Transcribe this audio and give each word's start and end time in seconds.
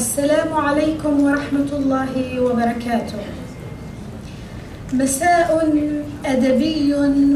السلام 0.00 0.54
عليكم 0.54 1.12
ورحمة 1.24 1.70
الله 1.72 2.40
وبركاته. 2.40 3.22
مساء 4.92 5.50
أدبي 6.24 6.94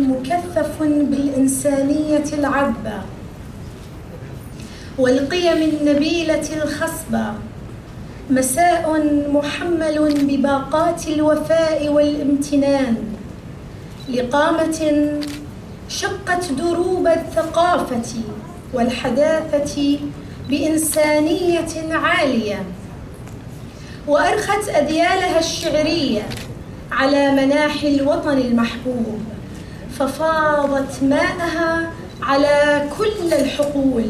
مكثف 0.09 0.83
بالإنسانية 0.83 2.29
العذبة 2.39 2.99
والقيم 4.99 5.61
النبيلة 5.73 6.47
الخصبة. 6.63 7.27
مساء 8.31 8.85
محمل 9.29 9.97
بباقات 10.29 11.09
الوفاء 11.09 11.89
والامتنان 11.89 12.97
لقامة 14.09 14.81
شقت 15.89 16.53
دروب 16.53 17.07
الثقافة 17.07 18.11
والحداثة 18.75 19.99
بإنسانية 20.49 21.95
عالية 21.95 22.65
وأرخت 24.07 24.69
أذيالها 24.69 25.39
الشعرية 25.39 26.23
على 26.93 27.31
مناحي 27.31 27.97
الوطن 27.97 28.39
المحبوب 28.39 29.23
ففاضت 29.99 31.03
ماءها 31.03 31.91
على 32.23 32.89
كل 32.99 33.33
الحقول 33.33 34.05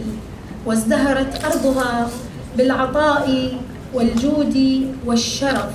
وازدهرت 0.66 1.44
أرضها 1.44 2.08
بالعطاء 2.56 3.52
والجود 3.94 4.86
والشرف 5.06 5.74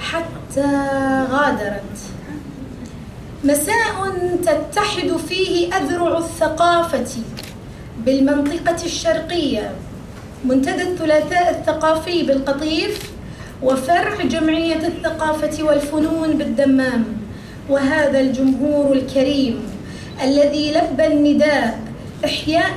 حتى 0.00 0.86
غادرت. 1.30 1.98
مساء 3.44 4.12
تتحد 4.42 5.16
فيه 5.28 5.74
أذرع 5.74 6.18
الثقافة 6.18 7.22
بالمنطقة 8.04 8.84
الشرقية 8.84 9.72
منتدى 10.44 10.82
الثلاثاء 10.82 11.50
الثقافي 11.50 12.22
بالقطيف 12.22 13.10
وفرع 13.62 14.14
جمعية 14.24 14.86
الثقافة 14.86 15.62
والفنون 15.62 16.32
بالدمام 16.32 17.04
وهذا 17.68 18.20
الجمهور 18.20 18.92
الكريم 18.92 19.62
الذي 20.22 20.72
لبى 20.72 21.06
النداء 21.06 21.80
إحياء 22.24 22.72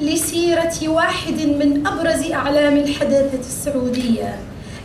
لسيرة 0.00 0.88
واحد 0.88 1.40
من 1.40 1.86
أبرز 1.86 2.32
أعلام 2.32 2.76
الحداثة 2.76 3.40
السعودية 3.40 4.36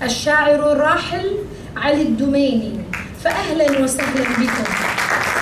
الشاعر 0.03 0.71
الراحل 0.71 1.31
علي 1.77 2.01
الدميني. 2.01 2.73
فأهلا 3.23 3.79
وسهلا 3.79 4.23
بكم. 4.23 5.32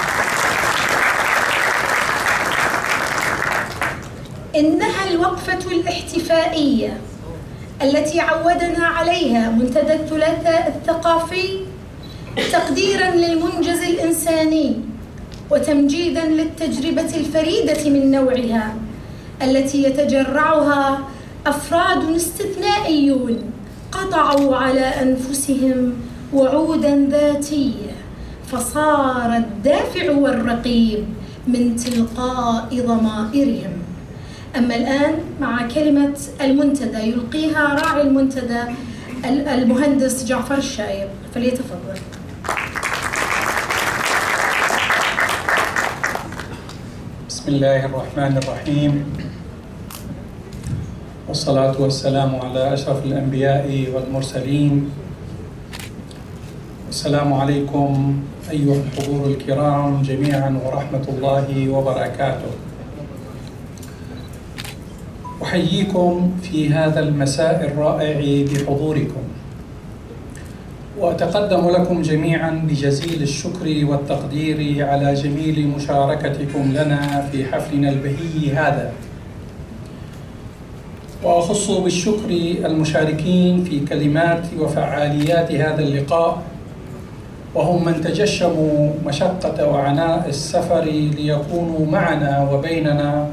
إنها 4.55 5.09
الوقفة 5.11 5.71
الاحتفائية 5.71 6.97
التي 7.81 8.19
عودنا 8.19 8.85
عليها 8.85 9.49
منتدى 9.49 9.93
الثلاثاء 9.93 10.75
الثقافي 10.75 11.59
تقديرا 12.51 13.09
للمنجز 13.09 13.81
الإنساني 13.81 14.75
وتمجيدا 15.51 16.25
للتجربة 16.25 17.15
الفريدة 17.15 17.89
من 17.89 18.11
نوعها 18.11 18.75
التي 19.41 19.83
يتجرعها 19.83 20.99
أفراد 21.47 22.15
استثنائيون 22.15 23.39
قطعوا 23.91 24.55
على 24.55 24.81
أنفسهم 24.81 25.93
وعودا 26.33 27.07
ذاتية 27.11 27.91
فصار 28.51 29.35
الدافع 29.37 30.11
والرقيب 30.11 31.05
من 31.47 31.75
تلقاء 31.75 32.67
ضمائرهم. 32.87 33.80
أما 34.57 34.75
الآن 34.75 35.13
مع 35.41 35.67
كلمة 35.67 36.17
المنتدى 36.41 36.97
يلقيها 36.97 37.75
راعي 37.75 38.01
المنتدى 38.01 38.63
المهندس 39.25 40.25
جعفر 40.25 40.57
الشايب. 40.57 41.07
فليتفضل. 41.35 41.95
بسم 47.29 47.45
الله 47.47 47.85
الرحمن 47.85 48.37
الرحيم. 48.37 48.93
والصلاة 51.27 51.81
والسلام 51.81 52.35
على 52.35 52.73
أشرف 52.73 53.05
الأنبياء 53.05 53.87
والمرسلين. 53.95 54.91
السلام 56.89 57.33
عليكم 57.33 58.19
أيها 58.51 58.75
الحضور 58.83 59.27
الكرام 59.27 60.01
جميعا 60.01 60.59
ورحمة 60.65 61.05
الله 61.07 61.69
وبركاته. 61.69 62.70
أحييكم 65.43 66.31
في 66.41 66.69
هذا 66.69 66.99
المساء 66.99 67.65
الرائع 67.65 68.45
بحضوركم. 68.45 69.21
وأتقدم 70.99 71.69
لكم 71.69 72.01
جميعا 72.01 72.49
بجزيل 72.49 73.21
الشكر 73.21 73.85
والتقدير 73.85 74.87
على 74.87 75.13
جميل 75.13 75.67
مشاركتكم 75.67 76.71
لنا 76.71 77.27
في 77.31 77.45
حفلنا 77.45 77.89
البهي 77.89 78.51
هذا. 78.53 78.91
وأخص 81.23 81.71
بالشكر 81.71 82.29
المشاركين 82.65 83.63
في 83.63 83.79
كلمات 83.79 84.41
وفعاليات 84.59 85.51
هذا 85.51 85.79
اللقاء 85.79 86.41
وهم 87.55 87.85
من 87.85 88.01
تجشموا 88.01 88.93
مشقة 89.05 89.69
وعناء 89.69 90.29
السفر 90.29 90.83
ليكونوا 91.17 91.85
معنا 91.91 92.49
وبيننا 92.51 93.29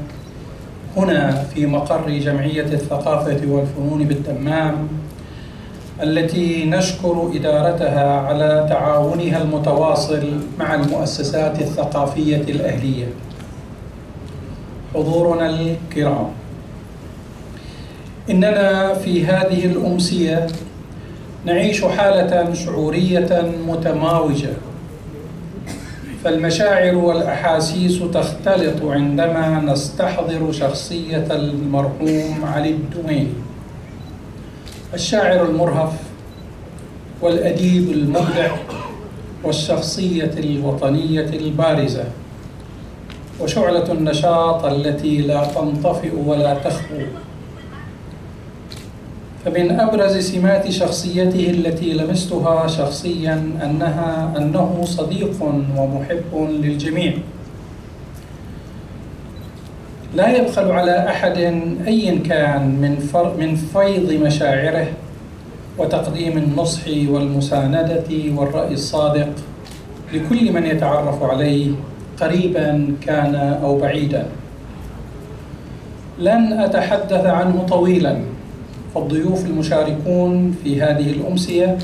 هنا 0.99 1.31
في 1.31 1.65
مقر 1.65 2.09
جمعية 2.09 2.63
الثقافة 2.63 3.39
والفنون 3.47 4.03
بالدمام 4.03 4.87
التي 6.03 6.65
نشكر 6.65 7.31
إدارتها 7.35 8.19
على 8.19 8.65
تعاونها 8.69 9.41
المتواصل 9.41 10.23
مع 10.59 10.75
المؤسسات 10.75 11.61
الثقافية 11.61 12.41
الأهلية. 12.41 13.07
حضورنا 14.93 15.49
الكرام. 15.49 16.27
إننا 18.29 18.93
في 18.93 19.25
هذه 19.25 19.65
الأمسية 19.65 20.47
نعيش 21.45 21.85
حالة 21.85 22.53
شعورية 22.53 23.51
متماوجة. 23.67 24.53
فالمشاعر 26.23 26.95
والأحاسيس 26.95 27.99
تختلط 28.13 28.83
عندما 28.83 29.61
نستحضر 29.65 30.51
شخصية 30.51 31.27
المرحوم 31.31 32.39
علي 32.43 32.69
الدميني 32.69 33.33
الشاعر 34.93 35.45
المرهف 35.45 35.93
والأديب 37.21 37.91
المبدع 37.91 38.51
والشخصية 39.43 40.31
الوطنية 40.37 41.25
البارزة 41.25 42.03
وشعلة 43.41 43.91
النشاط 43.91 44.65
التي 44.65 45.17
لا 45.17 45.45
تنطفئ 45.45 46.15
ولا 46.25 46.53
تخبو 46.53 47.01
فمن 49.45 49.79
أبرز 49.79 50.17
سمات 50.17 50.69
شخصيته 50.71 51.49
التي 51.49 51.93
لمستها 51.93 52.67
شخصيا 52.67 53.33
أنها 53.63 54.33
أنه 54.37 54.81
صديق 54.83 55.43
ومحب 55.77 56.49
للجميع. 56.63 57.13
لا 60.15 60.37
يبخل 60.37 60.71
على 60.71 61.09
أحد 61.09 61.37
أيا 61.87 62.19
كان 62.19 62.61
من 62.81 62.99
من 63.39 63.55
فيض 63.55 64.11
مشاعره 64.11 64.87
وتقديم 65.77 66.37
النصح 66.37 66.87
والمساندة 66.87 68.09
والرأي 68.35 68.73
الصادق 68.73 69.29
لكل 70.13 70.53
من 70.53 70.65
يتعرف 70.65 71.23
عليه 71.23 71.71
قريبا 72.21 72.95
كان 73.01 73.35
أو 73.35 73.77
بعيدا. 73.77 74.25
لن 76.19 76.53
أتحدث 76.53 77.25
عنه 77.25 77.65
طويلا. 77.69 78.19
فالضيوف 78.95 79.45
المشاركون 79.45 80.55
في 80.63 80.81
هذه 80.81 81.09
الأمسية 81.11 81.77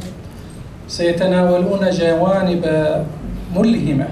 سيتناولون 0.88 1.90
جوانب 1.90 2.66
ملهمة 3.56 4.08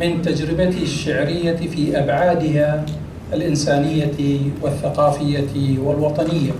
من 0.00 0.22
تجربته 0.22 0.82
الشعرية 0.82 1.56
في 1.56 1.98
أبعادها 1.98 2.84
الإنسانية 3.32 4.38
والثقافية 4.62 5.78
والوطنية. 5.78 6.52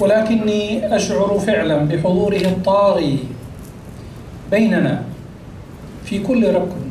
ولكني 0.00 0.96
أشعر 0.96 1.38
فعلا 1.38 1.76
بحضوره 1.84 2.36
الطاغي 2.36 3.18
بيننا 4.50 5.02
في 6.04 6.18
كل 6.18 6.54
ركن 6.54 6.84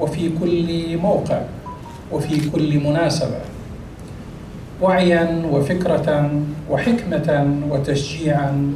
وفي 0.00 0.30
كل 0.40 0.96
موقع 0.96 1.40
وفي 2.12 2.50
كل 2.50 2.80
مناسبة. 2.80 3.47
وعيا 4.82 5.42
وفكرة 5.52 6.30
وحكمة 6.70 7.56
وتشجيعا 7.70 8.72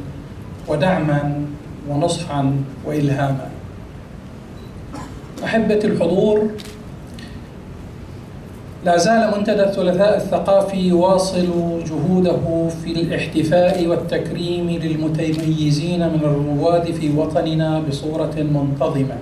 ودعما 0.67 1.45
ونصحا 1.89 2.55
وإلهاما. 2.85 3.49
أحبة 5.43 5.79
الحضور 5.83 6.47
لا 8.85 8.97
زال 8.97 9.31
منتدى 9.37 9.63
الثلاثاء 9.63 10.17
الثقافي 10.17 10.77
يواصل 10.77 11.47
جهوده 11.87 12.67
في 12.83 12.91
الاحتفاء 12.91 13.87
والتكريم 13.87 14.69
للمتميزين 14.69 15.99
من 15.99 16.19
الرواد 16.23 16.91
في 16.91 17.17
وطننا 17.17 17.79
بصورة 17.79 18.35
منتظمة. 18.37 19.17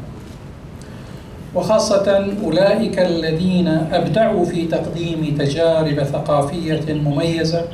وخاصة 1.56 2.34
أولئك 2.44 3.00
الذين 3.00 3.68
أبدعوا 3.68 4.46
في 4.46 4.68
تقديم 4.68 5.36
تجارب 5.40 6.04
ثقافية 6.04 6.94
مميزة. 6.94 7.66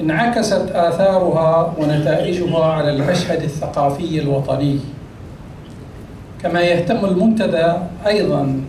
انعكست 0.00 0.70
آثارها 0.74 1.74
ونتائجها 1.78 2.64
على 2.64 2.90
المشهد 2.90 3.42
الثقافي 3.42 4.20
الوطني. 4.22 4.78
كما 6.42 6.60
يهتم 6.60 7.04
المنتدى 7.04 7.72
أيضا 8.06 8.60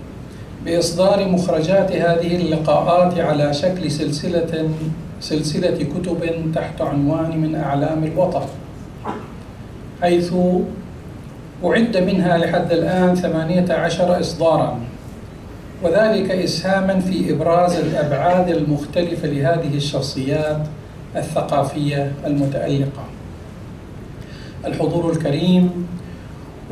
بإصدار 0.66 1.28
مخرجات 1.28 1.92
هذه 1.92 2.36
اللقاءات 2.36 3.20
على 3.20 3.54
شكل 3.54 3.92
سلسلة 3.92 4.70
سلسلة 5.20 5.78
كتب 5.84 6.52
تحت 6.56 6.82
عنوان 6.82 7.38
من 7.38 7.56
أعلام 7.56 8.04
الوطن 8.04 8.42
حيث 10.02 10.34
أعد 11.66 11.98
منها 11.98 12.38
لحد 12.38 12.72
الآن 12.72 13.16
ثمانية 13.16 13.74
عشر 13.74 14.20
إصدارا 14.20 14.80
وذلك 15.84 16.32
إسهاما 16.32 17.00
في 17.00 17.34
إبراز 17.34 17.76
الأبعاد 17.76 18.50
المختلفة 18.50 19.28
لهذه 19.28 19.76
الشخصيات 19.76 20.68
الثقافية 21.16 22.12
المتألقة. 22.26 23.04
الحضور 24.66 25.12
الكريم 25.12 25.88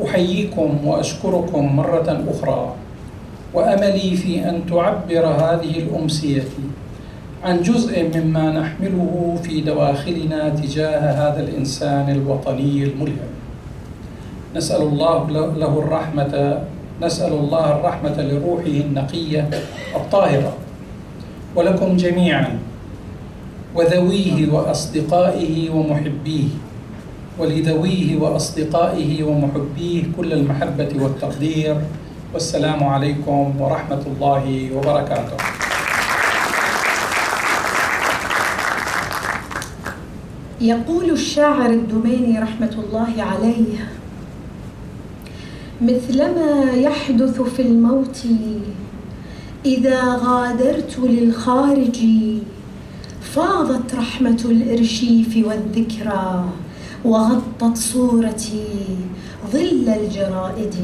أحييكم 0.04 0.86
وأشكركم 0.86 1.76
مرة 1.76 2.24
أخرى 2.30 2.74
وأملي 3.54 4.16
في 4.16 4.48
أن 4.48 4.66
تعبر 4.70 5.26
هذه 5.26 5.78
الأمسية 5.78 6.42
عن 7.44 7.62
جزء 7.62 8.10
مما 8.14 8.52
نحمله 8.52 9.38
في 9.42 9.60
دواخلنا 9.60 10.48
تجاه 10.48 11.00
هذا 11.00 11.40
الإنسان 11.40 12.10
الوطني 12.10 12.84
الملهم. 12.84 13.29
نسأل 14.56 14.82
الله 14.82 15.30
له 15.56 15.72
الرحمة 15.78 16.34
نسأل 17.02 17.32
الله 17.32 17.66
الرحمة 17.78 18.16
لروحه 18.18 18.76
النقية 18.86 19.48
الطاهرة. 19.96 20.52
ولكم 21.56 21.96
جميعا 21.96 22.58
وذويه 23.74 24.52
وأصدقائه 24.52 25.70
ومحبيه 25.70 26.48
ولذويه 27.38 28.16
وأصدقائه 28.16 29.22
ومحبيه 29.22 30.02
كل 30.16 30.32
المحبة 30.32 30.90
والتقدير. 30.98 31.76
والسلام 32.34 32.84
عليكم 32.84 33.54
ورحمة 33.58 34.02
الله 34.06 34.70
وبركاته. 34.76 35.38
يقول 40.60 41.10
الشاعر 41.10 41.70
الدميني 41.70 42.38
رحمة 42.38 42.74
الله 42.84 43.12
عليه 43.22 43.99
مثلما 45.82 46.72
يحدث 46.72 47.40
في 47.40 47.62
الموت 47.62 48.26
إذا 49.64 50.16
غادرت 50.16 50.98
للخارج 50.98 51.98
فاضت 53.22 53.94
رحمة 53.94 54.42
الإرشيف 54.44 55.46
والذكرى 55.46 56.44
وغطت 57.04 57.76
صورتي 57.76 58.64
ظل 59.52 59.88
الجرائد. 59.88 60.74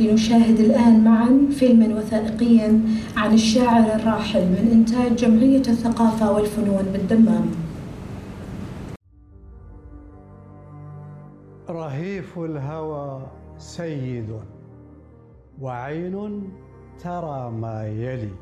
لنشاهد 0.00 0.60
الآن 0.60 1.04
معا 1.04 1.40
فيلما 1.58 1.98
وثائقيا 1.98 2.80
عن 3.16 3.34
الشاعر 3.34 3.94
الراحل 3.94 4.40
من 4.40 4.68
إنتاج 4.72 5.16
جمعية 5.16 5.62
الثقافة 5.68 6.32
والفنون 6.32 6.84
بالدمام. 6.92 7.44
رهيف 11.72 12.38
الهوى 12.38 13.22
سيد 13.58 14.40
وعين 15.60 16.48
ترى 16.98 17.50
ما 17.50 17.86
يلي. 17.86 18.32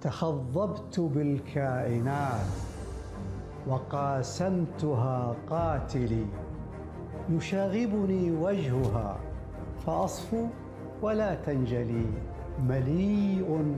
تخضبت 0.00 1.00
بالكائنات 1.00 2.50
وقاسمتها 3.68 5.36
قاتلي. 5.50 6.26
يشاغبني 7.30 8.30
وجهها 8.30 9.18
فأصفو 9.86 10.46
ولا 11.02 11.34
تنجلي. 11.34 12.06
مليء 12.68 13.74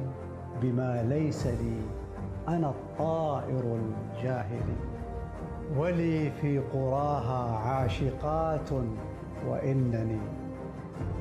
بما 0.63 1.03
ليس 1.03 1.47
لي. 1.47 1.81
أنا 2.49 2.71
الطائر 2.71 3.79
الجاهلي. 3.81 4.88
ولي 5.76 6.31
في 6.31 6.59
قراها 6.59 7.59
عاشقات 7.59 8.70
وإنني 9.47 10.20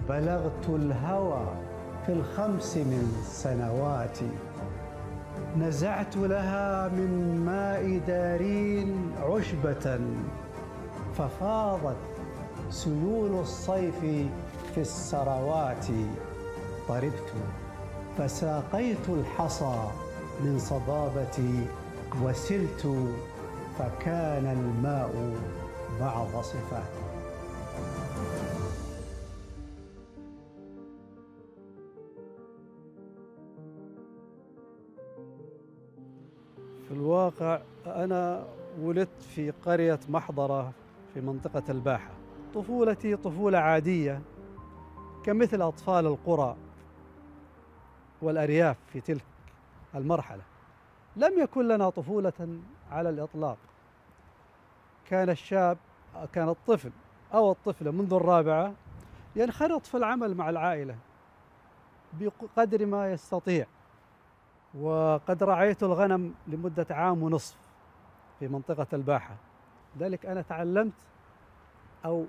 بلغت 0.10 0.70
الهوى 0.70 1.46
في 2.06 2.12
الخمس 2.14 2.78
من 2.78 3.24
سنواتي 3.26 4.30
نزعت 5.58 6.18
لها 6.18 6.88
من 6.88 7.44
ماء 7.46 8.02
دارين 8.08 9.12
عشبة 9.24 10.00
ففاضت 11.18 11.98
سيول 12.70 13.40
الصيف 13.40 14.00
في 14.76 14.82
السروات. 14.82 15.86
طربت 16.88 17.34
فساقيت 18.18 19.10
الحصى 19.10 19.84
من 20.44 20.60
صبابتي 20.60 21.68
وسلت 22.24 22.88
فكان 23.78 24.46
الماء 24.46 25.34
بعض 26.00 26.44
صفاتي 26.44 27.08
في 36.88 36.92
الواقع 36.94 37.60
أنا 37.86 38.48
ولدت 38.82 39.22
في 39.36 39.52
قرية 39.52 40.00
محضرة 40.10 40.72
في 41.14 41.22
منطقة 41.22 41.64
الباحة. 41.70 42.12
طفولتي 42.56 43.16
طفولة 43.16 43.58
عادية 43.58 44.22
كمثل 45.24 45.62
أطفال 45.62 46.06
القرى 46.06 46.56
والأرياف 48.22 48.78
في 48.94 49.02
تلك 49.02 49.24
المرحلة. 49.96 50.42
لم 51.16 51.40
يكن 51.40 51.68
لنا 51.68 51.90
طفولة 51.90 52.60
على 52.92 53.10
الإطلاق. 53.10 53.58
كان 55.08 55.30
الشاب 55.30 55.78
كان 56.34 56.50
الطفل 56.50 56.92
أو 57.34 57.52
الطفلة 57.52 57.92
منذ 57.92 58.14
الرابعة 58.14 58.74
ينخرط 59.36 59.86
في 59.86 59.98
العمل 59.98 60.36
مع 60.36 60.50
العائلة 60.50 60.96
بقدر 62.14 62.86
ما 62.86 63.12
يستطيع 63.12 63.66
وقد 64.80 65.44
رعيت 65.44 65.84
الغنم 65.84 66.34
لمدة 66.48 66.86
عام 66.90 67.24
ونصف 67.24 67.58
في 68.40 68.48
منطقة 68.48 68.88
الباحة. 68.94 69.36
ذلك 70.00 70.26
أنا 70.26 70.42
تعلمت 70.42 70.94
أو 72.06 72.26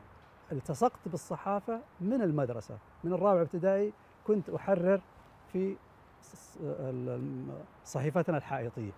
التصقت 0.52 1.08
بالصحافة 1.08 1.80
من 2.00 2.22
المدرسة. 2.22 2.78
من 3.04 3.12
الرابعة 3.12 3.42
ابتدائي 3.42 3.92
كنت 4.26 4.50
أحرر 4.50 5.00
في 5.52 5.76
صحيفتنا 7.84 8.36
الحائطية. 8.36 8.92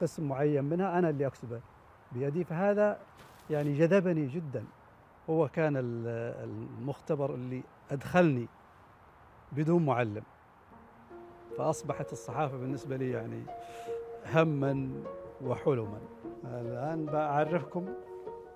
قسم 0.00 0.28
معين 0.28 0.64
منها 0.64 0.98
أنا 0.98 1.10
اللي 1.10 1.26
أكتبه 1.26 1.60
بيدي 2.12 2.44
فهذا 2.44 2.98
يعني 3.50 3.78
جذبني 3.78 4.26
جدا. 4.26 4.64
هو 5.30 5.48
كان 5.48 5.72
المختبر 5.76 7.34
اللي 7.34 7.62
أدخلني 7.90 8.48
بدون 9.52 9.86
معلم. 9.86 10.22
فأصبحت 11.58 12.12
الصحافة 12.12 12.56
بالنسبة 12.56 12.96
لي 12.96 13.10
يعني 13.10 13.42
هما 14.34 14.90
وحلما. 15.42 16.00
الآن 16.44 17.06
بأعرفكم 17.06 17.86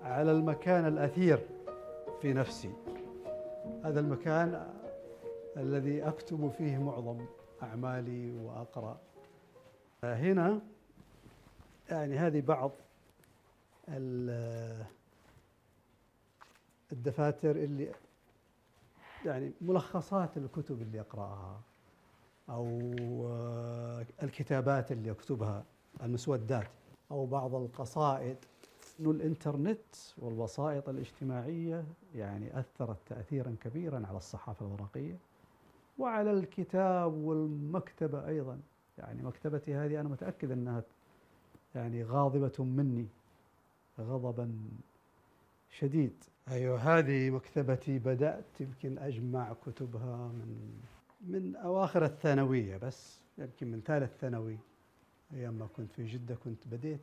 على 0.02 0.32
المكان 0.32 0.86
الأثير 0.86 1.46
في 2.20 2.32
نفسي. 2.32 2.72
هذا 3.84 4.00
المكان 4.00 4.66
الذي 5.56 6.08
أكتب 6.08 6.50
فيه 6.50 6.78
معظم 6.78 7.26
أعمالي 7.62 8.32
وأقرأ. 8.32 9.00
هنا 10.04 10.60
يعني 11.90 12.18
هذه 12.18 12.40
بعض 12.40 12.70
الدفاتر 16.92 17.50
اللي 17.50 17.92
يعني 19.24 19.52
ملخصات 19.60 20.36
الكتب 20.36 20.82
اللي 20.82 21.00
أقرأها 21.00 21.60
أو 22.48 22.66
الكتابات 24.22 24.92
اللي 24.92 25.10
أكتبها 25.10 25.64
المسودات 26.02 26.68
أو 27.10 27.26
بعض 27.26 27.54
القصائد. 27.54 28.36
أن 29.00 29.06
الإنترنت 29.10 29.94
والوسائط 30.18 30.88
الاجتماعية 30.88 31.84
يعني 32.14 32.60
أثرت 32.60 32.96
تأثيرا 33.06 33.56
كبيرا 33.60 34.06
على 34.06 34.16
الصحافة 34.16 34.66
الورقية 34.66 35.16
وعلى 35.98 36.30
الكتاب 36.30 37.14
والمكتبة 37.14 38.26
أيضا. 38.26 38.60
يعني 38.98 39.22
مكتبتي 39.22 39.74
هذه 39.74 40.00
أنا 40.00 40.08
متأكد 40.08 40.50
أنها 40.50 40.82
يعني 41.74 42.04
غاضبة 42.04 42.64
مني 42.64 43.06
غضبا 43.98 44.52
شديد. 45.78 46.24
أيوة 46.48 46.78
هذه 46.98 47.30
مكتبتي 47.30 47.98
بدأت 47.98 48.60
يمكن 48.60 48.98
أجمع 48.98 49.52
كتبها 49.66 50.28
من 50.28 50.80
من 51.20 51.56
أواخر 51.56 52.04
الثانوية 52.04 52.76
بس 52.76 53.18
يمكن 53.38 53.66
من 53.66 53.80
ثالث 53.86 54.10
ثانوي 54.20 54.58
أيام 55.34 55.54
ما 55.54 55.66
كنت 55.76 55.92
في 55.92 56.06
جدة 56.06 56.34
كنت 56.34 56.66
بديت. 56.66 57.00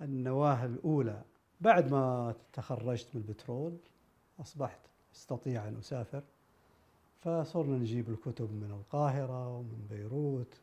النواة 0.00 0.64
الأولى 0.64 1.22
بعد 1.60 1.90
ما 1.90 2.34
تخرجت 2.52 3.08
من 3.14 3.20
البترول 3.20 3.76
أصبحت 4.40 4.78
أستطيع 5.14 5.68
أن 5.68 5.76
أسافر. 5.76 6.22
فصرنا 7.20 7.76
نجيب 7.78 8.10
الكتب 8.10 8.52
من 8.52 8.70
القاهرة 8.70 9.56
ومن 9.56 9.86
بيروت. 9.90 10.60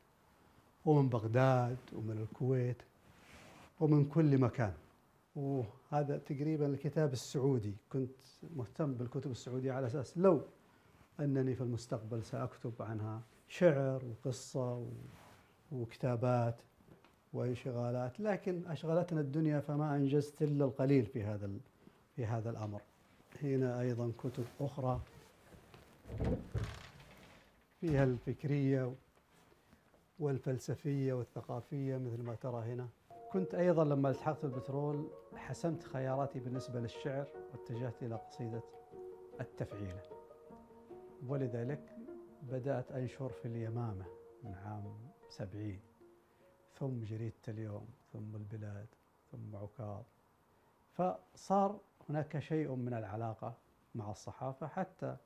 ومن 0.85 1.09
بغداد 1.09 1.77
ومن 1.93 2.17
الكويت 2.17 2.81
ومن 3.79 4.05
كل 4.05 4.37
مكان. 4.37 4.73
وهذا 5.35 6.17
تقريبا 6.17 6.65
الكتاب 6.65 7.13
السعودي. 7.13 7.73
كنت 7.89 8.15
مهتم 8.55 8.93
بالكتب 8.93 9.31
السعودية 9.31 9.71
على 9.71 9.87
أساس 9.87 10.17
لو 10.17 10.41
أنني 11.19 11.55
في 11.55 11.61
المستقبل 11.61 12.23
سأكتب 12.23 12.73
عنها 12.79 13.21
شعر 13.47 14.01
وقصة 14.05 14.85
وكتابات 15.71 16.55
وانشغالات 17.33 18.19
لكن 18.19 18.61
أشغلتنا 18.67 19.21
الدنيا 19.21 19.59
فما 19.59 19.95
أنجزت 19.95 20.41
إلا 20.41 20.65
القليل 20.65 21.05
في 21.05 21.23
هذا 21.23 21.49
في 22.15 22.25
هذا 22.25 22.49
الأمر. 22.49 22.81
هنا 23.43 23.81
أيضا 23.81 24.11
كتب 24.17 24.43
أخرى 24.59 25.01
فيها 27.81 28.03
الفكرية 28.03 28.93
والفلسفية 30.19 31.13
والثقافية 31.13 31.97
مثل 31.97 32.21
ما 32.21 32.35
ترى 32.35 32.73
هنا. 32.73 32.89
كنت 33.31 33.55
أيضا 33.55 33.83
لما 33.83 34.09
التحقت 34.09 34.41
بالبترول 34.45 35.11
حسمت 35.35 35.83
خياراتي 35.83 36.39
بالنسبة 36.39 36.79
للشعر 36.79 37.27
واتجهت 37.51 38.03
إلى 38.03 38.15
قصيدة 38.15 38.63
التفعيلة 39.41 40.01
ولذلك 41.27 41.97
بدأت 42.43 42.91
أنشر 42.91 43.29
في 43.29 43.45
اليمامة 43.47 44.05
من 44.43 44.53
عام 44.53 44.97
سبعين. 45.29 45.81
ثم 46.73 47.03
جريدة 47.03 47.35
اليوم 47.47 47.87
ثم 48.13 48.35
البلاد 48.35 48.87
ثم 49.31 49.55
عكاظ. 49.55 50.03
فصار 50.91 51.79
هناك 52.09 52.39
شيء 52.39 52.75
من 52.75 52.93
العلاقة 52.93 53.57
مع 53.95 54.11
الصحافة. 54.11 54.67
حتى 54.67 55.17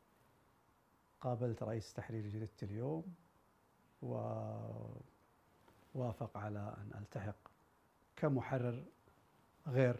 قابلت 1.21 1.63
رئيس 1.63 1.93
تحرير 1.93 2.27
جريدة 2.27 2.51
اليوم 2.63 3.15
ووافق 4.01 4.97
على 6.37 6.59
أن 6.77 6.91
ألتحق 6.99 7.35
كمحرر 8.15 8.83
غير 9.67 9.95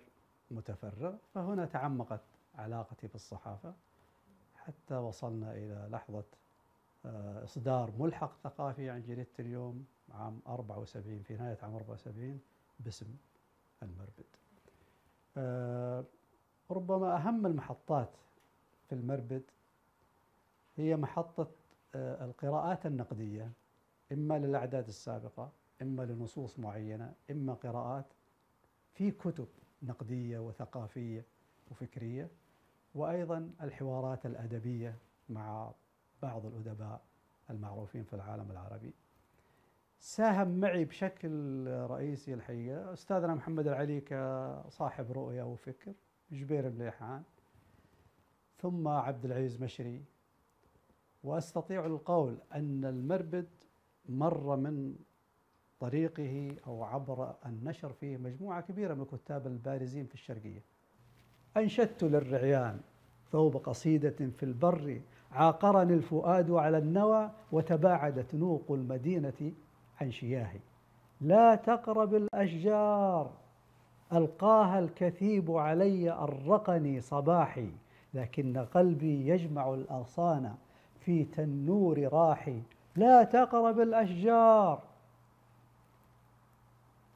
متفرغ 0.51 1.15
فهنا 1.33 1.65
تعمقت 1.65 2.21
علاقتي 2.55 3.07
بالصحافة 3.07 3.73
حتى 4.55 4.93
وصلنا 4.95 5.51
إلى 5.51 5.87
لحظة 5.91 6.23
آه، 7.05 7.43
إصدار 7.43 7.91
ملحق 7.99 8.37
ثقافي 8.43 8.89
عن 8.89 9.01
جريدة 9.01 9.27
اليوم 9.39 9.85
عام 10.11 10.41
74 10.47 11.23
في 11.23 11.35
نهاية 11.37 11.57
عام 11.63 11.75
74 11.75 12.39
باسم 12.79 13.17
المربد. 13.83 14.25
آه، 15.37 16.03
ربما 16.71 17.15
أهم 17.17 17.45
المحطات 17.45 18.09
في 18.89 18.95
المربد 18.95 19.43
هي 20.77 20.95
محطة 20.95 21.47
آه، 21.95 22.25
القراءات 22.25 22.85
النقدية. 22.85 23.51
إما 24.11 24.39
للأعداد 24.39 24.87
السابقة 24.87 25.51
إما 25.81 26.03
لنصوص 26.03 26.59
معينة 26.59 27.13
إما 27.31 27.53
قراءات. 27.53 28.05
في 28.93 29.11
كتب 29.11 29.47
نقدية 29.83 30.39
وثقافية 30.39 31.25
وفكرية 31.71 32.29
وأيضا 32.95 33.51
الحوارات 33.61 34.25
الأدبية 34.25 34.95
مع 35.29 35.71
بعض 36.21 36.45
الأدباء 36.45 37.01
المعروفين 37.49 38.03
في 38.03 38.13
العالم 38.13 38.51
العربي. 38.51 38.93
ساهم 39.99 40.59
معي 40.59 40.85
بشكل 40.85 41.67
رئيسي 41.67 42.33
الحقيقة 42.33 42.93
أستاذنا 42.93 43.35
محمد 43.35 43.67
العلي 43.67 44.01
كصاحب 44.01 45.11
رؤية 45.11 45.43
وفكر 45.43 45.93
جبير 46.31 46.69
مليحان 46.69 47.23
ثم 48.57 48.87
عبد 48.87 49.25
العزيز 49.25 49.61
مشري. 49.61 50.03
وأستطيع 51.23 51.85
القول 51.85 52.37
أن 52.53 52.85
المربد 52.85 53.47
مر 54.09 54.55
من 54.55 54.95
طريقه 55.79 56.55
أو 56.67 56.83
عبر 56.83 57.35
النشر 57.45 57.93
فيه 57.93 58.17
مجموعة 58.17 58.61
كبيرة 58.61 58.93
من 58.93 59.01
الكتاب 59.01 59.47
البارزين 59.47 60.05
في 60.05 60.13
الشرقية. 60.13 60.63
أنشدت 61.57 62.03
للرعيان 62.03 62.79
ثوب 63.31 63.57
قصيدة 63.57 64.29
في 64.37 64.43
البر 64.43 65.01
عاقرني 65.31 65.93
الفؤاد 65.93 66.51
على 66.51 66.77
النوى 66.77 67.31
وتباعدت 67.51 68.35
نوق 68.35 68.71
المدينة 68.71 69.51
عن 70.01 70.11
شياهي. 70.11 70.59
لا 71.21 71.55
تقرب 71.55 72.15
الأشجار 72.15 73.31
ألقاها 74.13 74.79
الكثيب 74.79 75.51
علي 75.51 76.11
أرقني 76.11 77.01
صباحي 77.01 77.69
لكن 78.13 78.57
قلبي 78.57 79.27
يجمع 79.27 79.73
الأغصان 79.73 80.55
في 80.99 81.23
تنور 81.23 82.09
راحي 82.13 82.61
لا 82.97 83.23
تقرب 83.23 83.79
الأشجار. 83.79 84.83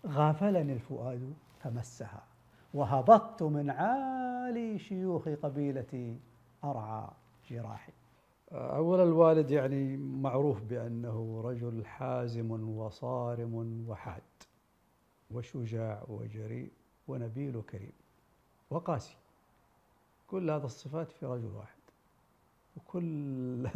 غافلني 0.08 0.74
الفؤاد 0.74 1.34
فمسها 1.60 2.24
وهبطت 2.74 3.44
من 3.44 3.70
عالي 3.70 4.80
شيوخ 4.80 5.30
قبيلتي 5.30 6.20
أرعى 6.64 7.08
جراحي. 7.50 7.94
أولا 8.52 9.04
الوالد 9.04 9.52
يعني 9.52 9.98
معروف 9.98 10.62
بأنه 10.64 11.42
رجل 11.46 11.86
حازم 11.86 12.78
وصارم 12.78 13.86
وحاد 13.90 14.22
وشجاع 15.32 16.04
وجريء 16.08 16.72
ونبيل 17.08 17.58
وكريم 17.58 17.94
وقاسي. 18.70 19.16
كل 20.28 20.50
هذه 20.50 20.66
الصفات 20.66 21.12
في 21.12 21.26
رجل 21.26 21.52
واحد. 21.56 21.82
وكل 22.78 23.70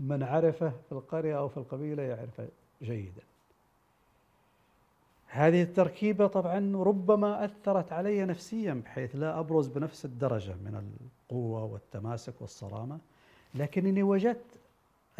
من 0.00 0.22
عرفه 0.22 0.72
في 0.88 0.92
القرية 0.92 1.38
أو 1.38 1.48
في 1.48 1.56
القبيلة 1.56 2.02
يعرفه 2.02 2.48
جيدا. 2.82 3.22
هذه 5.26 5.62
التركيبة 5.62 6.26
طبعا 6.26 6.76
ربما 6.76 7.44
أثرت 7.44 7.92
علي 7.92 8.24
نفسيا 8.24 8.74
بحيث 8.74 9.16
لا 9.16 9.38
أبرز 9.38 9.68
بنفس 9.68 10.04
الدرجة 10.04 10.54
من 10.54 10.92
القوة 11.30 11.64
والتماسك 11.64 12.34
والصرامة. 12.40 12.98
لكنني 13.54 14.02
وجدت 14.02 14.44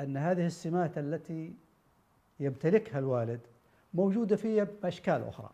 أن 0.00 0.16
هذه 0.16 0.46
السمات 0.46 0.98
التي 0.98 1.52
يمتلكها 2.40 2.98
الوالد 2.98 3.40
موجودة 3.94 4.36
في 4.36 4.64
بأشكال 4.82 5.24
أخرى. 5.24 5.50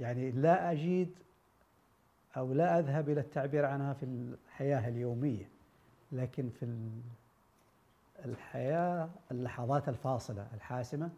يعني 0.00 0.30
لا 0.30 0.72
أجيد 0.72 1.10
أو 2.36 2.52
لا 2.52 2.78
أذهب 2.78 3.08
إلى 3.08 3.20
التعبير 3.20 3.64
عنها 3.64 3.92
في 3.92 4.02
الحياة 4.02 4.88
اليومية 4.88 5.48
لكن 6.12 6.50
في 6.60 6.66
الحياة 8.24 9.08
اللحظات 9.30 9.88
الفاصلة 9.88 10.46
الحاسمة 10.54 11.10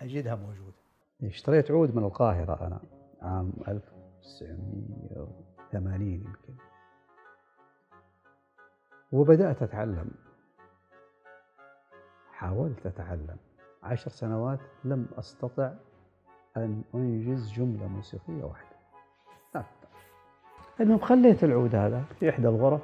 أجدها 0.00 0.34
موجودة 0.34 0.76
اشتريت 1.22 1.70
عود 1.70 1.96
من 1.96 2.04
القاهرة 2.04 2.66
أنا 2.66 2.80
عام 3.22 3.52
1980 3.68 6.02
يمكن. 6.02 6.54
وبدأت 9.12 9.62
أتعلم. 9.62 10.10
حاولت 12.32 12.86
أتعلم. 12.86 13.36
عشر 13.82 14.10
سنوات 14.10 14.60
لم 14.84 15.06
أستطع 15.18 15.72
أن 16.56 16.82
أنجز 16.94 17.52
جملة 17.52 17.88
موسيقية 17.88 18.44
واحدة. 18.44 18.76
المهم 20.80 20.98
خليت 20.98 21.44
العود 21.44 21.74
هذا 21.74 22.04
في 22.20 22.30
إحدى 22.30 22.48
الغرف. 22.48 22.82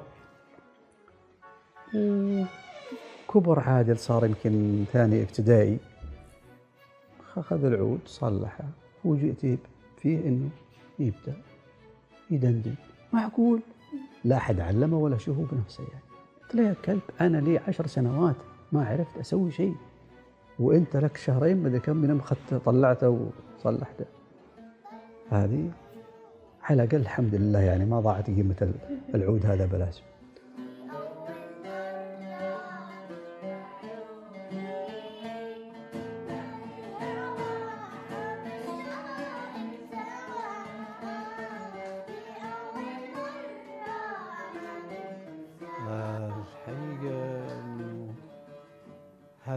كبر 3.33 3.59
عادل 3.59 3.97
صار 3.97 4.25
يمكن 4.25 4.83
ثاني 4.93 5.21
ابتدائي. 5.21 5.77
أخذ 7.37 7.65
العود 7.65 7.99
صلحه 8.05 8.63
وجئت 9.05 9.59
فيه 9.97 10.27
إنه 10.27 10.49
يبدأ 10.99 11.33
يدندن. 12.31 12.75
معقول؟ 13.13 13.61
لا 14.23 14.37
أحد 14.37 14.59
علمه 14.59 14.97
ولا 14.97 15.17
شوفه 15.17 15.45
بنفسه 15.51 15.83
يعني. 15.83 16.03
قلت 16.43 16.55
له 16.55 16.63
يا 16.63 16.75
كلب 16.85 17.01
أنا 17.21 17.37
لي 17.37 17.57
عشر 17.57 17.87
سنوات 17.87 18.35
ما 18.71 18.85
عرفت 18.85 19.17
أسوي 19.17 19.51
شيء. 19.51 19.75
وأنت 20.59 20.97
لك 20.97 21.17
شهرين 21.17 21.57
مدري 21.57 21.79
كم 21.79 21.97
من 21.97 22.19
أخذت 22.19 22.53
طلعته 22.65 23.29
وصلحته. 23.59 24.05
هذه 25.29 25.71
على 26.63 26.83
الأقل 26.83 26.97
الحمد 26.97 27.35
لله 27.35 27.59
يعني 27.59 27.85
ما 27.85 27.99
ضاعت 27.99 28.27
قيمة 28.27 28.73
العود 29.15 29.45
هذا 29.45 29.65
بلاش 29.65 30.03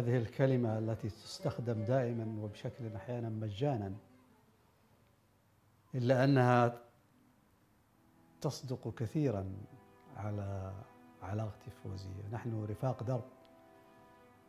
هذه 0.06 0.16
الكلمة 0.16 0.78
التي 0.78 1.08
تستخدم 1.08 1.84
دائما 1.84 2.42
وبشكل 2.42 2.94
أحيانا 2.96 3.28
مجانا 3.28 3.92
إلا 5.94 6.24
أنها 6.24 6.78
تصدق 8.40 8.94
كثيرا 8.94 9.52
على 10.16 10.72
علاقتي 11.22 11.70
فوزية. 11.70 12.28
نحن 12.32 12.64
رفاق 12.64 13.02
درب 13.02 13.24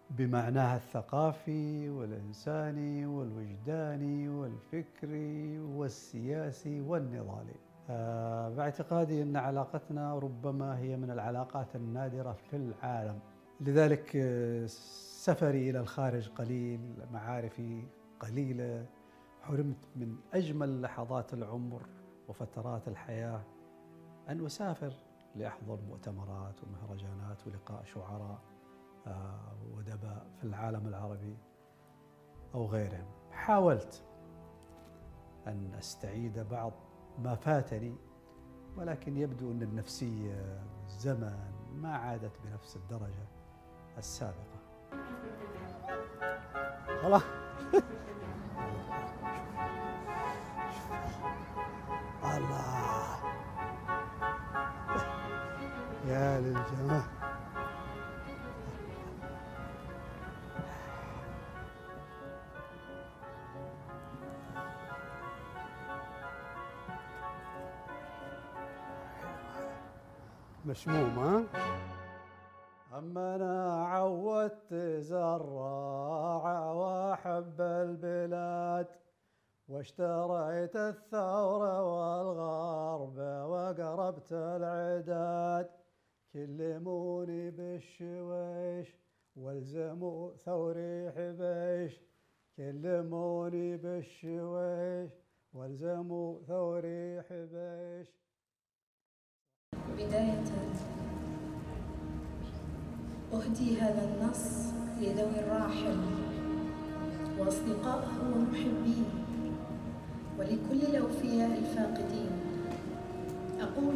بمعناها 0.10 0.78
الثقافي 0.78 1.90
والإنساني 1.90 3.06
والوجداني 3.06 4.30
والفكري 4.30 5.60
والسياسي 5.60 6.82
والنضالي. 6.82 7.56
آه، 7.90 8.50
باعتقادي 8.50 9.24
أن 9.24 9.36
علاقتنا 9.36 10.20
ربما 10.20 10.80
هي 10.80 10.98
من 10.98 11.12
العلاقات 11.12 11.76
النادرة 11.76 12.34
في 12.34 12.56
العالم. 12.56 13.20
لذلك 13.62 14.16
آه، 14.16 14.68
سفري 15.28 15.70
إلى 15.70 15.80
الخارج 15.80 16.30
قليل 16.30 17.06
معارفي 17.12 17.84
قليلة. 18.20 18.86
حرمت 19.42 19.78
من 19.96 20.16
أجمل 20.34 20.82
لحظات 20.82 21.34
العمر 21.34 21.82
وفترات 22.28 22.88
الحياة 22.88 23.42
أن 24.30 24.46
أسافر 24.46 24.94
لأحضر 25.36 25.80
مؤتمرات 25.90 26.56
ومهرجانات 26.64 27.48
ولقاء 27.48 27.84
شعراء 27.84 28.40
آه، 29.08 29.56
ودباء 29.74 30.28
في 30.38 30.44
العالم 30.44 30.88
العربي 30.88 31.38
أو 32.56 32.66
غيرهم. 32.66 33.06
حاولت 33.32 34.04
أن 35.48 35.74
أستعيد 35.74 36.40
بعض 36.40 36.74
ما 37.20 37.36
فاتني 37.36 37.96
ولكن 38.78 39.18
يبدو 39.18 39.52
أن 39.52 39.62
النفسية 39.62 40.64
الزمن 40.86 41.52
ما 41.76 41.96
عادت 41.96 42.32
بنفس 42.44 42.76
الدرجة 42.76 43.28
السابقة. 43.98 44.57
خلاص 47.02 47.24
الله 52.24 53.18
يا 56.08 56.40
للجمال 56.40 57.04
مشموم 70.66 71.20
ها 71.20 71.44
أما 72.98 73.36
أنا 73.36 73.86
عودت 73.88 74.74
زراعة 75.00 76.74
وأحب 76.80 77.62
البلاد 77.62 78.88
واشتريت 79.68 80.76
الثورة 80.76 81.76
والغرب 81.84 83.18
وقربت 83.50 84.32
العداد. 84.32 85.70
كلموني 86.34 87.52
بالشويش 87.52 88.96
والزموا 89.36 90.32
ثوري 90.46 91.12
حبيش. 91.12 92.02
كلموني 92.58 93.78
بالشويش 93.78 95.12
والزموا 95.54 96.42
ثوري 96.48 97.22
حبيش. 97.22 98.08
بداية. 99.74 101.17
أهدي 103.34 103.82
هذا 103.82 104.10
النص 104.10 104.74
لذوي 105.02 105.40
الراحل 105.40 105.98
وأصدقائه 107.40 108.18
ومحبيه 108.36 109.10
ولكل 110.40 110.82
الأوفياء 110.90 111.58
الفاقدين. 111.58 112.30
أقول 113.62 113.96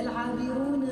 العابرون 0.00 0.88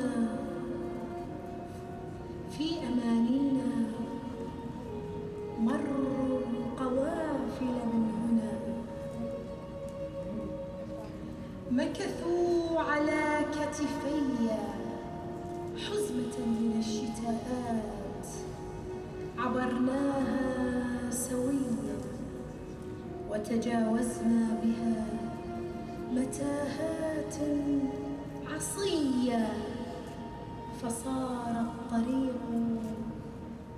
فصار 30.81 31.61
الطريق 31.61 32.41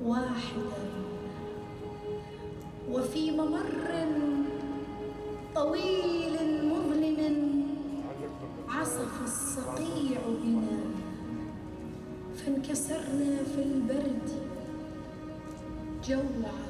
واحدا. 0.04 0.84
وفي 2.92 3.32
ممر 3.32 4.08
طويل 5.56 6.36
مظلم 6.66 7.64
عصف 8.70 9.24
الصقيع 9.24 10.20
بنا. 10.44 10.80
فانكسرنا 12.36 13.44
في 13.56 13.64
البرد 13.64 14.30
جوعا. 16.08 16.62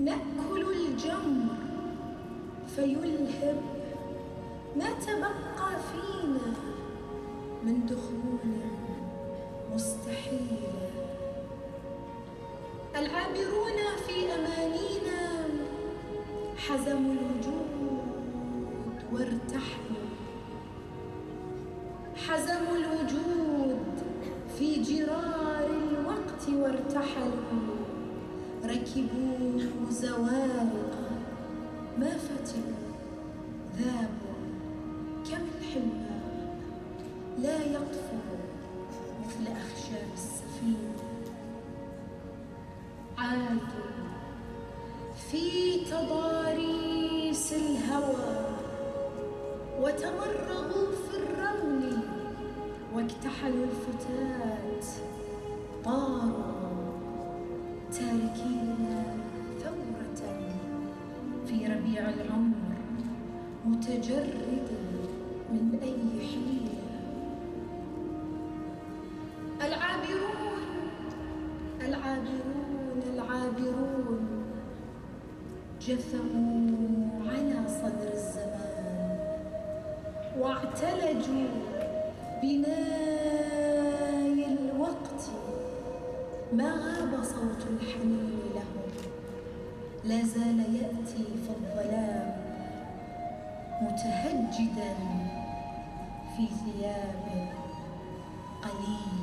نأكل 0.00 0.66
الجمر 0.86 1.56
فيلهب. 2.76 3.62
ما 4.76 4.90
تبقى 4.90 5.70
فينا 5.92 6.54
من 7.64 7.86
دخول 7.86 8.52
مستحيل. 9.74 10.58
العابرون 12.96 13.78
في 14.06 14.34
أمانينا 14.34 15.20
حزموا 16.56 17.12
الوجود 17.12 18.00
وارتحلوا 19.12 20.10
حزموا 22.16 22.76
الوجود 22.76 23.86
في 24.58 24.82
جرار 24.82 25.66
الوقت 25.70 26.48
وارتحلوا 26.48 27.76
ركبوا 28.64 29.90
زوارق 29.90 30.94
ما 31.98 32.10
فتنوا. 32.10 32.80
ذابوا 33.78 34.40
كم 35.30 35.44
الحمام 35.58 36.09
لا 37.42 37.56
يطفو 37.64 38.16
مثل 39.24 39.52
أخشاب 39.52 40.08
السفينة. 40.14 40.94
عادوا 43.18 43.90
في 45.30 45.44
تضاريس 45.84 47.52
الهوى 47.52 48.46
وتمرغوا 49.80 50.86
في 51.10 51.16
الرمل 51.16 51.98
واكتحلوا 52.94 53.64
الفتات 53.64 54.86
طاروا 55.84 56.90
تاركين 57.92 59.04
ثورة 59.62 60.40
في 61.46 61.66
ربيع 61.66 62.08
العمر 62.08 62.54
متجرد 63.66 64.68
من 65.52 65.78
أي 65.82 66.26
حيلة 66.26 66.59
جثموا 75.90 77.30
على 77.30 77.58
صدر 77.68 78.08
الزمان 78.12 79.18
واعتلجوا 80.38 81.48
بناي 82.42 83.58
الوقت 84.46 85.22
ما 86.52 86.70
غاب 86.72 87.12
صوت 87.24 87.62
الحنين 87.70 88.40
لهم. 88.54 88.88
لا 90.04 90.24
زال 90.24 90.58
يأتي 90.74 91.24
في 91.24 91.50
الظلام 91.50 92.30
متهجدا 93.82 94.94
في 96.36 96.44
ثياب 96.46 97.26
قليله 98.62 99.19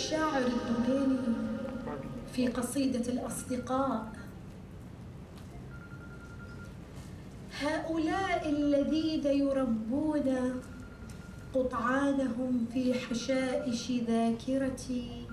الشاعر 0.00 0.42
الدميني 0.46 1.18
في 2.32 2.46
قصيدة 2.46 3.12
الأصدقاء. 3.12 4.12
هؤلاء 7.60 8.48
الذين 8.48 9.26
يربون 9.26 10.60
قطعانهم 11.54 12.66
في 12.72 12.94
حشائش 12.94 13.90
ذاكرتي. 13.90 15.26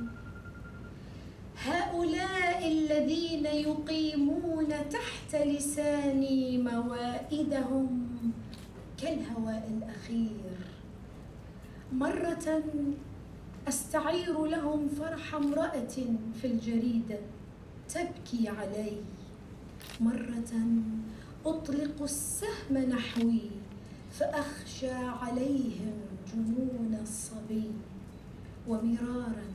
هؤلاء 1.66 2.68
الذين 2.68 3.46
يقيمون 3.46 4.68
تحت 4.68 5.36
لساني 5.36 6.58
موائدهم 6.58 8.08
كالهواء 9.02 9.70
الأخير. 9.78 10.58
مرة 11.94 12.64
أستعير 13.68 14.46
لهم 14.46 14.88
فرح 15.00 15.36
امرأة 15.36 15.96
في 16.42 16.48
الجريدة 16.48 17.20
تبكي 17.90 18.50
علي. 18.50 18.98
مرة 20.02 20.54
أطلق 21.46 22.02
السهم 22.02 22.78
نحوي 22.78 23.42
فأخشى 24.12 24.92
عليهم 24.92 25.94
جنون 26.34 27.00
الصبي. 27.02 27.72
ومرارا 28.68 29.48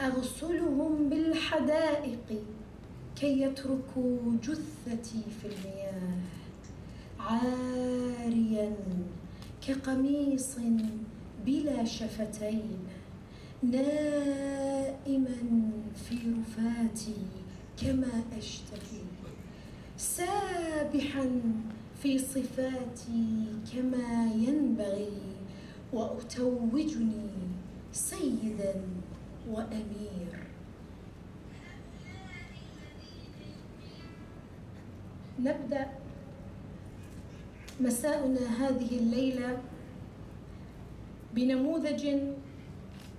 أغسلهم 0.00 1.08
بالحدائق 1.08 2.42
كي 3.16 3.42
يتركوا 3.42 4.18
جثتي 4.42 5.22
في 5.42 5.46
المياه. 5.48 6.18
عاريا 7.20 8.76
كقميص 9.66 10.56
بلا 11.46 11.84
شفتين 11.84 12.78
نائما 13.62 15.36
في 15.94 16.14
رفاتي 16.14 17.16
كما 17.82 18.22
اشتهي 18.38 19.02
سابحا 19.96 21.40
في 22.02 22.18
صفاتي 22.18 23.46
كما 23.72 24.32
ينبغي 24.34 25.20
وأتوجني 25.92 27.28
سيدا 27.92 28.74
وأمير. 29.50 30.46
نبدأ 35.38 35.86
مساؤنا 37.80 38.40
هذه 38.40 38.98
الليلة 38.98 39.58
بنموذج 41.34 42.06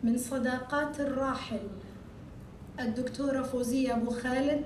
من 0.04 0.18
صداقات 0.18 1.00
الراحل 1.00 1.60
الدكتورة 2.80 3.42
فوزية 3.44 3.96
أبو 3.96 4.12
خالد 4.12 4.64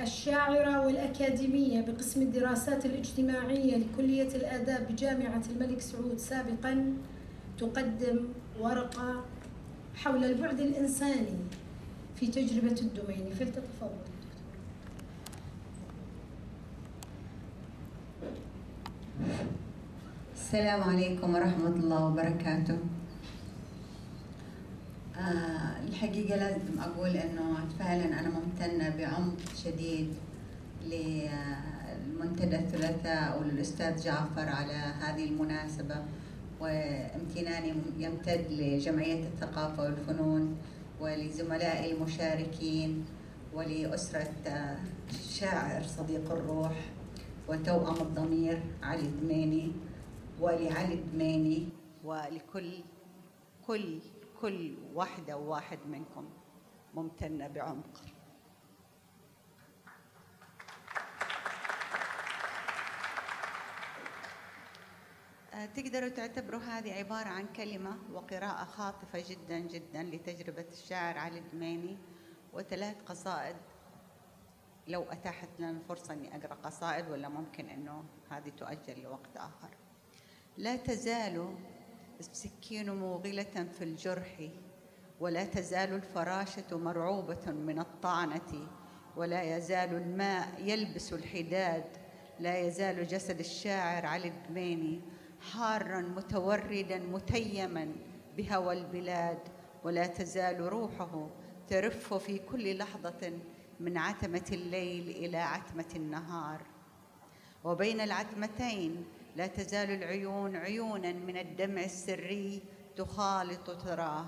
الشاعرة 0.00 0.86
والأكاديمية 0.86 1.80
بقسم 1.80 2.22
الدراسات 2.22 2.86
الاجتماعية 2.86 3.76
لكلية 3.76 4.36
الآداب 4.36 4.88
بجامعة 4.90 5.42
الملك 5.50 5.80
سعود 5.80 6.18
سابقا 6.18 6.92
تقدم 7.58 8.24
ورقة 8.60 9.24
حول 9.94 10.24
البعد 10.24 10.60
الإنساني 10.60 11.38
في 12.16 12.26
تجربة 12.26 12.80
الدوميني 12.80 13.30
فلتتفضل. 13.30 14.04
السلام 20.34 20.82
عليكم 20.82 21.34
ورحمة 21.34 21.68
الله 21.76 22.06
وبركاته. 22.06 22.78
آه 25.18 25.80
الحقيقة 25.88 26.36
لازم 26.36 26.80
أقول 26.80 27.08
أنه 27.16 27.56
فعلا 27.78 28.20
أنا 28.20 28.28
ممتنة 28.28 28.96
بعمق 28.96 29.36
شديد 29.64 30.14
للمنتدى 30.84 32.56
الثلاثاء 32.56 33.40
وللأستاذ 33.40 34.02
جعفر 34.04 34.48
على 34.48 34.72
هذه 34.72 35.24
المناسبة 35.24 35.96
وامتناني 36.60 37.72
يمتد 37.98 38.46
لجمعية 38.50 39.24
الثقافة 39.24 39.82
والفنون 39.82 40.56
ولزملائي 41.00 41.92
المشاركين 41.92 43.04
ولأسرة 43.54 44.30
الشاعر 45.10 45.82
صديق 45.82 46.32
الروح 46.32 46.72
وتوأم 47.48 47.96
الضمير 47.96 48.62
علي 48.82 49.02
الدميني 49.02 49.72
ولعلي 50.40 50.94
الدميني 50.94 51.68
ولكل 52.04 52.70
كل 53.66 53.98
كل 54.44 54.76
واحدة 54.94 55.36
وواحد 55.36 55.78
منكم 55.86 56.30
ممتنة 56.94 57.48
بعمق. 57.48 58.00
آه، 65.54 65.66
تقدروا 65.66 66.08
تعتبروا 66.08 66.60
هذه 66.60 66.92
عبارة 66.92 67.28
عن 67.28 67.46
كلمة 67.46 67.98
وقراءة 68.12 68.64
خاطفة 68.64 69.24
جدا 69.28 69.58
جدا 69.58 70.02
لتجربة 70.02 70.66
الشاعر 70.72 71.18
علي 71.18 71.38
الدميني 71.38 71.98
وثلاث 72.52 73.02
قصائد. 73.02 73.56
لو 74.88 75.02
أتاحت 75.02 75.48
لنا 75.58 75.70
الفرصة 75.70 76.14
أني 76.14 76.36
أقرأ 76.36 76.54
قصائد 76.54 77.10
ولا 77.10 77.28
ممكن 77.28 77.68
أنه 77.68 78.04
هذه 78.30 78.48
تؤجل 78.48 79.02
لوقت 79.02 79.36
آخر. 79.36 79.70
لا 80.56 80.76
تزال 80.76 81.56
السكين 82.20 82.90
موغلة 82.90 83.68
في 83.78 83.84
الجرح 83.84 84.48
ولا 85.20 85.44
تزال 85.44 85.92
الفراشة 85.92 86.78
مرعوبة 86.78 87.52
من 87.52 87.78
الطعنة 87.78 88.68
ولا 89.16 89.56
يزال 89.56 89.94
الماء 89.94 90.48
يلبس 90.62 91.12
الحداد 91.12 91.84
لا 92.40 92.58
يزال 92.58 93.06
جسد 93.06 93.38
الشاعر 93.38 94.06
علي 94.06 94.28
الدميني 94.28 95.00
حارا 95.52 96.00
متوردا 96.00 96.98
متيما 96.98 97.92
بهوى 98.36 98.78
البلاد 98.78 99.38
ولا 99.84 100.06
تزال 100.06 100.60
روحه 100.60 101.30
ترف 101.68 102.14
في 102.14 102.38
كل 102.38 102.78
لحظة 102.78 103.32
من 103.80 103.98
عتمة 103.98 104.44
الليل 104.52 105.10
إلى 105.10 105.36
عتمة 105.36 105.88
النهار. 105.96 106.60
وبين 107.64 108.00
العتمتين 108.00 109.04
لا 109.36 109.46
تزال 109.46 109.90
العيون 109.90 110.56
عيونا 110.56 111.12
من 111.12 111.36
الدمع 111.36 111.84
السري 111.84 112.62
تخالط 112.96 113.70
تراه 113.70 114.26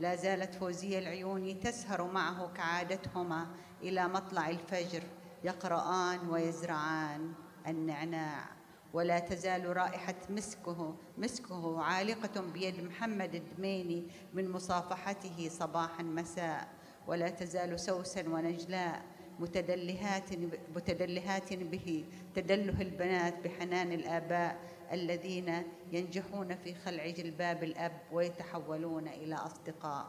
لا 0.00 0.16
زالت 0.16 0.54
فوزية 0.54 0.98
العيوني 0.98 1.54
تسهر 1.54 2.04
معه 2.12 2.52
كعادتهما 2.56 3.46
إلى 3.82 4.08
مطلع 4.08 4.48
الفجر 4.48 5.02
يقرآن 5.44 6.28
ويزرعان 6.28 7.32
النعناع. 7.66 8.58
ولا 8.92 9.18
تزال 9.18 9.76
رائحة 9.76 10.14
مسكه 10.30 10.94
مسكه 11.18 11.82
عالقة 11.82 12.40
بيد 12.40 12.84
محمد 12.84 13.34
الدميني 13.34 14.06
من 14.34 14.50
مصافحته 14.50 15.48
صباحا 15.48 16.02
مساء 16.02 16.68
ولا 17.06 17.28
تزال 17.28 17.80
سوسا 17.80 18.28
ونجلاء 18.28 19.02
متدلهات 19.38 20.32
متدلهات 20.76 21.54
به. 21.54 22.04
تدله 22.34 22.82
البنات 22.82 23.34
بحنان 23.44 23.92
الآباء 23.92 24.58
الذين 24.92 25.62
ينجحون 25.92 26.56
في 26.56 26.74
خلع 26.74 27.10
جلباب 27.10 27.64
الأب 27.64 28.00
ويتحولون 28.12 29.08
إلى 29.08 29.34
أصدقاء. 29.34 30.06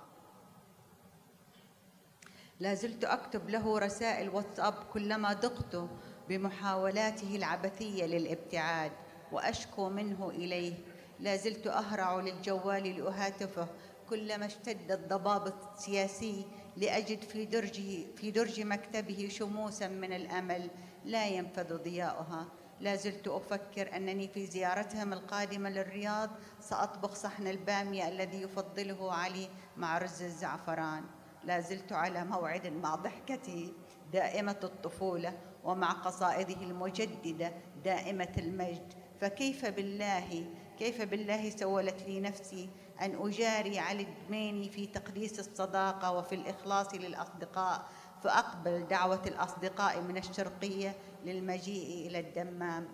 لا 2.60 2.74
زلت 2.74 3.04
أكتب 3.04 3.50
له 3.50 3.80
رسائل 3.80 4.30
واتساب 4.30 4.74
كلما 4.94 5.34
ضقت 5.34 5.90
بمحاولاته 6.30 7.36
العبثية 7.36 8.06
للابتعاد 8.06 8.92
وأشكو 9.32 9.90
منه 9.90 10.30
إليه. 10.30 10.74
لا 11.20 11.36
زلت 11.36 11.68
أهرع 11.68 12.20
للجوال 12.20 12.84
لأهاتفه 12.84 13.68
كلما 14.10 14.46
اشتد 14.46 14.92
الضباب 14.92 15.48
السياسي 15.48 16.46
لأجد 16.78 17.22
في 17.22 17.46
درجه 17.46 18.06
في 18.16 18.32
درج 18.32 18.62
مكتبه 18.62 19.28
شموسا 19.32 19.88
من 19.88 20.14
الأمل 20.14 20.70
لا 21.06 21.28
ينفذ 21.28 21.78
ضياؤها. 21.84 22.48
لا 22.80 22.96
زلت 22.96 23.28
أفكر 23.28 23.96
أنني 23.96 24.28
في 24.28 24.46
زيارتهم 24.46 25.14
القادمة 25.14 25.70
للرياض 25.70 26.30
سأطبخ 26.60 27.16
صحن 27.16 27.48
البامية 27.48 28.08
الذي 28.08 28.42
يفضله 28.42 29.14
علي 29.14 29.50
مع 29.78 29.98
رز 29.98 30.22
الزعفران. 30.22 31.04
لا 31.44 31.60
زلت 31.60 31.92
على 31.92 32.26
موعد 32.26 32.68
مع 32.68 32.96
ضحكتي 32.96 33.74
دائمة 34.14 34.60
الطفولة 34.64 35.38
ومع 35.64 35.92
قصائده 35.92 36.62
المجددة 36.62 37.54
دائمة 37.84 38.34
المجد. 38.38 38.94
فكيف 39.22 39.66
بالله 39.66 40.46
كيف 40.80 41.02
بالله 41.02 41.50
سولت 41.50 42.04
لي 42.08 42.20
نفسي 42.20 42.70
أن 43.02 43.28
أجاري 43.28 43.80
علي 43.80 44.04
الدميني 44.04 44.70
في 44.70 44.88
تقديس 44.88 45.40
الصداقة 45.40 46.12
وفي 46.12 46.36
الإخلاص 46.36 46.94
للأصدقاء 46.94 47.86
فأقبل 48.24 48.88
دعوة 48.88 49.22
الأصدقاء 49.28 50.02
من 50.02 50.18
الشرقية 50.18 50.96
للمجيء 51.26 52.08
إلى 52.08 52.20
الدمام. 52.20 52.88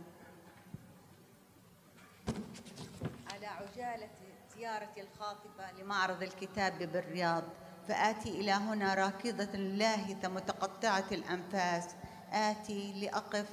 على 3.34 3.48
عجالة 3.48 4.10
زيارتي 4.58 5.02
الخاطفة 5.02 5.72
لمعرض 5.82 6.24
الكتاب 6.24 6.80
بالرياض 6.80 7.44
فآتي 7.88 8.30
إلى 8.30 8.52
هنا 8.52 8.94
راكضة 8.94 9.58
لاهثة 9.58 10.28
متقطعة 10.28 11.06
الأنفاس. 11.12 11.96
آتي 12.32 12.94
لأقف 13.02 13.46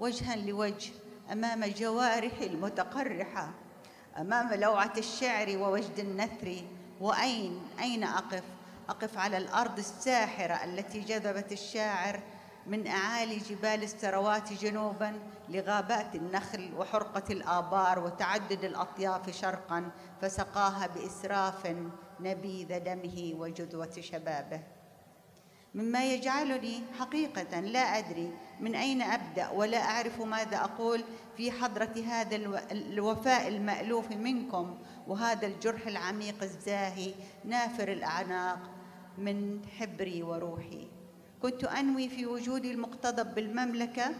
وجها 0.00 0.36
لوجه 0.36 0.92
أمام 1.32 1.64
جوارحي 1.64 2.46
المتقرحة. 2.46 3.52
أمام 4.16 4.54
لوعة 4.54 4.92
الشعر 4.98 5.56
ووجد 5.56 5.98
النثر. 5.98 6.64
وأين 7.00 7.62
أين 7.80 8.04
أقف؟ 8.04 8.42
أقف 8.88 9.18
على 9.18 9.36
الأرض 9.36 9.78
الساحرة 9.78 10.64
التي 10.64 11.00
جذبت 11.00 11.52
الشاعر 11.52 12.20
من 12.66 12.86
أعالي 12.86 13.36
جبال 13.36 13.82
السروات 13.82 14.52
جنوبا 14.52 15.18
لغابات 15.48 16.14
النخل 16.14 16.74
وحرقة 16.78 17.32
الآبار 17.32 17.98
وتعدد 17.98 18.64
الأطياف 18.64 19.30
شرقا 19.30 19.90
فسقاها 20.20 20.86
بإسراف 20.86 21.76
نبيذ 22.20 22.78
دمه 22.78 23.32
وجذوة 23.34 24.00
شبابه. 24.00 24.77
مما 25.74 26.12
يجعلني 26.12 26.82
حقيقة 26.98 27.60
لا 27.60 27.98
أدري 27.98 28.32
من 28.60 28.74
أين 28.74 29.02
أبدأ 29.02 29.50
ولا 29.50 29.78
أعرف 29.78 30.20
ماذا 30.20 30.56
أقول 30.56 31.04
في 31.36 31.52
حضرة 31.52 31.94
هذا 32.06 32.36
الوفاء 32.72 33.48
المألوف 33.48 34.10
منكم 34.10 34.78
وهذا 35.06 35.46
الجرح 35.46 35.86
العميق 35.86 36.42
الزاهي 36.42 37.14
نافر 37.44 37.92
الأعناق 37.92 38.58
من 39.18 39.60
حبري 39.78 40.22
وروحي. 40.22 40.88
كنت 41.42 41.64
أنوي 41.64 42.08
في 42.08 42.26
وجودي 42.26 42.70
المقتضب 42.70 43.34
بالمملكة 43.34 44.10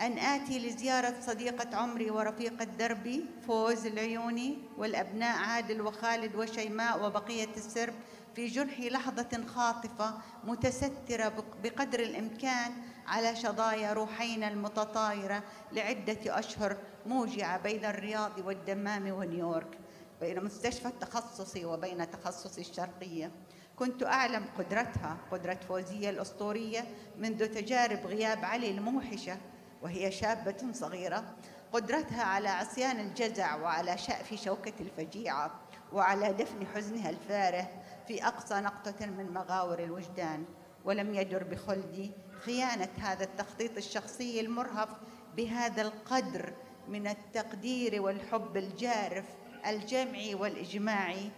أن 0.00 0.18
آتي 0.18 0.58
لزيارة 0.58 1.14
صديقة 1.20 1.76
عمري 1.76 2.10
ورفيقة 2.10 2.64
دربي 2.64 3.24
فوز 3.46 3.86
العيوني 3.86 4.58
والأبناء 4.78 5.38
عادل 5.38 5.80
وخالد 5.80 6.34
وشيماء 6.34 7.06
وبقية 7.06 7.48
السرب 7.56 7.94
في 8.34 8.46
جرحي 8.46 8.88
لحظة 8.88 9.46
خاطفة 9.46 10.14
متسترة 10.44 11.44
بقدر 11.62 12.00
الإمكان 12.00 12.72
على 13.06 13.36
شظايا 13.36 13.92
روحينا 13.92 14.48
المتطايرة 14.48 15.42
لعدة 15.72 16.38
أشهر 16.38 16.76
موجعة 17.06 17.58
بين 17.58 17.84
الرياض 17.84 18.32
والدمام 18.44 19.10
ونيويورك 19.12 19.78
بين 20.20 20.44
مستشفى 20.44 20.88
التخصصي 20.88 21.64
وبين 21.64 22.10
تخصصي 22.10 22.60
الشرقية. 22.60 23.30
كنت 23.76 24.02
أعلم 24.02 24.44
قدرتها 24.58 25.16
قدرة 25.32 25.58
فوزية 25.68 26.10
الأسطورية 26.10 26.84
منذ 27.18 27.46
تجارب 27.46 28.06
غياب 28.06 28.44
علي 28.44 28.70
الموحشة 28.70 29.36
وهي 29.82 30.12
شابة 30.12 30.72
صغيرة. 30.72 31.24
قدرتها 31.72 32.22
على 32.22 32.48
عصيان 32.48 33.00
الجزع 33.00 33.56
وعلى 33.56 33.98
شأف 33.98 34.34
شوكة 34.34 34.72
الفجيعة 34.80 35.60
وعلى 35.92 36.32
دفن 36.32 36.66
حزنها 36.74 37.10
الفاره 37.10 37.68
في 38.08 38.26
أقصى 38.26 38.54
نقطة 38.54 39.06
من 39.06 39.32
مغاور 39.32 39.78
الوجدان 39.78 40.44
ولم 40.84 41.14
يدر 41.14 41.44
بخلدي 41.44 42.10
خيانة 42.40 42.88
هذا 42.98 43.24
التخطيط 43.24 43.76
الشخصي 43.76 44.40
المرهف 44.40 44.88
بهذا 45.36 45.82
القدر 45.82 46.52
من 46.88 47.06
التقدير 47.06 48.02
والحب 48.02 48.56
الجارف 48.56 49.24
الجمعي 49.66 50.34
والإجماعي 50.34 51.30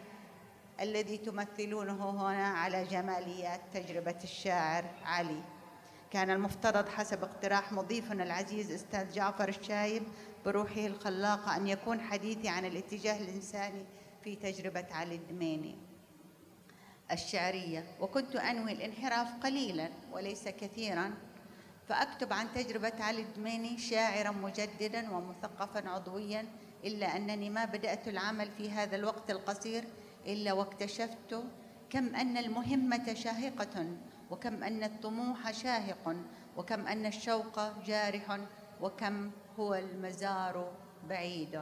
الذي 0.80 1.16
تمثلونه 1.16 2.10
هنا 2.10 2.48
على 2.48 2.84
جماليات 2.84 3.60
تجربة 3.74 4.16
الشاعر 4.24 4.84
علي. 5.04 5.42
كان 6.10 6.30
المفترض 6.30 6.88
حسب 6.88 7.24
اقتراح 7.24 7.72
مضيفنا 7.72 8.24
العزيز 8.24 8.72
أستاذ 8.72 9.12
جعفر 9.12 9.48
الشايب 9.48 10.02
بروحه 10.44 10.86
الخلاقه 10.86 11.56
أن 11.56 11.66
يكون 11.66 12.00
حديثي 12.00 12.48
عن 12.48 12.64
الاتجاه 12.64 13.20
الإنساني 13.20 13.84
في 14.24 14.36
تجربة 14.36 14.86
علي 14.90 15.14
الدميني. 15.14 15.95
الشعرية 17.12 17.84
وكنت 18.00 18.36
أنوي 18.36 18.72
الانحراف 18.72 19.28
قليلا 19.42 19.88
وليس 20.12 20.48
كثيرا 20.48 21.14
فأكتب 21.88 22.32
عن 22.32 22.46
تجربة 22.54 22.92
علي 23.00 23.22
الدميني 23.22 23.78
شاعرا 23.78 24.30
مجددا 24.30 25.10
ومثقفا 25.10 25.88
عضويا 25.88 26.46
إلا 26.84 27.16
أنني 27.16 27.50
ما 27.50 27.64
بدأت 27.64 28.08
العمل 28.08 28.50
في 28.58 28.70
هذا 28.70 28.96
الوقت 28.96 29.30
القصير 29.30 29.84
إلا 30.26 30.52
واكتشفت 30.52 31.42
كم 31.90 32.14
أن 32.14 32.36
المهمة 32.36 33.14
شاهقة 33.14 33.96
وكم 34.30 34.64
أن 34.64 34.84
الطموح 34.84 35.50
شاهق 35.50 36.16
وكم 36.56 36.86
أن 36.86 37.06
الشوق 37.06 37.82
جارح 37.86 38.40
وكم 38.80 39.30
هو 39.58 39.74
المزار 39.74 40.72
بعيد. 41.08 41.60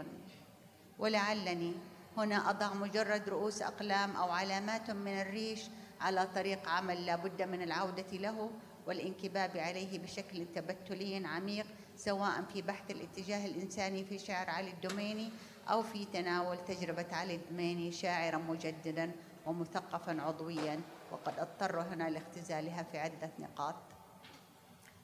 ولعلني 0.99 1.75
هنا 2.17 2.51
أضع 2.51 2.75
مجرد 2.75 3.29
رؤوس 3.29 3.63
أقلام 3.63 4.17
أو 4.17 4.31
علامات 4.31 4.91
من 4.91 5.21
الريش 5.21 5.61
على 6.01 6.27
طريق 6.35 6.69
عمل 6.69 7.07
لا 7.07 7.17
بد 7.17 7.43
من 7.43 7.63
العودة 7.63 8.13
له 8.13 8.51
والانكباب 8.87 9.57
عليه 9.57 9.99
بشكل 9.99 10.47
تبتلي 10.55 11.27
عميق 11.27 11.67
سواء 11.97 12.43
في 12.53 12.63
بحث 12.63 12.91
الاتجاه 12.91 13.47
الإنساني 13.47 14.05
في 14.05 14.19
شعر 14.19 14.51
علي 14.51 14.71
الدميني 14.71 15.31
أو 15.69 15.83
في 15.83 16.05
تناول 16.05 16.65
تجربة 16.65 17.07
علي 17.13 17.35
الدميني 17.35 17.93
شاعرا 17.93 18.37
مجددا 18.39 19.13
ومثقفا 19.47 20.23
عضويا. 20.23 20.81
وقد 21.13 21.39
اضطر 21.39 21.81
هنا 21.81 22.11
لاختزالها 22.11 22.83
في 22.83 22.99
عدة 22.99 23.31
نقاط. 23.39 23.75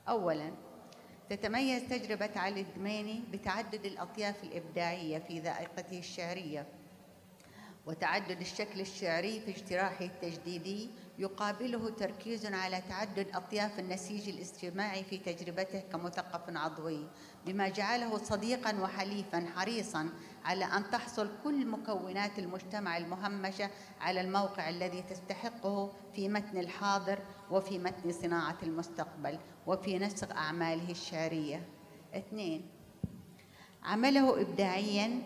اولا 0.09 0.53
تتميز 1.31 1.83
تجربة 1.83 2.31
علي 2.37 2.61
الدميني 2.61 3.23
بتعدد 3.33 3.85
الأطياف 3.85 4.45
الإبداعية 4.45 5.19
في 5.19 5.41
ذائقته 5.41 5.99
الشعرية. 5.99 6.67
وتعدد 7.91 8.41
الشكل 8.41 8.81
الشعري 8.81 9.41
في 9.41 9.51
اجتراحه 9.51 10.05
التجديدي 10.05 10.91
يقابله 11.19 11.91
تركيز 11.91 12.47
على 12.47 12.83
تعدد 12.89 13.27
أطياف 13.35 13.79
النسيج 13.79 14.29
الاجتماعي 14.29 15.05
في 15.05 15.19
تجربته 15.19 15.81
كمثقف 15.81 16.57
عضوي 16.57 17.07
بما 17.47 17.69
جعله 17.69 18.19
صديقا 18.19 18.81
وحليفا 18.81 19.47
حريصا 19.57 20.09
على 20.45 20.65
أن 20.65 20.91
تحصل 20.91 21.31
كل 21.45 21.67
مكونات 21.67 22.39
المجتمع 22.39 22.97
المهمشة 22.97 23.71
على 24.01 24.21
الموقع 24.21 24.69
الذي 24.69 25.03
تستحقه 25.03 25.93
في 26.15 26.29
متن 26.29 26.59
الحاضر 26.59 27.19
وفي 27.51 27.79
متن 27.79 28.13
صناعة 28.13 28.59
المستقبل 28.63 29.39
وفي 29.67 29.99
نسق 29.99 30.37
أعماله 30.37 30.91
الشعرية. 30.91 31.69
اثنين 32.15 32.67
عمله 33.83 34.41
إبداعيا 34.41 35.23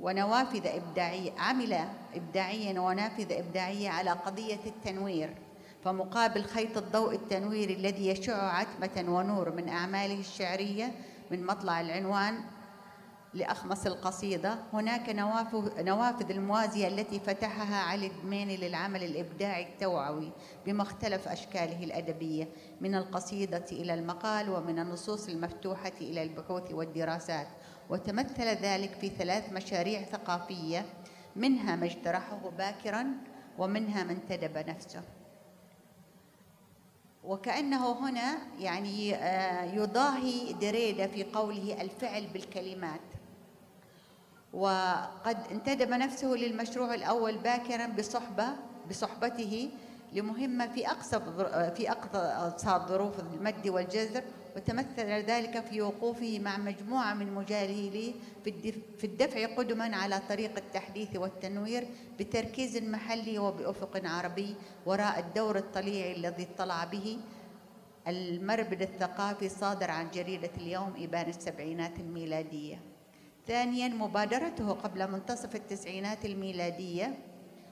ونوافذ 0.00 0.66
إبداعية 0.66 1.32
عمل 1.38 1.78
إبداعيا 2.14 2.80
ونافذ 2.80 3.32
إبداعية 3.32 3.90
على 3.90 4.10
قضية 4.10 4.60
التنوير 4.66 5.34
فمقابل 5.84 6.44
خيط 6.44 6.76
الضوء 6.76 7.14
التنويري 7.14 7.74
الذي 7.74 8.08
يشع 8.08 8.52
عتمة 8.52 9.16
ونور 9.16 9.50
من 9.50 9.68
أعماله 9.68 10.20
الشعرية 10.20 10.92
من 11.30 11.46
مطلع 11.46 11.80
العنوان 11.80 12.40
لأخمص 13.34 13.86
القصيدة 13.86 14.58
هناك 14.72 15.08
نوافذ 15.80 16.30
الموازية 16.30 16.88
التي 16.88 17.20
فتحها 17.20 17.76
علي 17.76 18.06
الدميني 18.06 18.56
للعمل 18.56 19.04
الإبداعي 19.04 19.62
التوعوي 19.62 20.32
بمختلف 20.66 21.28
أشكاله 21.28 21.84
الأدبية 21.84 22.48
من 22.80 22.94
القصيدة 22.94 23.64
إلى 23.72 23.94
المقال 23.94 24.50
ومن 24.50 24.78
النصوص 24.78 25.28
المفتوحة 25.28 25.92
إلى 26.00 26.22
البحوث 26.22 26.72
والدراسات. 26.72 27.46
وتمثل 27.90 28.44
ذلك 28.44 28.92
في 29.00 29.08
ثلاث 29.08 29.52
مشاريع 29.52 30.02
ثقافية 30.02 30.86
منها 31.36 31.76
ما 31.76 31.86
اجترحه 31.86 32.50
باكرا 32.58 33.06
ومنها 33.58 34.04
ما 34.04 34.12
انتدب 34.12 34.58
نفسه. 34.68 35.02
وكأنه 37.24 37.92
هنا 37.92 38.38
يعني 38.58 39.14
آه، 39.14 39.64
يضاهي 39.64 40.52
دريدة 40.52 41.06
في 41.06 41.24
قوله 41.24 41.80
الفعل 41.80 42.26
بالكلمات. 42.26 43.00
وقد 44.52 45.38
انتدب 45.50 45.90
نفسه 45.90 46.28
للمشروع 46.28 46.94
الأول 46.94 47.38
باكرا 47.38 47.86
بصحبة 47.86 48.48
بصحبته 48.90 49.70
لمهمة 50.12 50.66
في 50.66 50.88
أقصى 50.88 51.20
في 51.76 51.90
أقصى 51.90 52.86
ظروف 52.88 53.20
المد 53.20 53.68
والجزر 53.68 54.22
وتمثل 54.56 55.06
ذلك 55.06 55.64
في 55.64 55.82
وقوفه 55.82 56.38
مع 56.38 56.58
مجموعة 56.58 57.14
من 57.14 57.34
مجاهليه 57.34 58.12
في 58.98 59.04
الدفع 59.04 59.46
قدما 59.46 59.96
على 59.96 60.20
طريق 60.28 60.56
التحديث 60.56 61.16
والتنوير 61.16 61.86
بتركيز 62.18 62.76
محلي 62.76 63.38
وبأفق 63.38 64.00
عربي 64.04 64.54
وراء 64.86 65.18
الدور 65.18 65.56
الطليعي 65.56 66.16
الذي 66.16 66.46
اطلع 66.54 66.84
به 66.84 67.18
المربد 68.08 68.82
الثقافي 68.82 69.48
صادر 69.48 69.90
عن 69.90 70.10
جريدة 70.10 70.50
اليوم 70.56 70.92
إبان 70.98 71.28
السبعينات 71.28 71.98
الميلادية. 72.00 72.80
ثانيا 73.46 73.88
مبادرته 73.88 74.72
قبل 74.72 75.10
منتصف 75.10 75.56
التسعينات 75.56 76.24
الميلادية 76.24 77.14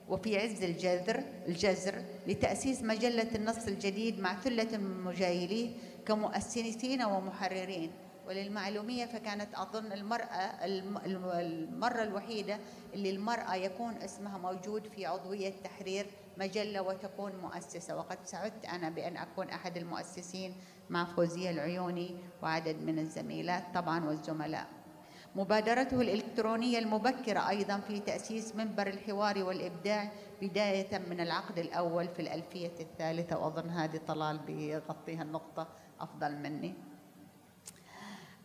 وفي 0.08 0.38
عز 0.38 0.62
الجذر 0.62 1.22
الجزر 1.48 2.02
لتأسيس 2.26 2.82
مجلة 2.82 3.28
النص 3.34 3.66
الجديد 3.66 4.20
مع 4.20 4.40
ثلة 4.40 4.78
من 4.78 5.04
مجايليه 5.04 5.70
كمؤسسين 6.06 7.02
ومحررين. 7.02 7.92
وللمعلومية 8.28 9.06
فكانت 9.06 9.54
أظن 9.54 9.92
المرأة 9.92 10.64
المرة 10.64 12.02
الوحيدة 12.02 12.58
اللي 12.94 13.10
المرأة 13.10 13.54
يكون 13.54 13.94
اسمها 13.94 14.38
موجود 14.38 14.86
في 14.86 15.06
عضوية 15.06 15.52
تحرير 15.64 16.06
مجلة 16.38 16.82
وتكون 16.82 17.32
مؤسسة. 17.42 17.96
وقد 17.96 18.18
سعدت 18.24 18.64
أنا 18.64 18.90
بأن 18.90 19.16
أكون 19.16 19.48
أحد 19.48 19.76
المؤسسين 19.76 20.54
مع 20.90 21.04
فوزية 21.04 21.50
العيوني 21.50 22.16
وعدد 22.42 22.76
من 22.82 22.98
الزميلات 22.98 23.64
طبعا 23.74 24.04
والزملاء. 24.04 24.66
مبادرته 25.36 26.00
الإلكترونية 26.00 26.78
المبكرة 26.78 27.48
أيضا 27.48 27.80
في 27.80 28.00
تأسيس 28.00 28.56
منبر 28.56 28.86
الحوار 28.86 29.44
والإبداع 29.44 30.10
بداية 30.42 30.98
من 30.98 31.20
العقد 31.20 31.58
الأول 31.58 32.08
في 32.08 32.22
الألفية 32.22 32.74
الثالثة. 32.80 33.38
وأظن 33.38 33.70
هذه 33.70 34.00
طلال 34.06 34.38
بيغطيها 34.38 35.22
النقطة. 35.22 35.68
أفضل 36.04 36.36
مني. 36.36 36.74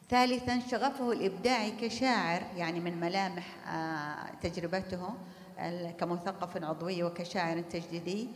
ثالثا 0.10 0.60
شغفه 0.72 1.12
الإبداعي 1.12 1.72
كشاعر 1.72 2.42
يعني 2.56 2.80
من 2.80 3.00
ملامح 3.00 3.68
آه، 3.68 4.32
تجربته 4.42 5.14
كمثقف 6.00 6.64
عضوي 6.64 7.04
وكشاعر 7.04 7.62
تجديدي. 7.62 8.30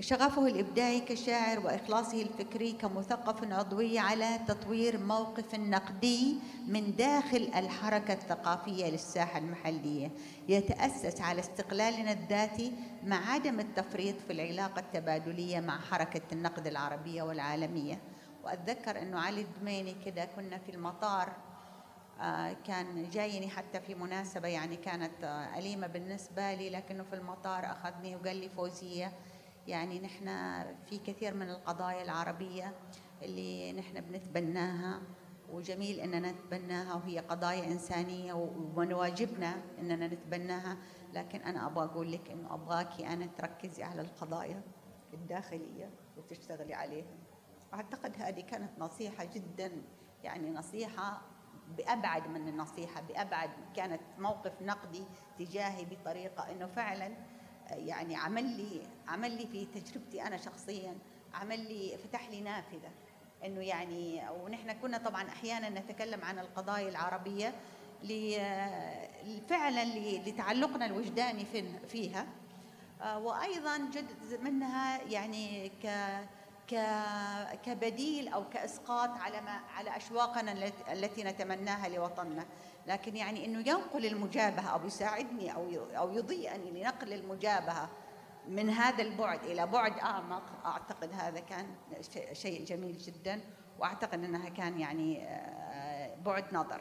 شغفه 0.00 0.46
الإبداعي 0.46 1.00
كشاعر 1.00 1.60
وإخلاصه 1.60 2.22
الفكري 2.22 2.72
كمثقف 2.72 3.52
عضوي 3.52 3.98
على 3.98 4.38
تطوير 4.48 4.98
موقف 4.98 5.54
نقدي 5.54 6.36
من 6.66 6.96
داخل 6.96 7.50
الحركة 7.56 8.14
الثقافية 8.14 8.90
للساحة 8.90 9.38
المحلية. 9.38 10.10
يتأسس 10.48 11.20
على 11.20 11.40
استقلالنا 11.40 12.12
الذاتي 12.12 12.72
مع 13.04 13.30
عدم 13.30 13.60
التفريط 13.60 14.16
في 14.26 14.32
العلاقة 14.32 14.80
التبادلية 14.80 15.60
مع 15.60 15.80
حركة 15.80 16.22
النقد 16.32 16.66
العربية 16.66 17.22
والعالمية. 17.22 17.98
وأتذكر 18.44 19.02
أنه 19.02 19.20
علي 19.20 19.40
الدميني 19.40 19.94
كده 20.04 20.24
كنا 20.24 20.58
في 20.58 20.74
المطار 20.74 21.32
آه، 22.20 22.52
كان 22.52 23.08
جايني 23.10 23.48
حتى 23.48 23.80
في 23.80 23.94
مناسبة 23.94 24.48
يعني 24.48 24.76
كانت 24.76 25.24
آه، 25.24 25.58
أليمة 25.58 25.86
بالنسبة 25.86 26.54
لي 26.54 26.70
لكنه 26.70 27.02
في 27.02 27.16
المطار 27.16 27.64
أخذني 27.64 28.16
وقال 28.16 28.36
لي 28.36 28.48
فوزية. 28.48 29.12
يعني 29.66 30.00
نحن 30.00 30.26
في 30.86 30.98
كثير 30.98 31.34
من 31.34 31.50
القضايا 31.50 32.02
العربية 32.02 32.72
اللي 33.22 33.72
نحن 33.72 34.00
بنتبناها 34.00 35.00
وجميل 35.52 36.00
إننا 36.00 36.32
نتبناها 36.32 36.94
وهي 36.94 37.18
قضايا 37.18 37.64
إنسانية 37.66 38.32
ومن 38.32 38.92
واجبنا 38.92 39.56
إننا 39.78 40.06
نتبناها. 40.06 40.76
لكن 41.14 41.40
أنا 41.40 41.66
أبغى 41.66 41.84
أقول 41.84 42.12
لك 42.12 42.30
إنه 42.30 42.54
أبغاكي 42.54 43.06
أنا 43.06 43.26
تركزي 43.38 43.82
على 43.82 44.00
القضايا 44.00 44.62
الداخلية 45.14 45.90
وتشتغلي 46.16 46.74
عليها. 46.74 47.23
أعتقد 47.74 48.12
هذه 48.18 48.40
كانت 48.40 48.70
نصيحة 48.78 49.24
جدا 49.24 49.72
يعني 50.24 50.50
نصيحة 50.50 51.22
بأبعد 51.76 52.28
من 52.28 52.48
النصيحة 52.48 53.00
بأبعد 53.00 53.50
كانت 53.76 54.00
موقف 54.18 54.52
نقدي 54.62 55.04
تجاهي 55.38 55.84
بطريقة 55.84 56.50
إنه 56.50 56.66
فعلا 56.66 57.10
يعني 57.70 58.16
عمل 58.16 58.44
لي 58.44 58.82
عمل 59.08 59.30
لي 59.30 59.46
في 59.46 59.80
تجربتي 59.80 60.22
أنا 60.22 60.36
شخصيا 60.36 60.98
عمل 61.34 61.60
لي 61.60 61.98
فتح 61.98 62.28
لي 62.28 62.40
نافذة 62.40 62.90
إنه 63.44 63.60
يعني 63.60 64.30
ونحن 64.30 64.72
كنا 64.72 64.98
طبعا 64.98 65.28
أحيانا 65.28 65.68
نتكلم 65.68 66.24
عن 66.24 66.38
القضايا 66.38 66.88
العربية 66.88 67.54
فعلا 69.48 69.84
لتعلقنا 70.28 70.86
الوجداني 70.86 71.44
فيها. 71.88 72.26
وأيضا 73.16 73.78
جزء 73.78 74.40
منها 74.42 75.02
يعني 75.02 75.68
ك 75.68 75.86
كبديل 77.62 78.28
أو 78.28 78.48
كإسقاط 78.48 79.10
على 79.10 79.40
ما 79.40 79.60
على 79.76 79.96
أشواقنا 79.96 80.52
التي 80.92 81.24
نتمناها 81.24 81.88
لوطننا. 81.88 82.46
لكن 82.86 83.16
يعني 83.16 83.44
إنه 83.44 83.58
ينقل 83.58 84.06
المجابهة 84.06 84.68
أو 84.68 84.86
يساعدني 84.86 85.54
أو 85.54 85.86
أو 85.96 86.12
يضيئني 86.12 86.70
لنقل 86.70 87.12
المجابهة 87.12 87.88
من 88.48 88.70
هذا 88.70 89.02
البعد 89.02 89.44
إلى 89.44 89.66
بعد 89.66 89.98
أعمق 89.98 90.42
أعتقد 90.66 91.12
هذا 91.12 91.40
كان 91.40 91.66
شيء 92.32 92.64
جميل 92.64 92.98
جدا 92.98 93.40
وأعتقد 93.78 94.24
أنها 94.24 94.48
كان 94.48 94.80
يعني 94.80 95.22
آه، 95.22 96.14
بعد 96.24 96.44
نظر. 96.52 96.80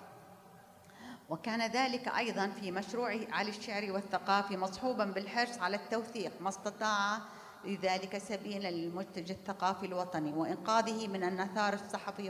وكان 1.29 1.71
ذلك 1.71 2.07
أيضا 2.07 2.47
في 2.47 2.71
مشروع 2.71 3.19
علي 3.31 3.49
الشعري 3.49 3.91
والثقافي 3.91 4.57
مصحوبا 4.57 5.05
بالحرص 5.05 5.57
على 5.57 5.75
التوثيق 5.75 6.41
ما 6.41 6.49
استطاع 6.49 7.19
لذلك 7.65 8.17
سبيلا 8.17 8.71
للمنتج 8.71 9.31
الثقافي 9.31 9.85
الوطني 9.85 10.33
وإنقاذه 10.33 11.07
من 11.07 11.23
النثار 11.23 11.73
الصحفي 11.73 12.29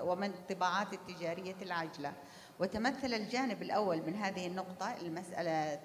ومن 0.00 0.30
الطباعات 0.30 0.92
التجارية 0.92 1.56
العاجلة. 1.62 2.12
وتمثل 2.60 3.14
الجانب 3.14 3.62
الأول 3.62 4.02
من 4.02 4.14
هذه 4.14 4.46
النقطة 4.46 4.94
المسألة 5.02 5.80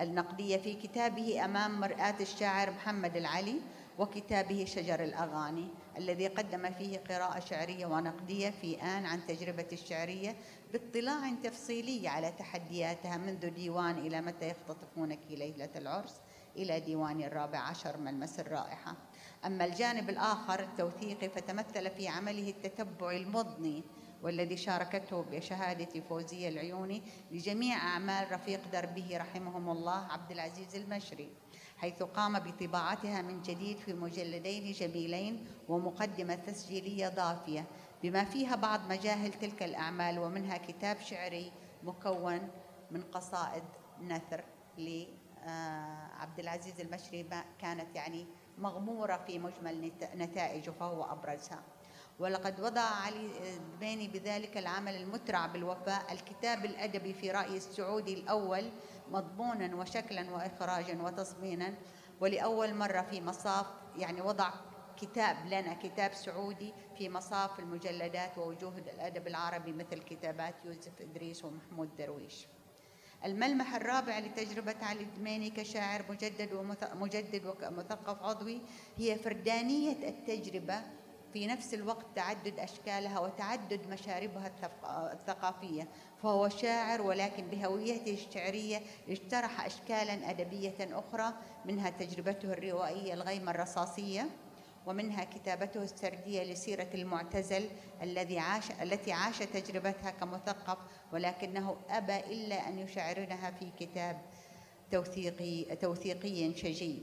النقدية 0.00 0.56
في 0.56 0.74
كتابه 0.74 1.44
أمام 1.44 1.80
مرآة 1.80 2.14
الشاعر 2.20 2.70
محمد 2.70 3.16
العلي 3.16 3.60
وكتابه 3.98 4.64
شجر 4.64 5.04
الأغاني 5.04 5.68
الذي 5.96 6.26
قدم 6.26 6.70
فيه 6.70 6.98
قراءة 6.98 7.40
شعرية 7.40 7.86
ونقدية 7.86 8.50
في 8.50 8.82
آن 8.82 9.06
عن 9.06 9.26
تجربة 9.26 9.66
الشعرية 9.72 10.36
باطلاع 10.72 11.34
تفصيلي 11.42 12.08
على 12.08 12.32
تحدياتها 12.38 13.16
منذ 13.16 13.50
ديوان 13.50 13.98
إلى 13.98 14.20
متى 14.20 14.48
يختطفونك 14.48 15.20
ليلة 15.30 15.70
العرس. 15.76 16.14
إلى 16.62 16.80
ديوان 16.80 17.22
الرابع 17.22 17.58
عشر 17.58 17.96
ملمس 17.96 18.40
الرائحة. 18.40 18.96
أما 19.46 19.64
الجانب 19.64 20.10
الآخر 20.10 20.60
التوثيقي 20.60 21.28
فتمثل 21.28 21.90
في 21.90 22.08
عمله 22.08 22.50
التتبع 22.50 23.10
المضني 23.10 23.84
والذي 24.22 24.56
شاركته 24.56 25.22
بشهادة 25.22 26.00
فوزية 26.00 26.48
العيوني 26.48 27.02
لجميع 27.30 27.76
أعمال 27.76 28.32
رفيق 28.32 28.60
دربه 28.72 29.16
رحمهم 29.16 29.70
الله 29.70 30.12
عبد 30.12 30.30
العزيز 30.30 30.76
المشري 30.76 31.28
حيث 31.76 32.02
قام 32.02 32.38
بطباعتها 32.38 33.22
من 33.22 33.42
جديد 33.42 33.78
في 33.78 33.94
مجلدين 33.94 34.72
جميلين 34.72 35.46
ومقدمة 35.68 36.34
تسجيلية 36.34 37.08
ضافية 37.08 37.64
بما 38.02 38.24
فيها 38.24 38.56
بعض 38.56 38.80
مجاهل 38.88 39.32
تلك 39.32 39.62
الأعمال 39.62 40.18
ومنها 40.18 40.56
كتاب 40.56 41.00
شعري 41.00 41.52
مكون 41.82 42.48
من 42.90 43.02
قصائد 43.02 43.64
نثر 44.00 44.44
آه، 44.78 45.17
عبد 46.20 46.38
العزيز 46.38 46.80
المشري 46.80 47.26
كانت 47.58 47.96
يعني 47.96 48.26
مغمورة 48.58 49.16
في 49.26 49.38
مجمل 49.38 49.92
نتائجه 50.14 50.70
فهو 50.70 51.02
أبرزها. 51.04 51.62
ولقد 52.18 52.60
وضع 52.60 52.80
علي 52.80 53.30
الدميني 53.56 54.08
بذلك 54.08 54.56
العمل 54.58 54.96
المترع 54.96 55.46
بالوفاء. 55.46 56.12
الكتاب 56.12 56.64
الأدبي 56.64 57.14
في 57.14 57.30
رأي 57.30 57.56
السعودي 57.56 58.14
الأول 58.14 58.70
مضمونا 59.10 59.76
وشكلا 59.76 60.30
وإخراجا 60.30 61.02
وتصمينا 61.02 61.74
ولأول 62.20 62.74
مرة 62.74 63.02
في 63.02 63.20
مصاف 63.20 63.66
يعني 63.96 64.20
وضع 64.20 64.50
كتاب 64.96 65.46
لنا 65.46 65.74
كتاب 65.74 66.12
سعودي 66.14 66.74
في 66.96 67.08
مصاف 67.08 67.58
المجلدات 67.58 68.38
ووجوه 68.38 68.78
الأدب 68.78 69.26
العربي 69.26 69.72
مثل 69.72 69.98
كتابات 70.02 70.54
يوسف 70.64 71.00
إدريس 71.00 71.44
ومحمود 71.44 71.96
درويش. 71.96 72.46
الملمح 73.24 73.74
الرابع 73.74 74.18
لتجربة 74.18 74.74
علي 74.82 75.00
الدميني 75.00 75.50
كشاعر 75.50 76.04
مجدد 76.10 76.52
ومجدد 76.52 77.46
ومثقف 77.46 78.22
عضوي 78.22 78.60
هي 78.96 79.16
فردانية 79.16 80.08
التجربة 80.08 80.82
في 81.32 81.46
نفس 81.46 81.74
الوقت 81.74 82.06
تعدد 82.16 82.58
أشكالها 82.58 83.18
وتعدد 83.20 83.80
مشاربها 83.90 84.52
الثقافية. 85.12 85.88
فهو 86.22 86.48
شاعر 86.48 87.02
ولكن 87.02 87.46
بهويته 87.46 88.12
الشعرية 88.12 88.80
اجترح 89.08 89.64
أشكالا 89.64 90.30
أدبية 90.30 90.74
أخرى 90.80 91.32
منها 91.64 91.90
تجربته 91.90 92.52
الروائية 92.52 93.14
الغيمة 93.14 93.50
الرصاصية. 93.50 94.28
ومنها 94.88 95.24
كتابته 95.24 95.82
السردية 95.82 96.52
لسيرة 96.52 96.88
المعتزل 96.94 97.68
الذي 98.02 98.38
عاش 98.38 98.70
التي 98.70 99.12
عاش 99.12 99.38
تجربتها 99.38 100.10
كمثقف 100.10 100.78
ولكنه 101.12 101.76
أبى 101.90 102.16
إلا 102.16 102.68
أن 102.68 102.78
يشعرنها 102.78 103.50
في 103.50 103.70
كتاب 103.80 104.20
توثيقي 104.90 105.76
توثيقي 105.76 106.54
شجي. 106.54 107.02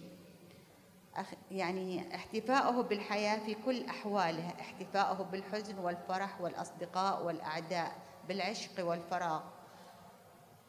يعني 1.51 2.15
احتفاؤه 2.15 2.81
بالحياة 2.83 3.45
في 3.45 3.55
كل 3.65 3.86
أحوالها 3.86 4.61
احتفاؤه 4.61 5.23
بالحزن 5.23 5.77
والفرح 5.79 6.41
والأصدقاء 6.41 7.25
والأعداء 7.25 7.95
بالعشق 8.27 8.86
والفراغ. 8.86 9.43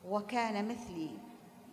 وكان 0.04 0.68
مثلي 0.68 1.10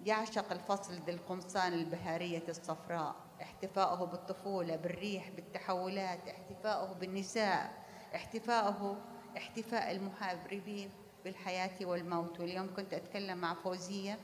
يعشق 0.05 0.51
الفصل 0.51 0.93
ذي 0.93 1.11
القمصان 1.11 1.73
البهارية 1.73 2.43
الصفراء. 2.49 3.15
احتفاؤه 3.41 4.05
بالطفولة 4.05 4.75
بالريح 4.75 5.29
بالتحولات 5.29 6.27
احتفاؤه 6.27 6.93
بالنساء 6.93 7.83
احتفاؤه 8.15 8.97
احتفاء 9.37 9.91
المحاربين 9.91 10.89
بالحياة 11.23 11.85
والموت. 11.85 12.39
واليوم 12.39 12.75
كنت 12.75 12.93
أتكلم 12.93 13.37
مع 13.37 13.53
فوزية 13.53 14.19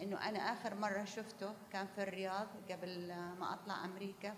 إنه 0.00 0.28
أنا 0.28 0.38
آخر 0.38 0.74
مرة 0.74 1.04
شفته 1.04 1.52
كان 1.72 1.86
في 1.86 2.02
الرياض 2.02 2.46
قبل 2.70 3.08
ما 3.38 3.54
أطلع 3.54 3.84
أمريكا 3.84 4.34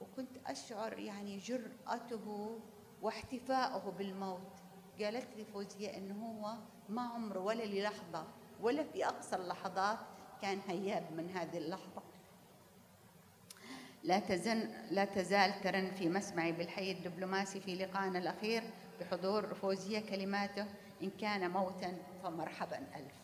وكنت 0.00 0.30
أشعر 0.46 0.98
يعني 0.98 1.38
جرأته 1.38 2.58
واحتفاؤه 3.02 3.90
بالموت. 3.90 4.52
قالت 5.00 5.36
لي 5.36 5.44
فوزية 5.44 5.96
إنه 5.96 6.14
هو 6.14 6.54
ما 6.88 7.02
عمره 7.02 7.40
ولا 7.40 7.62
للحظة 7.64 8.26
ولا 8.60 8.84
في 8.84 9.06
أقصى 9.06 9.36
اللحظات 9.36 9.98
كان 10.42 10.60
هياب 10.68 11.12
من 11.12 11.30
هذه 11.30 11.58
اللحظة. 11.58 12.02
لا 14.06 14.18
تزن 14.18 14.68
لا 14.90 15.04
تزال 15.04 15.60
ترن 15.60 15.90
في 15.90 16.08
مسمعي 16.08 16.52
بالحي 16.52 16.92
الدبلوماسي 16.92 17.60
في 17.60 17.74
لقائنا 17.74 18.18
الأخير 18.18 18.62
بحضور 19.00 19.54
فوزية 19.54 19.98
كلماته 19.98 20.66
إن 21.02 21.10
كان 21.20 21.50
موتا 21.50 21.96
فمرحبا. 22.22 22.76
ألف. 22.76 23.14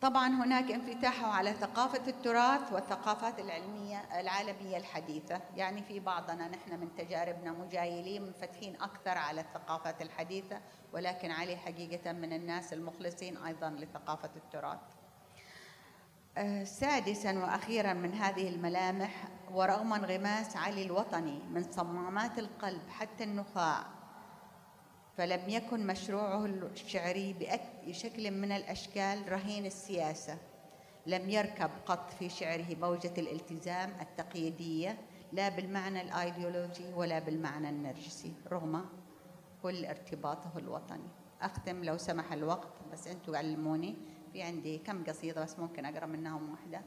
طبعا 0.00 0.28
هناك 0.28 0.70
انفتاح 0.70 1.24
على 1.24 1.52
ثقافة 1.52 2.08
التراث 2.08 2.72
والثقافات 2.72 3.38
العلمية 3.38 4.20
العالمية 4.20 4.76
الحديثة. 4.76 5.40
يعني 5.56 5.82
في 5.82 6.00
بعضنا 6.00 6.48
نحن 6.48 6.80
من 6.80 6.94
تجاربنا 6.96 7.52
مجايلين 7.52 8.22
منفتحين 8.22 8.82
أكثر 8.82 9.18
على 9.18 9.40
الثقافات 9.40 10.02
الحديثة 10.02 10.60
ولكن 10.92 11.30
علي 11.30 11.56
حقيقة 11.56 12.12
من 12.12 12.32
الناس 12.32 12.72
المخلصين 12.72 13.36
أيضا 13.36 13.70
لثقافة 13.70 14.30
التراث. 14.36 14.97
سادسا 16.64 17.38
وأخيرا 17.38 17.92
من 17.92 18.14
هذه 18.14 18.48
الملامح 18.48 19.28
ورغم 19.52 19.92
انغماس 19.92 20.56
علي 20.56 20.82
الوطني 20.82 21.38
من 21.50 21.62
صمامات 21.70 22.38
القلب 22.38 22.88
حتى 22.88 23.24
النخاع 23.24 23.86
فلم 25.16 25.48
يكن 25.48 25.86
مشروعه 25.86 26.44
الشعري 26.46 27.32
بأي 27.32 27.92
شكل 27.94 28.30
من 28.30 28.52
الأشكال 28.52 29.32
رهين 29.32 29.66
السياسة. 29.66 30.38
لم 31.06 31.30
يركب 31.30 31.70
قط 31.86 32.10
في 32.18 32.28
شعره 32.28 32.76
موجة 32.80 33.12
الالتزام 33.18 33.90
التقييدية 34.00 34.98
لا 35.32 35.48
بالمعنى 35.48 36.02
الأيديولوجي 36.02 36.92
ولا 36.96 37.18
بالمعنى 37.18 37.68
النرجسي 37.68 38.32
رغم 38.52 38.84
كل 39.62 39.84
ارتباطه 39.84 40.52
الوطني. 40.56 41.08
أختم 41.42 41.84
لو 41.84 41.96
سمح 41.96 42.32
الوقت 42.32 42.72
بس 42.92 43.06
أنتم 43.06 43.36
علموني 43.36 43.96
في 44.32 44.42
عندي 44.42 44.78
كم 44.78 45.04
قصيدة 45.04 45.42
بس 45.42 45.58
ممكن 45.58 45.84
أقرأ 45.84 46.06
منهم 46.06 46.50
واحدة. 46.50 46.80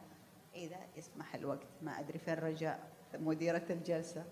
إذا 0.55 0.77
يسمح 0.97 1.35
الوقت 1.35 1.67
ما 1.81 1.99
أدري 1.99 2.19
فين 2.19 2.33
رجاء 2.33 2.79
مديرة 3.13 3.65
الجلسة. 3.69 4.25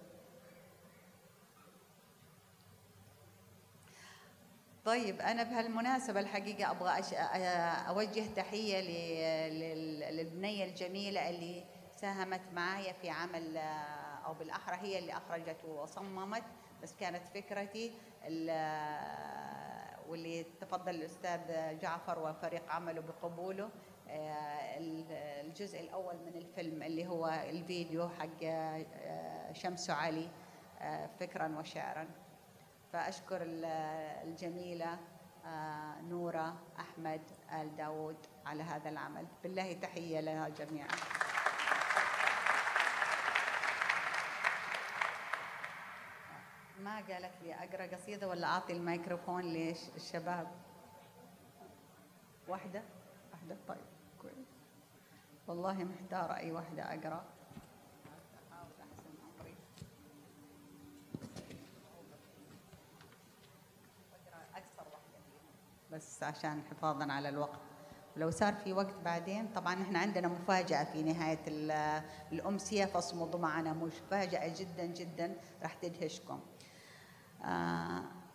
طيب 4.86 5.22
أنا 5.22 5.44
بهالمناسبة 5.44 6.20
الحقيقة 6.20 6.72
أبغى 6.72 7.00
أش... 7.00 7.14
أوجه 7.90 8.24
تحية 8.36 8.82
للبنية 10.12 10.66
الجميلة 10.66 11.30
اللي 11.30 11.64
ساهمت 11.96 12.42
معايا 12.54 12.94
في 12.94 13.10
عمل 13.10 13.58
أو 14.26 14.34
بالأحرى 14.34 14.76
هي 14.76 15.00
اللي 15.00 15.14
أخرجت 15.14 15.66
وصممت 15.66 16.44
بس 16.84 16.94
كانت 17.00 17.28
فكرتي 17.34 17.92
واللي 20.10 20.46
تفضل 20.62 20.96
الأستاذ 20.96 21.40
جعفر 21.80 22.20
وفريق 22.20 22.72
عمله 22.72 23.02
بقبوله 23.02 23.70
آه، 24.10 24.78
الجزء 25.42 25.80
الأول 25.80 26.16
من 26.26 26.36
الفيلم 26.36 26.84
اللي 26.84 27.08
هو 27.08 27.28
الفيديو 27.50 28.10
حق 28.10 28.44
آه، 28.44 29.54
شمس 29.54 29.90
علي 29.90 30.30
آه، 30.82 31.10
فكرا 31.20 31.58
وشعرا. 31.60 32.08
فأشكر 32.94 33.40
الجميلة 33.44 34.98
نورة 36.10 36.56
أحمد 36.80 37.22
آل 37.62 37.76
داود 37.76 38.16
على 38.46 38.64
هذا 38.64 38.90
العمل. 38.90 39.26
بالله 39.44 39.74
تحية 39.74 40.20
لها 40.20 40.50
جميعا. 40.50 40.88
ما 46.90 46.96
قالت 46.96 47.32
لي 47.44 47.54
أقرأ 47.54 47.96
قصيدة 47.96 48.28
ولا 48.28 48.48
أعطي 48.48 48.74
الميكروفون 48.74 49.44
للشباب 49.44 50.48
واحدة؟ 52.48 52.82
واحدة؟ 53.32 53.58
طيب 53.68 53.86
كويس. 54.22 54.48
والله 55.48 55.84
محتارة 55.84 56.36
أي 56.36 56.52
واحدة 56.52 56.84
أقرأ. 56.84 57.24
بس 65.92 66.24
عشان 66.24 66.62
حفاظا 66.72 67.12
على 67.12 67.30
الوقت. 67.30 67.60
ولو 68.18 68.32
صار 68.32 68.54
في 68.54 68.74
وقت 68.74 68.96
بعدين 69.06 69.48
طبعا 69.56 69.82
إحنا 69.82 70.00
عندنا 70.00 70.28
مفاجأة 70.28 70.84
في 70.84 71.04
نهاية 71.04 71.40
الأمسية 72.32 72.86
فاصمدوا 72.86 73.40
معنا 73.40 73.74
مفاجأة 73.74 74.54
جدا 74.58 74.86
جدا. 74.86 75.36
راح 75.62 75.74
تدهشكم. 75.74 76.40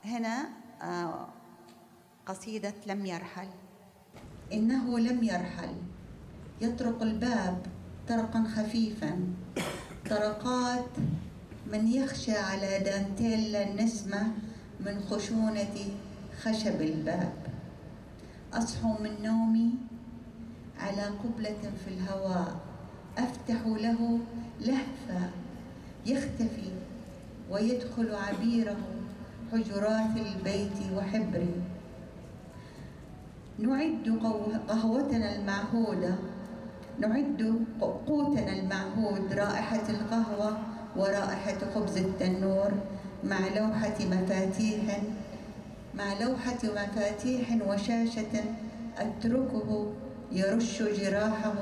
هنا 0.04 0.48
آه 0.82 1.28
قصيدة 2.26 2.74
لم 2.86 3.06
يرحل. 3.06 3.48
إنه 4.52 4.98
لم 4.98 5.24
يرحل. 5.24 5.74
يطرق 6.60 7.02
الباب 7.02 7.66
طرقا 8.08 8.44
خفيفا. 8.56 9.20
طرقات 10.10 10.90
من 11.72 11.88
يخشى 11.88 12.32
على 12.32 12.78
دانتيل 12.78 13.56
النسمة 13.56 14.32
من 14.80 15.00
خشونة 15.10 15.76
خشب 16.42 16.80
الباب. 16.80 17.32
أصحو 18.52 19.02
من 19.02 19.22
نومي 19.22 19.70
على 20.80 21.02
قبلة 21.02 21.72
في 21.84 21.88
الهواء. 21.88 22.56
أفتح 23.18 23.66
له 23.66 24.18
لهفة. 24.60 25.30
يختفي. 26.06 26.72
ويدخل 27.50 28.14
عبيره 28.14 28.76
حجرات 29.52 30.16
البيت 30.16 30.92
وحبري 30.96 31.54
نعد 33.58 34.18
قهوتنا 34.68 35.36
المعهودة 35.36 36.14
نعد 36.98 37.64
قوتنا 37.80 38.52
المعهود 38.52 39.32
رائحة 39.32 39.82
القهوة 39.88 40.58
ورائحة 40.96 41.58
خبز 41.74 41.96
التنور 41.96 42.70
مع 43.24 43.38
لوحة 43.56 43.96
مفاتيح 44.00 45.00
مع 45.94 46.12
لوحة 46.20 46.58
مفاتيح 46.64 47.58
وشاشة 47.68 48.44
أتركه 48.98 49.92
يرش 50.32 50.82
جراحه 50.82 51.54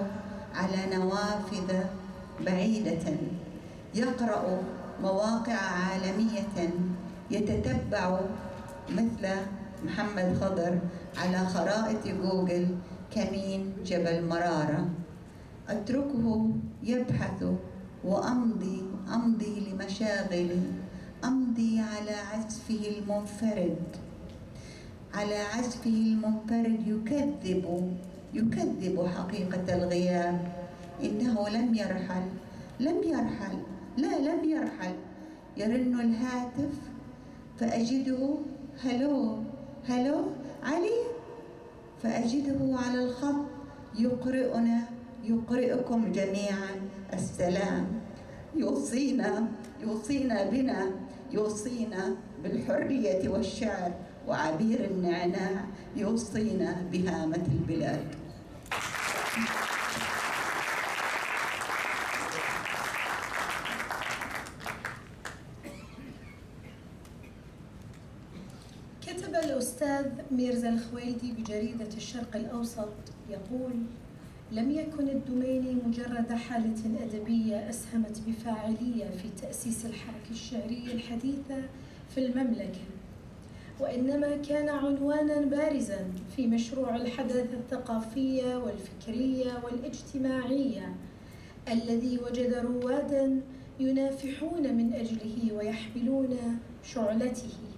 على 0.55 0.97
نوافذ 0.97 1.75
بعيدة. 2.47 3.17
يقرأ 3.95 4.63
مواقع 5.01 5.55
عالمية 5.55 6.71
يتتبع 7.31 8.21
مثل 8.91 9.29
محمد 9.85 10.37
خضر 10.41 10.79
على 11.17 11.47
خرائط 11.47 12.07
جوجل 12.07 12.67
كمين 13.11 13.73
جبل 13.87 14.29
مرارة. 14.29 14.89
أتركه 15.69 16.51
يبحث 16.83 17.45
وأمضي 18.05 18.83
أمضي 19.15 19.55
لمشاغلي 19.61 20.61
أمضي 21.25 21.81
على 21.81 22.17
عزفه 22.33 22.83
المنفرد. 22.99 23.77
على 25.15 25.39
عزفه 25.55 25.91
المنفرد 25.91 26.81
يكذب 26.87 27.97
يكذب 28.35 29.07
حقيقة 29.17 29.75
الغياب. 29.75 30.53
إنه 31.03 31.49
لم 31.49 31.75
يرحل 31.75 32.27
لم 32.81 32.99
يرحل. 33.05 33.59
لا 33.97 34.19
لم 34.19 34.45
يرحل 34.45 34.95
يرن 35.57 36.01
الهاتف 36.01 36.75
فأجده 37.61 38.35
هلو 38.85 39.39
هلو 39.89 40.25
علي 40.63 41.03
فأجده 42.03 42.79
على 42.79 43.05
الخط. 43.05 43.45
يقرئنا 43.99 44.81
يقرئكم 45.25 46.13
جميعا. 46.13 46.75
السلام. 47.13 47.87
يوصينا 48.57 49.49
يوصينا 49.83 50.51
بنا 50.51 50.91
يوصينا 51.33 52.17
بالحرية 52.43 53.29
والشعر 53.29 53.93
وعبير 54.29 54.85
النعناع. 54.85 55.65
يوصينا 55.97 56.83
بهامة 56.93 57.45
البلاد 57.53 58.23
الأستاذ 69.63 70.07
ميرزا 70.33 70.69
الخويلدي 70.69 71.33
بجريدة 71.33 71.89
الشرق 71.97 72.37
الأوسط 72.37 72.89
يقول 73.31 73.73
لم 74.53 74.71
يكن 74.71 75.09
الدميني 75.09 75.75
مجرد 75.87 76.33
حالة 76.33 77.05
أدبية 77.05 77.71
أسهمت 77.71 78.21
بفاعلية 78.27 79.05
في 79.05 79.29
تأسيس 79.43 79.87
الحركة 79.87 80.31
الشعرية 80.31 80.93
الحديثة 80.93 81.63
في 82.15 82.27
المملكة 82.27 82.81
وإنما 83.81 84.37
كان 84.37 84.69
عنوانا 84.69 85.41
بارزا 85.41 86.11
في 86.37 86.47
مشروع 86.47 86.97
الحداثة 86.97 87.55
الثقافية 87.55 88.57
والفكرية 88.57 89.53
والاجتماعية 89.65 90.95
الذي 91.69 92.19
وجد 92.19 92.55
روادا 92.55 93.41
ينافحون 93.81 94.75
من 94.75 94.93
أجله 94.95 95.53
ويحملون 95.57 96.59
شعلته. 96.83 97.72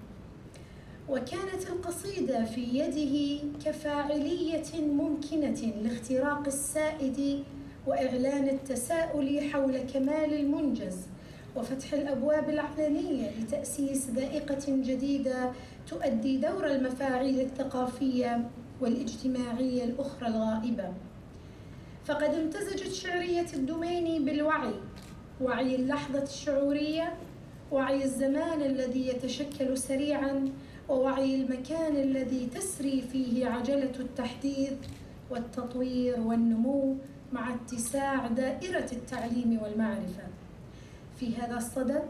وكانت 1.08 1.68
القصيدة 1.70 2.44
في 2.44 2.60
يده 2.60 3.42
كفاعلية 3.64 4.80
ممكنة 4.80 5.72
لاختراق 5.82 6.46
السائد 6.46 7.44
وإعلان 7.86 8.48
التساؤل 8.48 9.40
حول 9.52 9.78
كمال 9.78 10.34
المنجز 10.34 10.96
وفتح 11.56 11.92
الأبواب 11.92 12.50
العلنية 12.50 13.30
لتأسيس 13.40 14.10
ذائقة 14.10 14.64
جديدة 14.68 15.52
تؤدي 15.86 16.36
دور 16.36 16.66
المفاعيل 16.66 17.40
الثقافية 17.40 18.50
والاجتماعية 18.80 19.84
الأخرى 19.84 20.28
الغائبة. 20.28 20.92
فقد 22.04 22.34
امتزجت 22.34 22.92
شعرية 22.92 23.46
الدميني 23.54 24.18
بالوعي 24.18 24.74
وعي 25.40 25.74
اللحظة 25.74 26.22
الشعورية 26.22 27.14
وعي 27.72 28.04
الزمان 28.04 28.62
الذي 28.62 29.08
يتشكل 29.08 29.78
سريعا 29.78 30.48
ووعي 30.88 31.34
المكان 31.34 31.96
الذي 31.96 32.46
تسري 32.54 33.00
فيه 33.12 33.46
عجلة 33.46 33.92
التحديث 34.00 34.72
والتطوير 35.30 36.20
والنمو 36.20 36.96
مع 37.32 37.54
اتساع 37.54 38.26
دائرة 38.26 38.88
التعليم 38.92 39.58
والمعرفة. 39.62 40.22
في 41.16 41.36
هذا 41.36 41.56
الصدد 41.56 42.02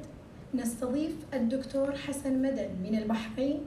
نستضيف 0.55 1.13
الدكتور 1.35 1.93
حسن 1.93 2.43
مدن 2.43 2.69
من 2.85 2.99
البحرين 2.99 3.61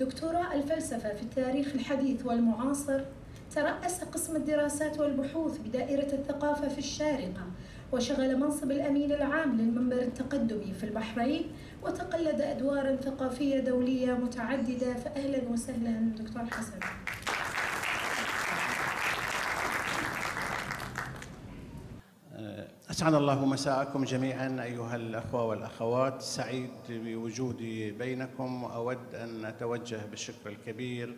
دكتوراه 0.00 0.54
الفلسفة 0.54 1.14
في 1.14 1.22
التاريخ 1.22 1.74
الحديث 1.74 2.26
والمعاصر 2.26 3.00
ترأس 3.54 4.04
قسم 4.04 4.36
الدراسات 4.36 5.00
والبحوث 5.00 5.58
بدائرة 5.58 6.14
الثقافة 6.14 6.68
في 6.68 6.78
الشارقة 6.78 7.42
وشغل 7.92 8.36
منصب 8.40 8.70
الأمين 8.70 9.12
العام 9.12 9.56
للمنبر 9.60 9.98
التقدمي 9.98 10.72
في 10.80 10.84
البحرين 10.84 11.42
وتقلد 11.86 12.40
أدوارا 12.40 12.96
ثقافية 12.96 13.60
دولية 13.60 14.12
متعددة. 14.12 14.94
فأهلا 14.94 15.48
وسهلا 15.48 16.12
دكتور 16.18 16.44
حسن. 16.44 16.80
أسعد 22.90 23.14
الله 23.14 23.44
مساءكم 23.44 24.04
جميعا 24.04 24.62
أيها 24.62 24.96
الأخوة 24.96 25.44
والأخوات. 25.44 26.22
سعيد 26.22 26.70
بوجودي 26.88 27.90
بينكم. 27.90 28.64
وأود 28.64 29.14
أن 29.14 29.44
أتوجه 29.44 30.00
بالشكر 30.10 30.50
الكبير 30.50 31.16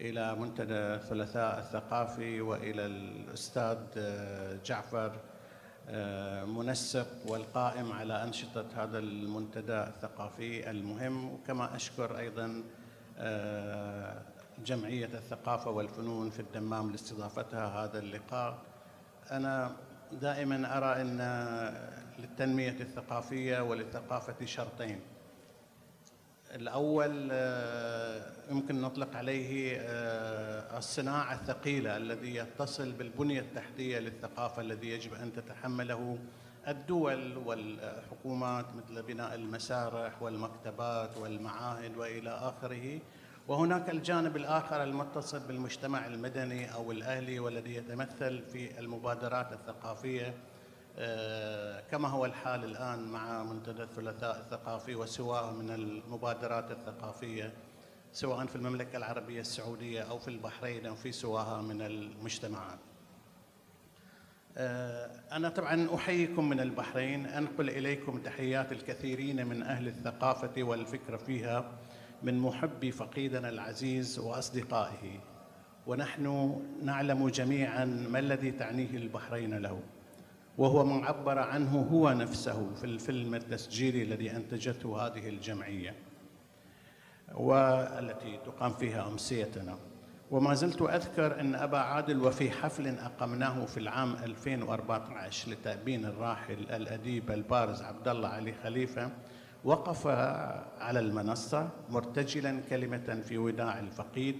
إلى 0.00 0.34
منتدى 0.34 0.74
الثلاثاء 0.74 1.58
الثقافي 1.58 2.40
وإلى 2.40 2.86
الأستاذ 2.86 3.78
جعفر 4.64 5.12
منسق 6.46 7.06
والقائم 7.26 7.92
على 7.92 8.22
أنشطة 8.22 8.66
هذا 8.76 8.98
المنتدى 8.98 9.82
الثقافي 9.82 10.70
المهم 10.70 11.32
وكما 11.32 11.76
أشكر 11.76 12.18
أيضا 12.18 12.62
جمعية 14.64 15.06
الثقافة 15.14 15.70
والفنون 15.70 16.30
في 16.30 16.40
الدمام 16.40 16.90
لاستضافتها 16.90 17.84
هذا 17.84 17.98
اللقاء. 17.98 18.58
أنا 19.30 19.76
دائما 20.12 20.76
أرى 20.78 21.00
أن 21.00 21.18
للتنمية 22.18 22.76
الثقافية 22.80 23.60
وللثقافة 23.60 24.46
شرطين. 24.46 25.00
الأول 26.54 27.30
يمكن 28.50 28.80
نطلق 28.80 29.16
عليه 29.16 29.76
الصناعة 30.78 31.34
الثقيلة 31.34 31.96
الذي 31.96 32.34
يتصل 32.34 32.92
بالبنية 32.92 33.40
التحتية 33.40 33.98
للثقافة 33.98 34.62
الذي 34.62 34.90
يجب 34.90 35.14
أن 35.14 35.32
تتحمله 35.32 36.18
الدول 36.68 37.36
والحكومات 37.36 38.66
مثل 38.76 39.02
بناء 39.02 39.34
المسارح 39.34 40.22
والمكتبات 40.22 41.16
والمعاهد 41.16 41.96
وإلى 41.96 42.30
آخره. 42.30 42.98
وهناك 43.48 43.90
الجانب 43.90 44.36
الآخر 44.36 44.82
المتصل 44.82 45.40
بالمجتمع 45.40 46.06
المدني 46.06 46.74
أو 46.74 46.92
الأهلي 46.92 47.40
والذي 47.40 47.74
يتمثل 47.74 48.42
في 48.52 48.78
المبادرات 48.78 49.52
الثقافية. 49.52 50.34
كما 51.90 52.08
هو 52.08 52.24
الحال 52.24 52.64
الآن 52.64 52.98
مع 53.08 53.42
منتدى 53.42 53.82
الثلاثاء 53.82 54.36
الثقافي 54.40 54.94
وسواه 54.94 55.52
من 55.52 55.70
المبادرات 55.70 56.70
الثقافية 56.70 57.52
سواء 58.12 58.46
في 58.46 58.56
المملكة 58.56 58.96
العربية 58.96 59.40
السعودية 59.40 60.02
أو 60.02 60.18
في 60.18 60.28
البحرين 60.28 60.86
أو 60.86 60.94
في 60.94 61.12
سواها 61.12 61.62
من 61.62 61.82
المجتمعات. 61.82 62.78
أنا 65.32 65.48
طبعا 65.48 65.88
أحييكم 65.94 66.48
من 66.48 66.60
البحرين 66.60 67.26
أنقل 67.26 67.70
إليكم 67.70 68.18
تحيات 68.18 68.72
الكثيرين 68.72 69.46
من 69.46 69.62
أهل 69.62 69.88
الثقافة 69.88 70.62
والفكر 70.62 71.18
فيها 71.18 71.72
من 72.22 72.38
محبي 72.38 72.92
فقيدنا 72.92 73.48
العزيز 73.48 74.18
وأصدقائه 74.18 75.20
ونحن 75.86 76.56
نعلم 76.82 77.28
جميعا 77.28 77.84
ما 77.84 78.18
الذي 78.18 78.50
تعنيه 78.50 78.90
البحرين 78.96 79.54
له 79.58 79.80
وهو 80.58 80.84
ما 80.84 81.06
عبر 81.06 81.38
عنه 81.38 81.88
هو 81.92 82.10
نفسه 82.10 82.74
في 82.74 82.84
الفيلم 82.84 83.34
التسجيلي 83.34 84.02
الذي 84.02 84.30
أنتجته 84.30 85.06
هذه 85.06 85.28
الجمعية 85.28 85.94
والتي 87.34 88.38
تقام 88.46 88.72
فيها 88.72 89.08
أمسيتنا. 89.08 89.76
وما 90.30 90.54
زلت 90.54 90.82
أذكر 90.82 91.40
أن 91.40 91.54
أبا 91.54 91.78
عادل 91.78 92.20
وفي 92.22 92.50
حفل 92.50 92.88
أقمناه 92.98 93.64
في 93.64 93.80
العام 93.80 94.14
2014 94.14 95.50
لتأبين 95.50 96.04
الراحل 96.04 96.54
الأديب 96.54 97.30
البارز 97.30 97.82
عبد 97.82 98.08
الله 98.08 98.28
علي 98.28 98.54
خليفة 98.62 99.10
وقف 99.64 100.06
على 100.80 101.00
المنصة 101.00 101.68
مرتجلا 101.90 102.60
كلمة 102.70 103.22
في 103.28 103.38
وداع 103.38 103.78
الفقيد 103.78 104.36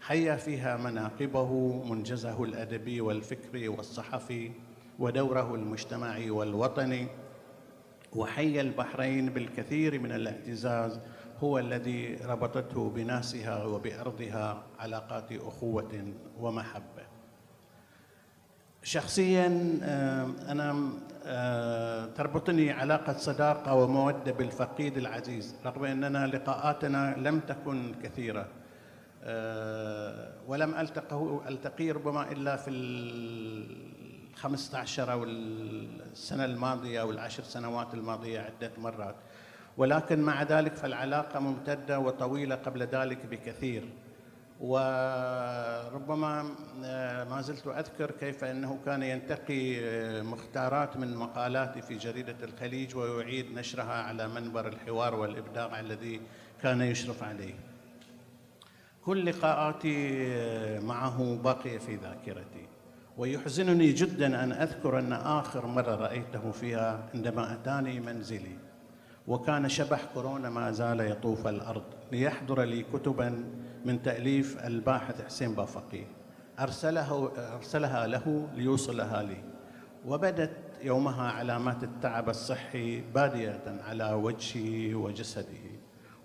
حيا 0.00 0.36
فيها 0.36 0.76
مناقبه 0.76 1.82
منجزه 1.84 2.44
الأدبي 2.44 3.00
والفكري 3.00 3.68
والصحفي 3.68 4.50
ودوره 5.00 5.54
المجتمعي 5.54 6.30
والوطني 6.30 7.06
وحي 8.12 8.60
البحرين 8.60 9.26
بالكثير 9.26 9.98
من 9.98 10.12
الاعتزاز 10.12 11.00
هو 11.38 11.58
الذي 11.58 12.14
ربطته 12.14 12.90
بناسها 12.90 13.64
وبأرضها 13.64 14.62
علاقات 14.78 15.32
أخوة 15.32 16.12
ومحبة. 16.40 17.10
شخصيا 18.82 19.46
أنا 20.48 20.90
تربطني 22.16 22.72
علاقة 22.72 23.12
صداقة 23.12 23.74
ومودة 23.74 24.32
بالفقيد 24.32 24.96
العزيز 24.96 25.54
رغم 25.66 25.84
أننا 25.84 26.26
لقاءاتنا 26.26 27.14
لم 27.18 27.40
تكن 27.40 27.94
كثيرة. 28.02 28.48
ولم 30.46 30.74
ألتقه 30.74 31.42
ألتقي 31.48 31.90
ربما 31.90 32.32
إلا 32.32 32.56
في 32.56 32.70
الخمسة 34.40 34.78
عشر 34.78 35.12
أو 35.12 35.24
السنة 35.24 36.44
الماضية 36.44 37.00
أو 37.00 37.10
العشر 37.10 37.42
سنوات 37.42 37.94
الماضية 37.94 38.40
عدة 38.40 38.70
مرات. 38.78 39.14
ولكن 39.76 40.20
مع 40.20 40.42
ذلك 40.42 40.74
فالعلاقة 40.74 41.40
ممتدة 41.40 41.98
وطويلة 41.98 42.54
قبل 42.54 42.82
ذلك 42.82 43.26
بكثير. 43.26 43.88
وربما 44.60 46.42
ما 47.30 47.40
زلت 47.40 47.66
أذكر 47.66 48.10
كيف 48.10 48.44
أنه 48.44 48.78
كان 48.86 49.02
ينتقي 49.02 49.80
مختارات 50.22 50.96
من 50.96 51.16
مقالاتي 51.16 51.82
في 51.82 51.94
جريدة 51.94 52.36
الخليج 52.42 52.96
ويعيد 52.96 53.54
نشرها 53.54 54.02
على 54.02 54.28
منبر 54.28 54.68
الحوار 54.68 55.14
والإبداع 55.14 55.80
الذي 55.80 56.20
كان 56.62 56.80
يشرف 56.80 57.22
عليه. 57.22 57.54
كل 59.04 59.26
لقاءاتي 59.26 60.28
معه 60.78 61.38
باقية 61.44 61.78
في 61.78 61.96
ذاكرتي. 61.96 62.69
ويحزنني 63.20 63.92
جدا 63.92 64.44
أن 64.44 64.52
أذكر 64.52 64.98
أن 64.98 65.12
آخر 65.12 65.66
مرة 65.66 65.94
رأيته 65.94 66.50
فيها 66.50 67.08
عندما 67.14 67.52
أتاني 67.52 68.00
منزلي 68.00 68.56
وكان 69.28 69.68
شبح 69.68 70.04
كورونا 70.14 70.50
ما 70.50 70.70
زال 70.70 71.00
يطوف 71.00 71.46
الأرض 71.46 71.82
ليحضر 72.12 72.62
لي 72.62 72.84
كتبا 72.92 73.44
من 73.84 74.02
تأليف 74.02 74.66
الباحث 74.66 75.22
حسين 75.22 75.54
بافقي. 75.54 76.04
ارسله 76.60 77.32
أرسلها 77.56 78.06
له 78.06 78.48
ليوصلها 78.54 79.22
لي. 79.22 79.42
وبدت 80.06 80.56
يومها 80.82 81.30
علامات 81.30 81.84
التعب 81.84 82.28
الصحي 82.28 83.00
بادية 83.00 83.80
على 83.88 84.12
وجهه 84.12 84.94
وجسده 84.94 85.70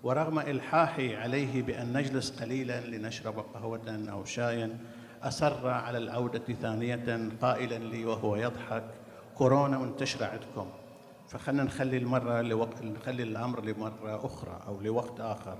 ورغم 0.02 0.38
إلحاحي 0.38 1.16
عليه 1.16 1.62
بأن 1.62 1.96
نجلس 1.96 2.42
قليلا 2.42 2.80
لنشرب 2.86 3.38
قهوة 3.54 4.06
أو 4.10 4.24
شايا 4.24 4.78
أصر 5.22 5.68
على 5.68 5.98
العودة 5.98 6.54
ثانية 6.62 7.30
قائلا 7.42 7.78
لي 7.78 8.04
وهو 8.04 8.36
يضحك 8.36 8.84
كورونا 9.34 9.78
منتشرة 9.78 10.26
عندكم 10.26 10.70
فخلنا 11.28 11.64
نخلي 11.64 11.96
المرة 11.96 12.40
لوقت 12.40 12.82
نخلي 12.82 13.22
الأمر 13.22 13.64
لمرة 13.64 14.26
أخرى 14.26 14.60
أو 14.66 14.80
لوقت 14.80 15.20
آخر 15.20 15.58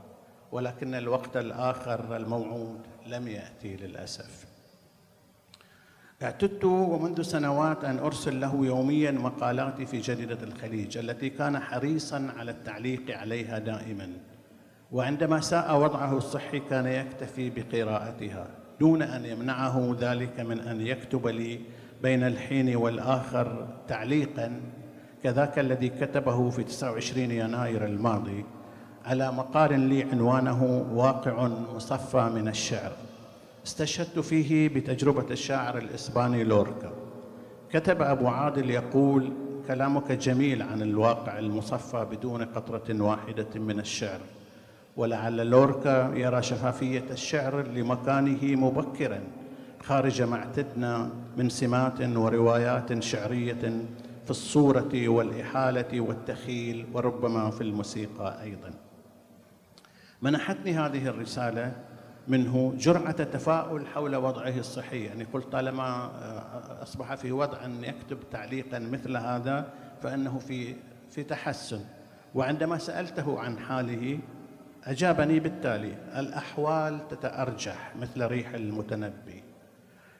ولكن 0.53 0.95
الوقت 0.95 1.37
الآخر 1.37 2.17
الموعود 2.17 2.81
لم 3.07 3.29
يأتي 3.29 3.77
للأسف. 3.77 4.45
اعتدت 6.23 6.65
ومنذ 6.65 7.23
سنوات 7.23 7.85
أن 7.85 7.99
أرسل 7.99 8.41
له 8.41 8.67
يوميا 8.67 9.11
مقالاتي 9.11 9.87
في 9.87 10.01
جريدة 10.01 10.39
الخليج 10.43 10.99
التي 10.99 11.31
كان 11.31 11.59
حريصا 11.59 12.33
على 12.37 12.51
التعليق 12.51 13.19
عليها 13.19 13.59
دائما 13.59 14.13
وعندما 14.93 15.41
ساء 15.41 15.77
وضعه 15.77 16.17
الصحي 16.17 16.61
كان 16.61 16.87
يكتفي 16.87 17.51
بقراءتها. 17.51 18.47
دون 18.81 19.03
أن 19.03 19.25
يمنعه 19.25 19.97
ذلك 20.01 20.41
من 20.41 20.61
أن 20.61 20.81
يكتب 20.81 21.27
لي 21.27 21.61
بين 22.03 22.23
الحين 22.23 22.77
والآخر 22.77 23.69
تعليقا 23.89 24.61
كذاك 25.23 25.59
الذي 25.59 25.89
كتبه 25.89 26.51
في 26.51 26.65
29 26.65 27.31
يناير 27.31 27.85
الماضي 27.85 28.45
على 29.05 29.33
مقال 29.33 29.81
لي 29.81 30.03
عنوانه 30.03 30.87
واقع 30.95 31.49
مصفى 31.75 32.31
من 32.35 32.49
الشعر. 32.49 32.93
استشهدت 33.67 34.19
فيه 34.19 34.69
بتجربة 34.69 35.31
الشاعر 35.31 35.79
الإسباني 35.79 36.45
لوركا. 36.45 36.93
كتب 37.73 38.03
أبو 38.03 38.29
عادل 38.29 38.71
يقول 38.71 39.33
كلامك 39.69 40.13
جميل 40.13 40.63
عن 40.63 40.83
الواقع 40.83 41.39
المصفى 41.39 42.07
بدون 42.11 42.45
قطرة 42.45 43.03
واحدة 43.03 43.47
من 43.55 43.81
الشعر. 43.81 44.21
ولعل 44.97 45.51
لوركا 45.51 46.13
يرى 46.15 46.43
شفافية 46.43 47.05
الشعر 47.11 47.63
لمكانه 47.63 48.43
مبكرا 48.43 49.21
خارج 49.83 50.23
ما 50.23 50.37
اعتدنا 50.37 51.11
من 51.37 51.49
سمات 51.49 52.01
وروايات 52.01 53.03
شعرية 53.03 53.85
في 54.25 54.31
الصورة 54.31 55.09
والإحالة 55.09 56.01
والتخيل 56.01 56.87
وربما 56.93 57.51
في 57.51 57.61
الموسيقى 57.61 58.43
أيضا. 58.43 58.71
منحتني 60.23 60.79
هذه 60.79 61.07
الرسالة 61.07 61.73
منه 62.29 62.75
جرعة 62.79 63.23
تفاؤل 63.23 63.87
حول 63.87 64.17
وضعه 64.17 64.59
الصحي. 64.59 65.05
يعني 65.05 65.25
قلت 65.25 65.53
طالما 65.53 66.11
أصبح 66.83 67.15
في 67.15 67.33
وضع 67.33 67.65
أن 67.65 67.85
يكتب 67.85 68.19
تعليقا 68.31 68.79
مثل 68.79 69.17
هذا 69.17 69.73
فإنه 70.03 70.39
في 70.39 70.75
في 71.11 71.23
تحسن. 71.23 71.81
وعندما 72.35 72.79
سألته 72.79 73.41
عن 73.41 73.59
حاله 73.59 74.19
أجابني 74.87 75.41
بالتالي 75.41 75.95
الأحوال 76.17 77.09
تتأرجح 77.09 77.93
مثل 78.01 78.27
ريح 78.27 78.55
المتنبي. 78.55 79.43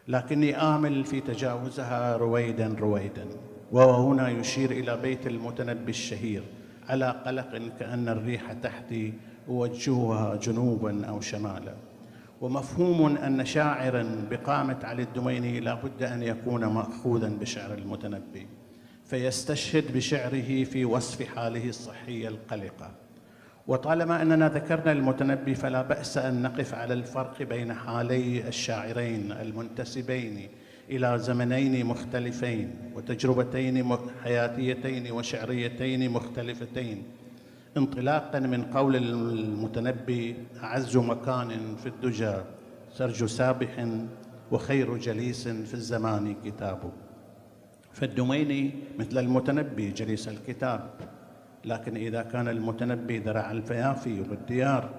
لكني 0.09 0.57
آمل 0.57 1.05
في 1.05 1.21
تجاوزها 1.21 2.17
رويدا 2.17 2.77
رويدا 2.79 3.27
وهو 3.73 4.11
هنا 4.11 4.29
يشير 4.29 4.71
إلى 4.71 4.97
بيت 4.97 5.27
المتنبي 5.27 5.91
الشهير 5.91 6.43
على 6.89 7.11
قلق 7.27 7.73
كأن 7.81 8.09
الريح 8.09 8.53
تحتي 8.53 9.15
أوجهها 9.49 10.37
جنوبا 10.37 11.07
أو 11.07 11.21
شمالا. 11.21 11.75
ومفهوم 12.41 13.17
أن 13.17 13.45
شاعرا 13.45 14.27
بقامة 14.31 14.79
علي 14.85 15.03
الدميني 15.03 15.61
لا 15.61 15.75
بد 15.75 16.03
أن 16.03 16.23
يكون 16.23 16.65
ماخوذا 16.65 17.29
بشعر 17.29 17.75
المتنبي 17.75 18.47
فيستشهد 19.05 19.97
بشعره 19.97 20.65
في 20.65 20.85
وصف 20.85 21.23
حاله 21.23 21.69
الصحية 21.69 22.29
القلقة. 22.29 23.06
وطالما 23.69 24.23
أننا 24.23 24.49
ذكرنا 24.49 24.93
المتنبي 24.93 25.55
فلا 25.55 25.83
بأس 25.83 26.19
أن 26.19 26.43
نقف 26.43 26.75
على 26.75 26.95
الفرق 26.95 27.43
بين 27.43 27.75
حالي 27.75 28.49
الشاعرين 28.49 29.33
المنتسبين 29.33 30.49
إلى 30.91 31.19
زمنين 31.19 31.87
مختلفين 31.87 32.75
وتجربتين 32.95 33.97
حياتيتين 34.25 35.13
وشعريتين 35.13 36.11
مختلفتين. 36.11 37.03
انطلاقا 37.77 38.39
من 38.39 38.63
قول 38.63 38.97
المتنبي 38.97 40.37
أعز 40.63 40.97
مكان 40.97 41.77
في 41.77 41.87
الدجى 41.87 42.35
سرج 42.93 43.25
سابح 43.25 43.87
وخير 44.51 44.97
جليس 44.97 45.49
في 45.49 45.75
الزمان 45.75 46.35
كتابه 46.45 46.93
فالدميني 47.93 48.71
مثل 48.99 49.19
المتنبي 49.19 49.91
جليس 49.91 50.29
الكتاب. 50.29 50.91
لكن 51.67 51.97
إذا 51.97 52.23
كان 52.23 52.49
المتنبي 52.49 53.19
ذرع 53.19 53.51
الفيافي 53.51 54.21
والديار 54.21 54.91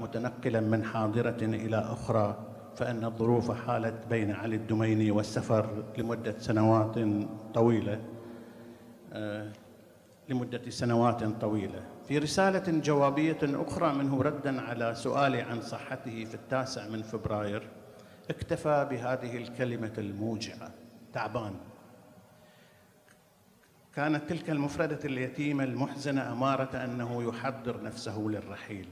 متنقلا 0.00 0.60
من 0.60 0.84
حاضرة 0.84 1.36
إلى 1.42 1.76
أخرى 1.76 2.38
فإن 2.76 3.04
الظروف 3.04 3.50
حالت 3.66 4.06
بين 4.10 4.30
علي 4.30 4.56
الدميني 4.56 5.10
والسفر 5.10 5.84
لمدة 5.98 6.38
سنوات 6.38 6.94
طويلة 7.54 8.00
آه، 9.12 9.52
لمدة 10.28 10.70
سنوات 10.70 11.24
طويلة. 11.24 11.82
في 12.08 12.18
رسالة 12.18 12.80
جوابية 12.80 13.38
أخرى 13.42 13.94
منه 13.94 14.22
ردا 14.22 14.60
على 14.60 14.94
سؤالي 14.94 15.42
عن 15.42 15.60
صحته 15.60 16.24
في 16.24 16.34
التاسع 16.34 16.88
من 16.88 17.02
فبراير 17.02 17.68
اكتفى 18.30 18.86
بهذه 18.90 19.36
الكلمة 19.36 19.92
الموجعة. 19.98 20.70
تعبان. 21.12 21.52
كانت 23.96 24.30
تلك 24.30 24.50
المفردة 24.50 24.98
اليتيمة 25.04 25.64
المحزنة 25.64 26.32
أمارة 26.32 26.84
أنه 26.84 27.22
يحضر 27.28 27.82
نفسه 27.82 28.18
للرحيل. 28.18 28.88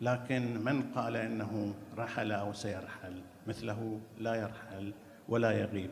لكن 0.00 0.64
من 0.64 0.82
قال 0.82 1.16
إنه 1.16 1.74
رحل 1.98 2.32
أو 2.32 2.52
سيرحل؟ 2.52 3.20
مثله 3.46 4.00
لا 4.18 4.34
يرحل 4.34 4.92
ولا 5.28 5.52
يغيب. 5.52 5.90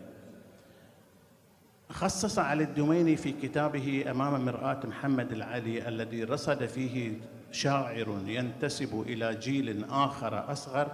خصص 1.91 2.39
علي 2.39 2.65
الدميني 2.65 3.17
في 3.17 3.33
كتابه 3.33 4.05
أمام 4.11 4.45
مرآة 4.45 4.81
محمد 4.87 5.33
العلي 5.33 5.89
الذي 5.89 6.25
رصد 6.25 6.67
فيه 6.67 7.13
شاعر 7.53 8.19
ينتسب 8.27 9.05
إلى 9.07 9.35
جيل 9.35 9.85
آخر 9.91 10.53
أصغر. 10.53 10.93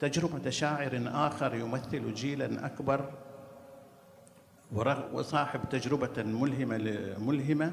تجربة 0.00 0.50
شاعر 0.50 1.02
آخر 1.06 1.54
يمثل 1.54 2.14
جيلا 2.14 2.66
أكبر 2.66 3.10
وصاحب 5.12 5.60
تجربة 5.70 6.22
ملهمة 6.22 6.78
ملهمة 7.18 7.72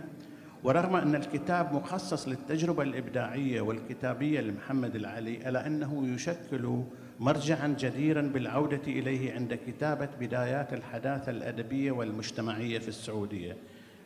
ورغم 0.64 0.96
أن 0.96 1.16
الكتاب 1.16 1.74
مخصص 1.74 2.28
للتجربة 2.28 2.84
الإبداعية 2.84 3.62
والكتابية 3.62 4.42
لمحمد 4.42 4.96
العلي 4.96 5.50
ألا 5.50 5.68
أنه 5.68 6.08
يشكل 6.16 6.84
مرجعا 7.20 7.76
جديرا 7.80 8.22
بالعودة 8.22 8.82
إليه 8.88 9.34
عند 9.34 9.60
كتابة 9.68 10.10
بدايات 10.20 10.74
الحداثة 10.74 11.32
الأدبية 11.32 11.92
والمجتمعية 11.92 12.80
في 12.80 12.88
السعودية. 12.88 13.58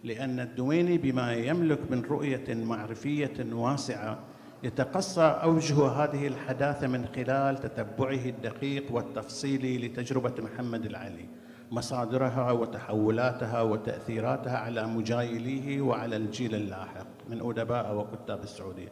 لأن 0.04 0.40
الدويني 0.40 0.98
بما 0.98 1.34
يملك 1.34 1.80
من 1.92 2.02
رؤية 2.02 2.54
معرفية 2.54 3.46
واسعة 3.52 4.20
يتقصى 4.64 5.22
أوجه 5.22 5.88
هذه 5.88 6.28
الحداثة 6.28 6.88
من 6.88 7.06
خلال 7.16 7.58
تتبعه 7.58 8.26
الدقيق 8.26 8.92
والتفصيلي 8.92 9.78
لتجربة 9.78 10.34
محمد 10.40 10.86
العلي. 10.86 11.26
مصادرها 11.72 12.52
وتحولاتها 12.52 13.62
وتأثيراتها 13.62 14.58
على 14.58 14.88
مجايليه 14.88 15.82
وعلى 15.82 16.16
الجيل 16.16 16.56
اللاحق 16.56 17.08
من 17.30 17.42
أدباء 17.50 17.96
وكتاب 17.96 18.44
السعودية. 18.44 18.90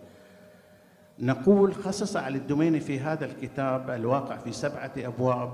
نقول 1.19 1.74
خصص 1.74 2.17
علي 2.17 2.38
الدميني 2.38 2.80
في 2.80 2.99
هذا 2.99 3.26
الكتاب 3.26 3.89
الواقع 3.89 4.38
في 4.38 4.51
سبعة 4.51 4.91
أبواب 4.97 5.51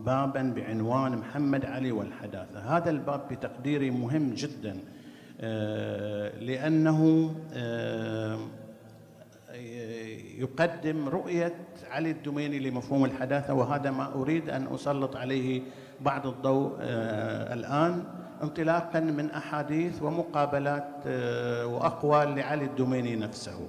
بابا 0.00 0.42
بعنوان 0.56 1.16
محمد 1.16 1.64
علي 1.64 1.92
والحداثة. 1.92 2.76
هذا 2.76 2.90
الباب 2.90 3.28
بتقديري 3.30 3.90
مهم 3.90 4.30
جدا 4.34 4.78
آه، 5.40 6.38
لأنه 6.38 7.34
آه، 7.52 8.38
يقدم 10.38 11.08
رؤية 11.08 11.54
علي 11.90 12.10
الدميني 12.10 12.58
لمفهوم 12.58 13.04
الحداثة 13.04 13.54
وهذا 13.54 13.90
ما 13.90 14.14
أريد 14.14 14.50
أن 14.50 14.66
أسلط 14.74 15.16
عليه 15.16 15.62
بعض 16.04 16.26
الضوء 16.26 16.76
آه، 16.80 17.54
الآن 17.54 18.04
انطلاقا 18.42 19.00
من 19.00 19.30
أحاديث 19.30 20.02
ومقابلات 20.02 20.88
آه، 21.06 21.66
وأقوال 21.66 22.34
لعلي 22.34 22.64
الدميني 22.64 23.16
نفسه. 23.16 23.68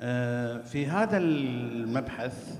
آه، 0.00 0.58
في 0.58 0.86
هذا 0.86 1.18
المبحث 1.18 2.54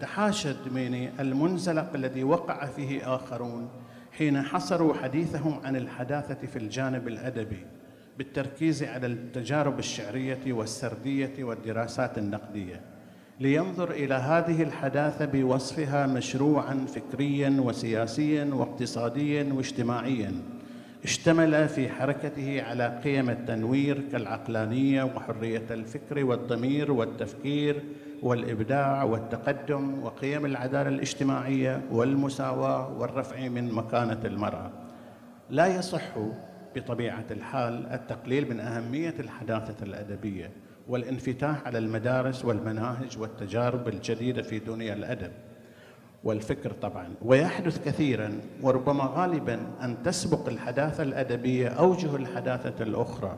تحاشى 0.00 0.50
الدميني 0.50 1.10
المنزلق 1.20 1.94
الذي 1.94 2.24
وقع 2.24 2.66
فيه 2.66 3.14
آخرون 3.14 3.68
حين 4.12 4.42
حصروا 4.42 4.94
حديثهم 4.94 5.60
عن 5.64 5.76
الحداثة 5.76 6.46
في 6.46 6.58
الجانب 6.58 7.08
الأدبي 7.08 7.66
بالتركيز 8.18 8.82
على 8.82 9.06
التجارب 9.06 9.78
الشعرية 9.78 10.52
والسردية 10.52 11.44
والدراسات 11.44 12.18
النقدية. 12.18 12.95
لينظر 13.40 13.90
إلى 13.90 14.14
هذه 14.14 14.62
الحداثة 14.62 15.24
بوصفها 15.24 16.06
مشروعا 16.06 16.86
فكريا 16.88 17.56
وسياسيا 17.60 18.44
واقتصاديا 18.54 19.52
واجتماعيا. 19.52 20.32
اشتمل 21.04 21.68
في 21.68 21.88
حركته 21.88 22.62
على 22.62 23.00
قيم 23.04 23.30
التنوير 23.30 24.02
كالعقلانية 24.12 25.02
وحرية 25.02 25.66
الفكر 25.70 26.24
والضمير 26.24 26.92
والتفكير 26.92 27.82
والإبداع 28.22 29.02
والتقدم 29.02 30.02
وقيم 30.02 30.46
العدالة 30.46 30.88
الاجتماعية 30.88 31.82
والمساواة 31.90 32.98
والرفع 32.98 33.48
من 33.48 33.72
مكانة 33.72 34.20
المرأة. 34.24 34.70
لا 35.50 35.66
يصح 35.66 36.18
بطبيعة 36.76 37.24
الحال 37.30 37.86
التقليل 37.86 38.50
من 38.50 38.60
أهمية 38.60 39.14
الحداثة 39.20 39.84
الأدبية. 39.84 40.50
والانفتاح 40.88 41.66
على 41.66 41.78
المدارس 41.78 42.44
والمناهج 42.44 43.18
والتجارب 43.18 43.88
الجديدة 43.88 44.42
في 44.42 44.58
دنيا 44.58 44.94
الأدب 44.94 45.32
والفكر 46.24 46.72
طبعا. 46.72 47.14
ويحدث 47.22 47.84
كثيرا 47.84 48.40
وربما 48.62 49.12
غالبا 49.14 49.60
أن 49.82 50.02
تسبق 50.04 50.48
الحداثة 50.48 51.02
الأدبية 51.02 51.68
أوجه 51.68 52.16
الحداثة 52.16 52.84
الأخرى. 52.84 53.36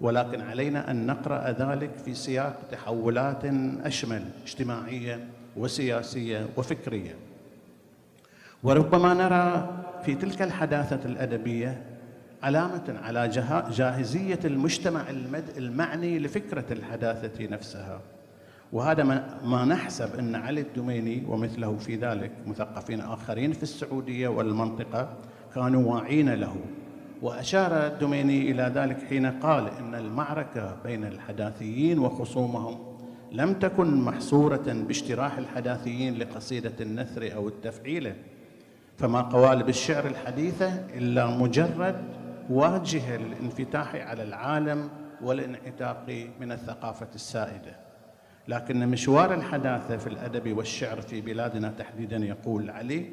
ولكن 0.00 0.40
علينا 0.40 0.90
أن 0.90 1.06
نقرأ 1.06 1.50
ذلك 1.50 1.90
في 2.04 2.14
سياق 2.14 2.60
تحولات 2.70 3.44
أشمل 3.84 4.22
اجتماعية 4.42 5.28
وسياسية 5.56 6.46
وفكرية. 6.56 7.14
وربما 8.62 9.14
نرى 9.14 9.68
في 10.04 10.14
تلك 10.14 10.42
الحداثة 10.42 11.00
الأدبية 11.04 11.82
علامة 12.44 12.94
على 13.02 13.28
جاهزية 13.70 14.38
المجتمع 14.44 15.04
المعني 15.56 16.18
لفكرة 16.18 16.64
الحداثة 16.70 17.46
نفسها. 17.46 18.00
وهذا 18.72 19.02
ما 19.44 19.64
نحسب 19.64 20.18
أن 20.18 20.34
علي 20.34 20.60
الدميني 20.60 21.22
ومثله 21.28 21.76
في 21.76 21.96
ذلك 21.96 22.30
مثقفين 22.46 23.00
آخرين 23.00 23.52
في 23.52 23.62
السعودية 23.62 24.28
والمنطقة 24.28 25.08
كانوا 25.54 25.94
واعين 25.94 26.34
له. 26.34 26.56
وأشار 27.22 27.86
الدميني 27.86 28.50
إلى 28.50 28.72
ذلك 28.74 29.02
حين 29.08 29.26
قال 29.26 29.68
إن 29.78 29.94
المعركة 29.94 30.76
بين 30.84 31.04
الحداثيين 31.04 31.98
وخصومهم 31.98 32.78
لم 33.32 33.52
تكن 33.52 34.00
محصورة 34.00 34.64
باجتراح 34.66 35.38
الحداثيين 35.38 36.18
لقصيدة 36.18 36.72
النثر 36.80 37.34
أو 37.34 37.48
التفعيله 37.48 38.14
فما 38.98 39.20
قوالب 39.20 39.68
الشعر 39.68 40.06
الحديثة 40.06 40.68
إلا 40.96 41.26
مجرد 41.26 42.23
واجهه 42.50 43.16
للانفتاح 43.16 43.94
على 43.94 44.22
العالم 44.22 44.88
والانعتاق 45.22 46.28
من 46.40 46.52
الثقافة 46.52 47.08
السائدة. 47.14 47.76
لكن 48.48 48.88
مشوار 48.88 49.34
الحداثة 49.34 49.96
في 49.96 50.06
الأدب 50.06 50.56
والشعر 50.56 51.00
في 51.00 51.20
بلادنا 51.20 51.72
تحديدا 51.78 52.16
يقول 52.16 52.70
علي 52.70 53.06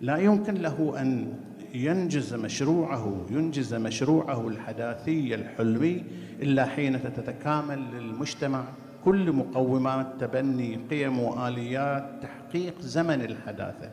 لا 0.00 0.16
يمكن 0.16 0.54
له 0.54 0.94
أن 1.00 1.34
ينجز 1.74 2.34
مشروعه 2.34 3.26
ينجز 3.30 3.74
مشروعه 3.74 4.48
الحداثي 4.48 5.34
الحلمي 5.34 6.04
إلا 6.42 6.64
حين 6.64 7.02
تتكامل 7.02 7.78
للمجتمع 7.78 8.64
كل 9.04 9.32
مقومات 9.32 10.06
تبني 10.20 10.80
قيم 10.90 11.18
وآليات 11.18 12.10
تحقيق 12.22 12.80
زمن 12.80 13.20
الحداثة 13.20 13.90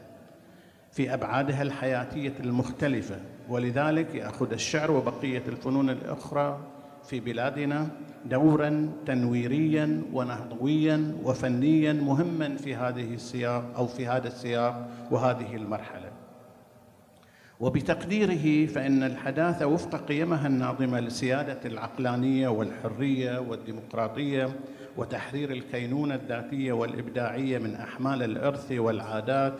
في 0.92 1.14
أبعادها 1.14 1.62
الحياتية 1.62 2.34
المختلفة. 2.40 3.20
ولذلك 3.50 4.16
يأخذ 4.16 4.52
الشعر 4.52 4.92
وبقية 4.92 5.44
الفنون 5.48 5.90
الأخرى 5.90 6.60
في 7.04 7.20
بلادنا 7.20 7.88
دورا 8.26 8.90
تنويريا 9.06 10.02
ونهضويا 10.14 11.16
وفنيا 11.24 11.94
مهما 11.94 12.56
في 12.56 12.76
هذه 12.76 13.14
السياق 13.14 13.64
أو 13.78 13.88
في 13.88 14.08
هذا 14.08 14.28
السياق 14.28 14.88
وهذه 15.12 15.56
المرحلة. 15.56 16.12
وبتقديره 17.60 18.66
فإن 18.66 19.04
الحداثه 19.04 19.66
وفق 19.66 20.06
قيمها 20.06 20.48
الناظمة 20.48 21.00
لسيادة 21.00 21.60
العقلانية 21.66 22.48
والحرية 22.48 23.40
والديمقراطية 23.40 24.50
وتحرير 24.98 25.52
الكينونة 25.52 26.16
الذاتية 26.16 26.74
والإبداعية 26.74 27.58
من 27.58 27.76
أحمال 27.76 28.24
الإرث 28.24 28.72
والعادات 28.72 29.60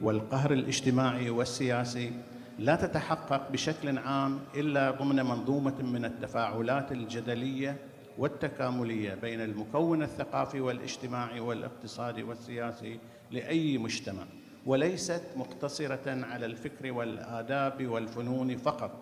والقهر 0.00 0.52
الاجتماعي 0.52 1.30
والسياسي 1.30 2.12
لا 2.58 2.76
تتحقق 2.76 3.52
بشكل 3.52 3.98
عام 3.98 4.40
إلا 4.56 4.90
ضمن 4.90 5.16
منظومة 5.16 5.82
من 5.82 6.04
التفاعلات 6.04 6.92
الجدلية 6.92 7.76
والتكاملية 8.18 9.14
بين 9.14 9.40
المكون 9.40 10.02
الثقافي 10.02 10.60
والاجتماعي 10.60 11.40
والاقتصادي 11.40 12.22
والسياسي 12.22 12.98
لأي 13.30 13.78
مجتمع 13.78 14.24
وليست 14.66 15.22
مقتصرة 15.36 16.24
على 16.24 16.46
الفكر 16.46 16.92
والآداب 16.92 17.86
والفنون 17.86 18.56
فقط. 18.56 19.00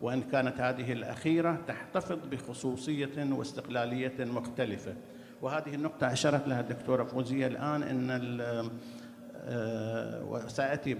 وإن 0.00 0.22
كانت 0.22 0.60
هذه 0.60 0.92
الأخيرة 0.92 1.58
تحتفظ 1.66 2.18
بخصوصية 2.30 3.32
واستقلالية 3.32 4.24
مختلفة. 4.24 4.94
وهذه 5.42 5.74
النقطة 5.74 6.12
اشارت 6.12 6.48
لها 6.48 6.60
الدكتورة 6.60 7.04
فوزية 7.04 7.46
الآن 7.46 7.82
إن 7.82 8.10
وسأتي 10.28 10.96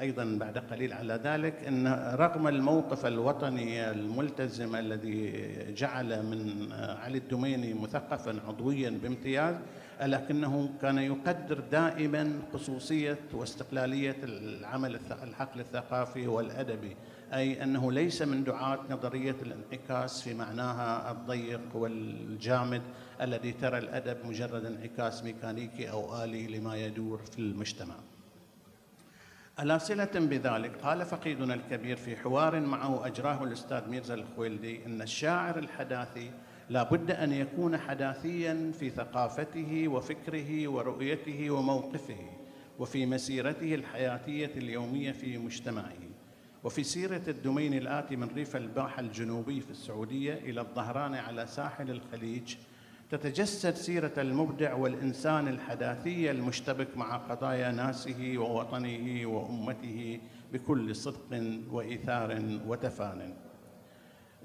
أيضا 0.00 0.24
بعد 0.40 0.58
قليل 0.58 0.92
على 0.92 1.20
ذلك 1.24 1.54
أن 1.68 1.86
رغم 2.14 2.48
الموقف 2.48 3.06
الوطني 3.06 3.90
الملتزم 3.90 4.76
الذي 4.76 5.32
جعل 5.76 6.22
من 6.22 6.72
علي 6.72 7.18
الدميني 7.18 7.74
مثقفا 7.74 8.40
عضويا 8.48 8.90
بامتياز 9.02 9.54
لكنه 10.02 10.70
كان 10.82 10.98
يقدر 10.98 11.60
دائما 11.72 12.32
خصوصية 12.54 13.18
واستقلالية 13.32 14.16
العمل 14.22 14.98
الحقل 15.22 15.60
الثقافي 15.60 16.26
والأدبي 16.26 16.96
أي 17.34 17.62
أنه 17.62 17.92
ليس 17.92 18.22
من 18.22 18.44
دعاة 18.44 18.78
نظرية 18.90 19.36
الانعكاس 19.42 20.22
في 20.22 20.34
معناها 20.34 21.10
الضيق 21.12 21.60
والجامد 21.74 22.82
الذي 23.20 23.52
ترى 23.52 23.78
الأدب 23.78 24.26
مجرد 24.26 24.64
انعكاس 24.64 25.24
ميكانيكي 25.24 25.90
أو 25.90 26.24
آلي 26.24 26.46
لما 26.46 26.76
يدور 26.76 27.18
في 27.18 27.38
المجتمع. 27.38 27.94
على 29.58 29.78
صلة 29.78 30.10
بذلك؟ 30.14 30.76
قال 30.82 31.06
فقيدنا 31.06 31.54
الكبير 31.54 31.96
في 31.96 32.16
حوار 32.16 32.60
معه 32.60 33.06
أجراه 33.06 33.44
الأستاذ 33.44 33.88
ميرزا 33.88 34.14
الخويلدي 34.14 34.86
أن 34.86 35.02
الشاعر 35.02 35.58
الحداثي 35.58 36.30
لا 36.70 36.82
بد 36.82 37.10
أن 37.10 37.32
يكون 37.32 37.78
حداثيا 37.78 38.72
في 38.78 38.90
ثقافته 38.90 39.88
وفكره 39.88 40.68
ورؤيته 40.68 41.50
وموقفه 41.50 42.30
وفي 42.78 43.06
مسيرته 43.06 43.74
الحياتية 43.74 44.50
اليومية 44.56 45.12
في 45.12 45.38
مجتمعه. 45.38 46.08
وفي 46.64 46.84
سيرة 46.84 47.22
الدمين 47.28 47.74
الآتي 47.74 48.16
من 48.16 48.28
ريف 48.34 48.56
الباحة 48.56 49.00
الجنوبي 49.00 49.60
في 49.60 49.70
السعودية 49.70 50.34
إلى 50.34 50.60
الظهران 50.60 51.14
على 51.14 51.46
ساحل 51.46 51.90
الخليج 51.90 52.56
تتجسد 53.10 53.74
سيرة 53.74 54.12
المبدع 54.18 54.74
والإنسان 54.74 55.48
الحداثي 55.48 56.30
المشتبك 56.30 56.96
مع 56.96 57.16
قضايا 57.16 57.72
ناسه 57.72 58.34
ووطنه 58.36 59.26
وأمته 59.26 60.20
بكل 60.52 60.96
صدق 60.96 61.60
وإيثار 61.70 62.42
وتفان. 62.66 63.34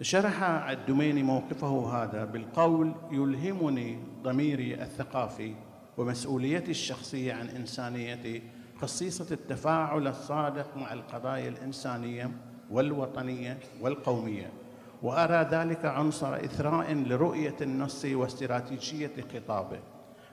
شرح 0.02 0.44
الدميني 0.70 1.24
موقفه 1.24 2.04
هذا 2.04 2.26
بالقول 2.26 2.94
يلهمني 3.12 4.00
ضميري 4.24 4.74
الثقافي 4.74 5.56
ومسؤوليتي 5.98 6.72
الشخصية 6.72 7.34
عن 7.34 7.48
إنسانيتي 7.48 8.42
خصيصة 8.82 9.28
التفاعل 9.34 10.08
الصادق 10.08 10.78
مع 10.78 10.94
القضايا 10.94 11.50
الإنسانية 11.50 12.32
والوطنية 12.72 13.58
والقومية. 13.82 14.63
وأرى 15.04 15.48
ذلك 15.52 15.86
عنصر 15.86 16.36
إثراء 16.36 16.94
لرؤية 16.94 17.56
النص 17.62 18.06
واستراتيجية 18.06 19.12
خطابه. 19.34 19.80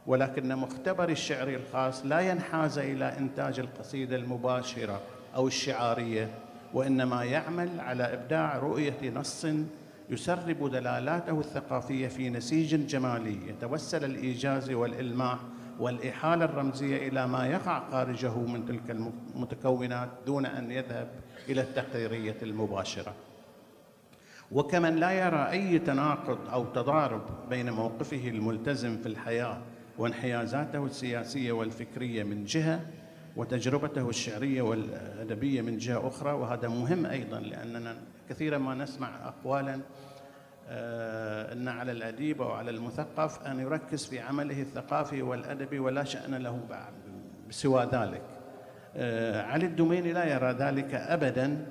ولكن 0.07 0.57
مختبر 0.57 1.09
الشعر 1.09 1.49
الخاص 1.49 2.07
لا 2.07 2.21
ينحاز 2.21 2.79
إلى 2.79 3.19
إنتاج 3.19 3.61
القصيدة 3.61 4.17
المباشرة 4.17 5.01
أو 5.37 5.47
الشعارية 5.47 6.31
وإنما 6.75 7.25
يعمل 7.25 7.81
على 7.81 8.03
إبداع 8.03 8.59
رؤية 8.59 9.11
نص 9.15 9.47
يسرب 10.11 10.71
دلالاته 10.71 11.41
الثقافية 11.41 12.09
في 12.09 12.31
نسيج 12.31 12.87
جمالي 12.87 13.49
يتوسل 13.49 14.05
الإيجاز 14.05 14.71
والإلماح 14.71 15.39
والإحالة 15.79 16.45
الرمزية 16.45 17.09
إلى 17.09 17.27
ما 17.29 17.47
يقع 17.47 17.91
خارجه 17.91 18.39
من 18.39 18.67
تلك 18.67 18.91
المتكونات 18.91 20.09
دون 20.27 20.47
أن 20.47 20.71
يذهب 20.71 21.09
إلى 21.49 21.61
التقريرية 21.61 22.37
المباشرة. 22.43 23.15
وكمن 24.53 24.97
لا 24.97 25.11
يرى 25.11 25.51
أي 25.51 25.79
تناقض 25.79 26.39
أو 26.53 26.65
تضارب 26.65 27.23
بين 27.51 27.71
موقفه 27.71 28.29
الملتزم 28.29 28.97
في 28.97 29.07
الحياة 29.07 29.59
وانحيازاته 29.99 30.87
السياسية 30.87 31.53
والفكرية 31.53 32.23
من 32.23 32.45
جهة 32.45 32.81
وتجربته 33.37 34.09
الشعرية 34.09 34.63
والأدبية 34.63 35.63
من 35.63 35.79
جهة 35.79 36.09
أخرى 36.09 36.33
وهذا 36.33 36.69
مهم 36.69 37.07
أيضا 37.07 37.41
لأننا 37.41 37.97
كثيرا 38.29 38.59
ما 38.59 38.75
نسمع 38.75 39.29
أقوالا 39.29 39.81
آه، 40.69 41.53
أن 41.53 41.69
على 41.69 41.93
الأديب 41.93 42.43
أو 42.43 42.51
على 42.51 42.71
المثقف 42.71 43.47
أن 43.47 43.61
يركز 43.61 44.07
في 44.07 44.21
عمله 44.21 44.63
الثقافي 44.63 45.23
والأدبي 45.23 45.79
ولا 45.79 46.05
شأن 46.05 46.35
له 46.35 46.61
سوى 47.51 47.89
ذلك. 47.93 48.23
آه، 48.97 49.43
علي 49.43 49.67
الدميني 49.67 50.13
لا 50.13 50.35
يرى 50.35 50.53
ذلك 50.53 50.95
أبدا 50.95 51.67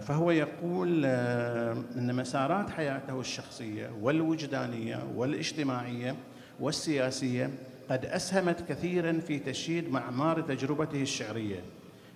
فهو 0.00 0.30
يقول 0.30 1.04
أن 1.04 2.14
مسارات 2.14 2.70
حياته 2.70 3.20
الشخصية 3.20 3.90
والوجدانية 4.00 4.98
والاجتماعية 5.14 6.16
والسياسية 6.60 7.50
قد 7.90 8.04
أسهمت 8.04 8.68
كثيرا 8.68 9.12
في 9.12 9.38
تشييد 9.38 9.92
معمار 9.92 10.40
تجربته 10.40 11.02
الشعرية 11.02 11.60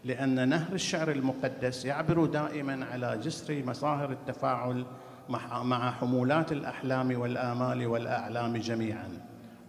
لأن 0.04 0.48
نهر 0.48 0.72
الشعر 0.72 1.10
المقدس 1.10 1.84
يعبر 1.84 2.26
دائما 2.26 2.84
على 2.84 3.20
جسر 3.22 3.62
مصاهر 3.66 4.12
التفاعل 4.12 4.84
مع 5.28 5.90
حمولات 5.90 6.52
الأحلام 6.52 7.20
والآمال 7.20 7.86
والأعلام 7.86 8.56
جميعا. 8.56 9.08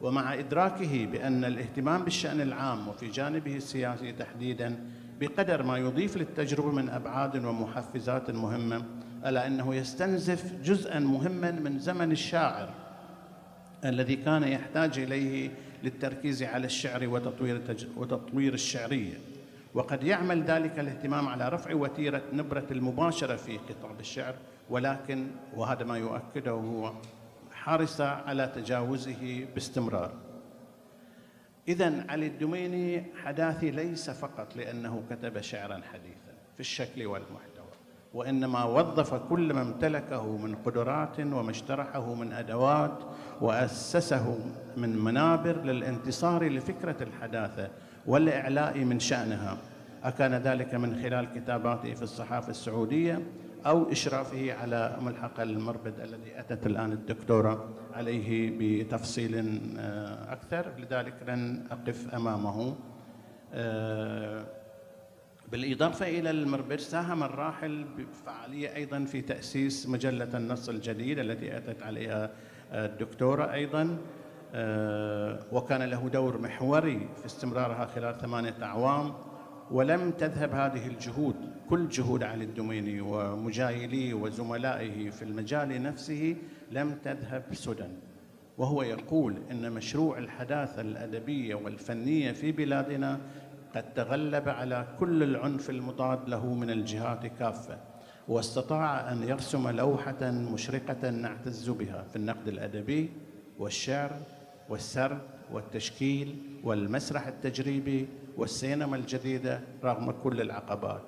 ومع 0.01 0.33
إدراكه 0.33 1.05
بأن 1.05 1.45
الاهتمام 1.45 2.03
بالشأن 2.03 2.41
العام 2.41 2.87
وفي 2.87 3.07
جانبه 3.07 3.55
السياسي 3.55 4.11
تحديدا 4.11 4.75
بقدر 5.19 5.63
ما 5.63 5.77
يضيف 5.77 6.17
للتجربة 6.17 6.71
من 6.71 6.89
أبعاد 6.89 7.45
ومحفزات 7.45 8.31
مهمة 8.31 8.85
ألا 9.25 9.47
إنه 9.47 9.75
يستنزف 9.75 10.53
جزءا 10.63 10.99
مهما 10.99 11.51
من 11.51 11.79
زمن 11.79 12.11
الشاعر 12.11 12.69
الذي 13.85 14.15
كان 14.15 14.43
يحتاج 14.43 14.99
إليه 14.99 15.51
للتركيز 15.83 16.43
على 16.43 16.65
الشعر 16.65 17.07
وتطوير 17.07 17.61
وتطوير 17.97 18.53
الشعرية. 18.53 19.17
وقد 19.73 20.03
يعمل 20.03 20.43
ذلك 20.43 20.79
الاهتمام 20.79 21.27
على 21.27 21.49
رفع 21.49 21.75
وتيرة 21.75 22.21
نبرة 22.33 22.65
المباشرة 22.71 23.35
في 23.35 23.57
خطاب 23.57 23.99
الشعر 23.99 24.35
ولكن 24.69 25.27
وهذا 25.55 25.83
ما 25.83 25.97
يؤكده 25.97 26.51
هو 26.51 26.93
حرص 27.51 28.01
على 28.01 28.51
تجاوزه 28.55 29.45
باستمرار. 29.55 30.11
اذا 31.67 32.05
علي 32.09 32.27
الدميني 32.27 33.03
حداثي 33.23 33.71
ليس 33.71 34.09
فقط 34.09 34.55
لأنه 34.55 35.03
كتب 35.09 35.41
شعرا 35.41 35.81
حديثا 35.93 36.33
في 36.53 36.59
الشكل 36.59 37.05
والمحتوى 37.05 37.57
وإنما 38.13 38.63
وظف 38.63 39.13
كل 39.13 39.53
ما 39.53 39.61
امتلكه 39.61 40.37
من 40.37 40.55
قدرات 40.55 41.19
وما 41.19 41.51
اشترحه 41.51 42.13
من 42.13 42.33
أدوات 42.33 43.03
وأسسه 43.41 44.39
من 44.77 44.97
منابر 44.97 45.63
للانتصار 45.63 46.49
لفكرة 46.49 47.03
الحداثة 47.03 47.69
والإعلاء 48.05 48.79
من 48.79 48.99
شأنها. 48.99 49.57
أكان 50.03 50.33
ذلك 50.33 50.75
من 50.75 50.95
خلال 50.95 51.27
كتاباته 51.35 51.93
في 51.93 52.01
الصحافة 52.01 52.49
السعودية 52.49 53.19
أو 53.67 53.91
إشرافه 53.91 54.53
على 54.53 54.97
ملحق 55.01 55.39
المربد 55.39 55.99
الذي 55.99 56.39
أتت 56.39 56.65
الآن 56.65 56.91
الدكتورة 56.91 57.69
عليه 57.93 58.57
بتفصيل 58.59 59.61
آه، 59.79 60.33
أكثر. 60.33 60.71
لذلك 60.77 61.13
لن 61.27 61.63
أقف 61.71 62.15
أمامه. 62.15 62.75
آه، 63.53 64.45
بالإضافة 65.51 66.07
إلى 66.07 66.29
المربج 66.29 66.79
ساهم 66.79 67.23
الراحل 67.23 67.85
بفعالية 67.97 68.75
أيضا 68.75 69.05
في 69.05 69.21
تأسيس 69.21 69.89
مجلة 69.89 70.37
النص 70.37 70.69
الجديد 70.69 71.19
التي 71.19 71.57
أتت 71.57 71.83
عليها 71.83 72.29
الدكتورة 72.71 73.53
أيضا. 73.53 73.97
آه، 74.53 75.39
وكان 75.51 75.83
له 75.83 76.09
دور 76.09 76.41
محوري 76.41 77.09
في 77.19 77.25
استمرارها 77.25 77.85
خلال 77.85 78.17
ثمانية 78.17 78.55
أعوام. 78.63 79.13
ولم 79.71 80.11
تذهب 80.11 80.51
هذه 80.51 80.87
الجهود 80.87 81.35
كل 81.69 81.89
جهود 81.89 82.23
علي 82.23 82.43
الدميني 82.43 83.01
ومجايليه 83.01 84.13
وزملائه 84.13 85.09
في 85.09 85.21
المجال 85.21 85.83
نفسه 85.83 86.35
لم 86.71 86.95
تذهب 87.03 87.43
سدى. 87.53 87.87
وهو 88.57 88.83
يقول 88.83 89.35
إن 89.51 89.71
مشروع 89.71 90.17
الحداثة 90.17 90.81
الأدبية 90.81 91.55
والفنية 91.55 92.31
في 92.31 92.51
بلادنا 92.51 93.19
قد 93.75 93.93
تغلب 93.93 94.49
على 94.49 94.87
كل 94.99 95.23
العنف 95.23 95.69
المضاد 95.69 96.29
له 96.29 96.53
من 96.53 96.69
الجهات 96.69 97.25
كافة 97.25 97.77
واستطاع 98.27 99.11
أن 99.11 99.23
يرسم 99.23 99.69
لوحة 99.69 100.31
مشرقة 100.31 101.09
نعتز 101.09 101.69
بها 101.69 102.03
في 102.03 102.15
النقد 102.15 102.47
الأدبي 102.47 103.09
والشعر 103.59 104.11
والسرد 104.69 105.21
والتشكيل 105.51 106.35
والمسرح 106.63 107.27
التجريبي 107.27 108.07
والسينما 108.37 108.95
الجديدة 108.95 109.61
رغم 109.83 110.11
كل 110.11 110.41
العقبات. 110.41 111.03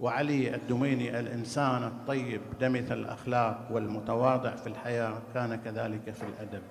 وعلي 0.00 0.54
الدميني 0.54 1.20
الإنسان 1.20 1.84
الطيب 1.84 2.40
دمث 2.60 2.92
الأخلاق 2.92 3.68
والمتواضع 3.70 4.56
في 4.56 4.66
الحياة 4.66 5.22
كان 5.34 5.54
كذلك 5.54 6.10
في 6.10 6.22
الأدب. 6.22 6.62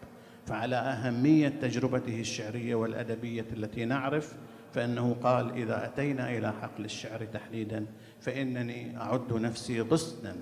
فعلى 0.46 0.76
أهمية 0.76 1.50
تجربته 1.50 2.20
الشعرية 2.20 2.76
والأدبية 2.76 3.46
التي 3.54 3.86
نعرف 3.86 4.36
فإنه 4.74 5.14
قال 5.24 5.52
إذا 5.52 5.86
أتينا 5.86 6.38
إلى 6.38 6.54
حقل 6.54 6.86
الشعر 6.86 7.26
تحديدا 7.26 7.86
فإنني 8.20 8.98
أعد 8.98 9.34
نفسي 9.34 9.82
غصنا 9.82 10.36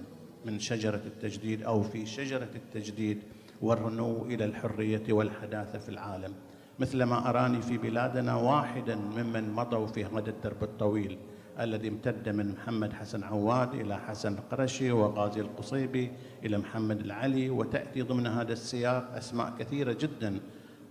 من 0.45 0.59
شجرة 0.59 1.01
التجديد 1.05 1.63
أو 1.63 1.83
في 1.83 2.05
شجرة 2.05 2.49
التجديد 2.55 3.19
والرنو 3.61 4.25
إلى 4.25 4.45
الحرية 4.45 5.13
والحداثة 5.13 5.79
في 5.79 5.89
العالم. 5.89 6.33
مثلما 6.79 7.29
أراني 7.29 7.61
في 7.61 7.77
بلادنا 7.77 8.35
واحدا 8.35 8.95
ممن 8.95 9.51
مضوا 9.51 9.87
في 9.87 10.05
هذا 10.05 10.29
الدرب 10.29 10.63
الطويل 10.63 11.17
الذي 11.59 11.87
امتد 11.87 12.29
من 12.29 12.51
محمد 12.51 12.93
حسن 12.93 13.23
عواد 13.23 13.73
إلى 13.73 13.97
حسن 13.97 14.33
القرشي 14.33 14.91
وغازي 14.91 15.41
القصيبي 15.41 16.11
إلى 16.45 16.57
محمد 16.57 16.99
العلي 16.99 17.49
وتأتي 17.49 18.01
ضمن 18.01 18.27
هذا 18.27 18.53
السياق 18.53 19.15
أسماء 19.15 19.53
كثيرة 19.59 19.93
جدا 19.93 20.39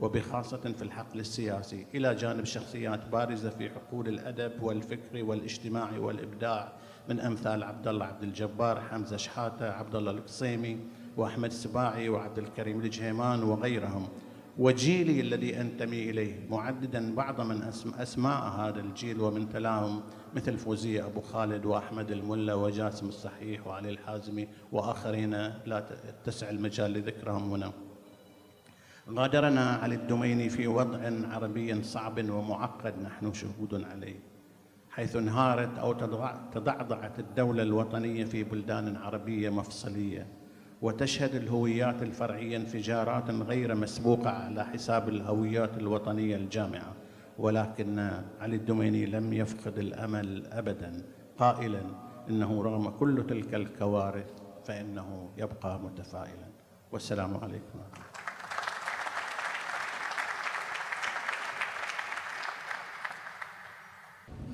وبخاصة 0.01 0.57
في 0.57 0.83
الحقل 0.83 1.21
السياسي. 1.21 1.87
إلى 1.95 2.15
جانب 2.15 2.45
شخصيات 2.45 3.09
بارزة 3.09 3.51
في 3.51 3.71
حقول 3.71 4.09
الأدب 4.09 4.63
والفكر 4.63 5.25
والاجتماع 5.25 5.99
والإبداع 5.99 6.73
من 7.09 7.21
أمثال 7.21 7.63
عبد 7.63 7.89
الله 7.89 8.07
عبد 8.07 8.23
الجبار 8.23 8.81
حمزة 8.81 9.17
شحاتة 9.17 9.71
عبد 9.71 9.95
الله 9.95 10.11
القصيمي 10.11 10.79
وأحمد 11.17 11.51
السباعي 11.51 12.09
وعبد 12.09 12.39
الكريم 12.39 12.81
الجهيمان 12.81 13.43
وغيرهم. 13.43 14.09
وجيلي 14.59 15.21
الذي 15.21 15.61
أنتمي 15.61 16.11
إليه 16.11 16.47
معددا 16.51 17.15
بعض 17.15 17.41
من 17.41 17.63
أسماء 17.99 18.43
هذا 18.49 18.81
الجيل 18.81 19.21
ومن 19.21 19.49
تلاهم 19.49 20.03
مثل 20.35 20.59
فوزية 20.59 21.07
أبو 21.07 21.21
خالد 21.21 21.67
وأحمد 21.67 22.11
الملا 22.11 22.55
وجاسم 22.55 23.09
الصحيح 23.09 23.67
وعلي 23.67 23.91
الحازمي 23.91 24.49
وآخرين 24.73 25.31
لا 25.67 25.85
تسع 26.25 26.51
المجال 26.51 26.93
لذكرهم 26.93 27.53
هنا. 27.53 27.73
غادرنا 29.11 29.71
علي 29.71 29.95
الدميني 29.95 30.49
في 30.49 30.67
وضع 30.67 30.99
عربي 31.33 31.83
صعب 31.83 32.31
ومعقد 32.31 33.03
نحن 33.03 33.33
شهود 33.33 33.85
عليه 33.85 34.21
حيث 34.91 35.17
انهارت 35.17 35.79
أو 35.79 35.93
تضعضعت 36.53 37.19
الدولة 37.19 37.63
الوطنية 37.63 38.25
في 38.25 38.45
بلدان 38.45 38.97
عربية 38.97 39.51
مفصلية. 39.51 40.27
وتشهد 40.85 41.35
الهويات 41.35 42.03
الفرعية 42.03 42.57
انفجارات 42.57 43.31
غير 43.31 43.75
مسبوقة 43.75 44.31
على 44.31 44.65
حساب 44.65 45.09
الهويات 45.09 45.77
الوطنية 45.79 46.37
الجامعة. 46.37 46.93
ولكن 47.39 47.99
علي 48.41 48.57
الدميني 48.57 49.07
لم 49.07 49.33
يفقد 49.33 49.79
الأمل 49.79 50.47
ابدا. 50.47 51.03
قائلا 51.39 51.83
إنه 52.29 52.63
رغم 52.63 52.89
كل 52.89 53.27
تلك 53.29 53.55
الكوارث 53.55 54.27
فإنه 54.65 55.31
يبقى 55.39 55.81
متفائلا. 55.81 56.49
والسلام 56.93 57.37
عليكم 57.37 57.79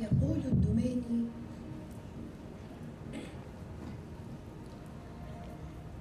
يقول 0.01 0.39
الدميني 0.39 1.25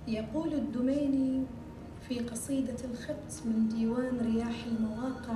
يقول 0.10 0.53
الدميني 0.53 1.43
في 2.07 2.20
قصيدة 2.20 2.76
الخبز 2.91 3.41
من 3.45 3.70
ديوان 3.70 4.18
رياح 4.22 4.66
المواقع 4.66 5.36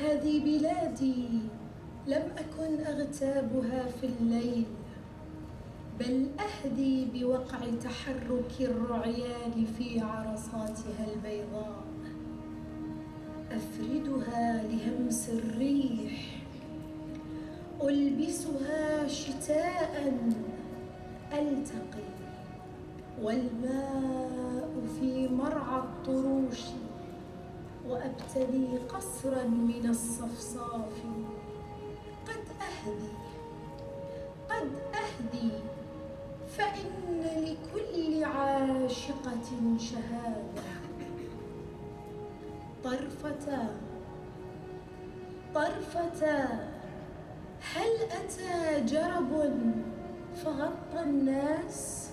هذه 0.00 0.40
بلادي 0.44 1.24
لم 2.06 2.22
أكن 2.38 2.84
أغتابها 2.84 3.86
في 4.00 4.06
الليل 4.06 4.64
بل 6.00 6.28
أهدي 6.40 7.04
بوقع 7.14 7.58
تحرك 7.84 8.52
الرعيان 8.60 9.66
في 9.78 10.00
عرصاتها 10.00 11.06
البيضاء 11.14 11.84
أفردها 13.50 14.62
لهمس 14.62 15.30
الريح 15.30 16.40
ألبسها 17.82 19.08
شتاء 19.08 20.14
ألتقي. 21.32 22.10
والماء 23.22 24.70
في 25.00 25.28
مرعى 25.28 25.78
الطروش 25.78 26.60
وأبتني 27.88 28.78
قصرا 28.78 29.44
من 29.44 29.86
الصفصاف. 29.90 30.92
قد 32.26 32.44
أهدي 32.60 33.12
قد 34.50 34.70
أهدي 34.94 35.50
فإن 36.48 37.24
لكل 37.36 38.24
عاشقة 38.24 39.76
شهادة. 39.78 40.70
طرفتا 42.84 43.68
طرفتا 45.54 46.68
هل 47.74 47.90
أتى 48.10 48.84
جرب 48.84 49.32
فغطى 50.44 51.02
الناس. 51.02 52.10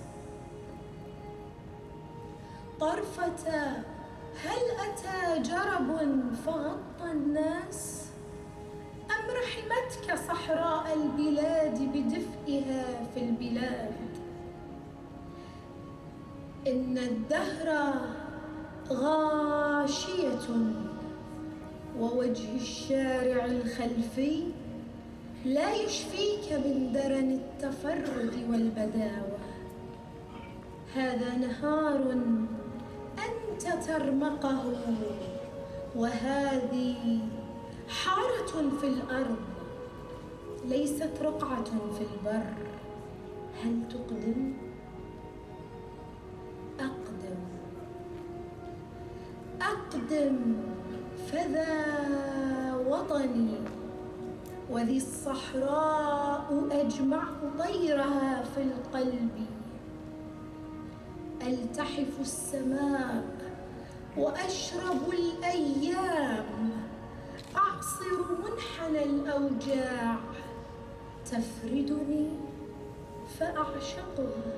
طرفتا 2.79 3.83
هل 4.43 4.61
أتى 4.87 5.41
جرب 5.49 5.99
فغطى 6.45 7.11
الناس؟ 7.11 8.05
أم 9.11 9.25
رحمتك 9.43 10.15
صحراء 10.27 10.93
البلاد 10.93 11.81
بدفئها 11.81 12.85
في 13.13 13.19
البلاد؟ 13.19 13.93
إن 16.67 16.97
الدهر 16.97 17.93
غاشية 18.89 20.47
ووجه 21.99 22.55
الشارع 22.55 23.45
الخلفي 23.45 24.43
لا 25.47 25.75
يشفيك 25.75 26.53
من 26.53 26.91
درن 26.93 27.31
التفرد 27.31 28.33
والبداوة. 28.49 29.39
هذا 30.95 31.37
نهار 31.37 32.17
أنت 33.27 33.85
ترمقه 33.87 34.73
وهذه 35.95 37.19
حارة 37.87 38.69
في 38.81 38.87
الأرض 38.87 39.37
ليست 40.65 41.11
رقعة 41.21 41.63
في 41.63 42.01
البر. 42.01 42.53
هل 43.63 43.81
تقدم؟ 43.89 44.53
أقدم. 46.79 47.39
أقدم 49.61 50.55
فذا 51.27 51.75
وطني. 52.87 53.57
وذي 54.71 54.97
الصحراء 54.97 56.67
أجمع 56.71 57.23
طيرها 57.59 58.43
في 58.43 58.61
القلب. 58.61 59.45
ألتحف 61.47 62.19
السماء 62.19 63.25
وأشرب 64.17 65.09
الأيام. 65.13 66.71
أعصر 67.55 68.19
منحنى 68.39 69.03
الأوجاع. 69.03 70.17
تفردني 71.25 72.29
فأعشقها 73.39 74.53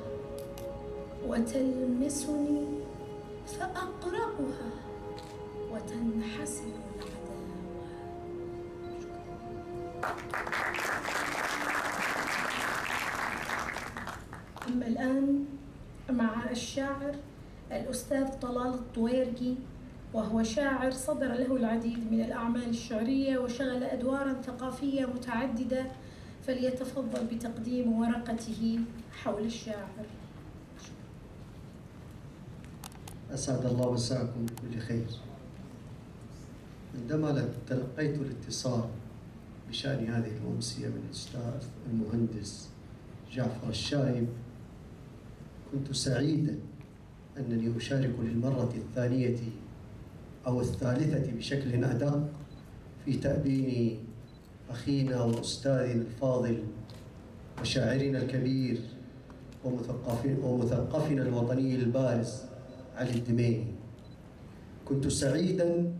وتلمسني 1.27 2.67
فأقرأها 3.47 4.71
وتنحسر. 5.71 6.88
أما 14.67 14.87
الآن 14.87 15.45
مع 16.09 16.49
الشاعر 16.51 17.15
الأستاذ 17.71 18.27
طلال 18.27 18.73
الطويرقي 18.73 19.55
وهو 20.13 20.43
شاعر 20.43 20.91
صدر 20.91 21.27
له 21.27 21.55
العديد 21.55 22.11
من 22.11 22.21
الأعمال 22.21 22.69
الشعرية 22.69 23.37
وشغل 23.37 23.83
أدوارا 23.83 24.33
ثقافية 24.33 25.05
متعددة 25.05 25.85
فليتفضل 26.47 27.25
بتقديم 27.25 27.99
ورقته 27.99 28.79
حول 29.23 29.45
الشاعر. 29.45 30.05
أسعد 33.33 33.65
الله 33.65 33.93
مساكم 33.93 34.45
بكل 34.45 34.79
خير. 34.79 35.07
عندما 36.95 37.49
تلقيت 37.67 38.15
الاتصال 38.15 38.89
بشأن 39.69 40.07
هذه 40.07 40.31
الأمسية 40.43 40.87
من 40.87 41.03
الأستاذ 41.05 41.67
المهندس 41.91 42.69
جعفر 43.31 43.69
الشايب 43.69 44.27
كنت 45.71 45.91
سعيدا 45.95 46.59
أنني 47.37 47.77
أشارك 47.77 48.15
للمرة 48.19 48.73
الثانية 48.75 49.37
أو 50.47 50.61
الثالثة 50.61 51.31
بشكل 51.37 51.83
أدق 51.83 52.29
في 53.05 53.13
تأبين 53.13 53.99
أخينا 54.69 55.21
وأستاذنا 55.23 55.91
الفاضل 55.91 56.63
وشاعرنا 57.61 58.17
الكبير 58.21 58.81
ومثقفنا 60.43 61.21
الوطني 61.21 61.75
البارز 61.75 62.41
علي 62.95 63.11
الدميني. 63.11 63.65
كنت 64.85 65.07
سعيدا 65.07 65.93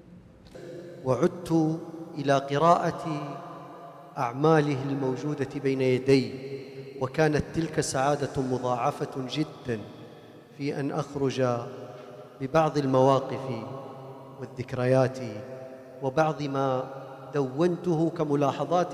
وعدت 1.05 1.80
إلى 2.17 2.38
قراءة 2.38 3.05
أعماله 4.20 4.84
الموجودة 4.89 5.47
بين 5.63 5.82
يدي 5.82 6.34
وكانت 7.01 7.43
تلك 7.55 7.82
سعادة 7.82 8.41
مضاعفة 8.41 9.28
جدا 9.32 9.80
في 10.57 10.80
أن 10.80 10.91
أخرج 10.91 11.43
ببعض 12.41 12.78
المواقف 12.78 13.63
والذكريات 14.39 15.20
وبعض 16.01 16.43
ما 16.43 16.84
دونته 17.34 18.09
كملاحظات 18.09 18.93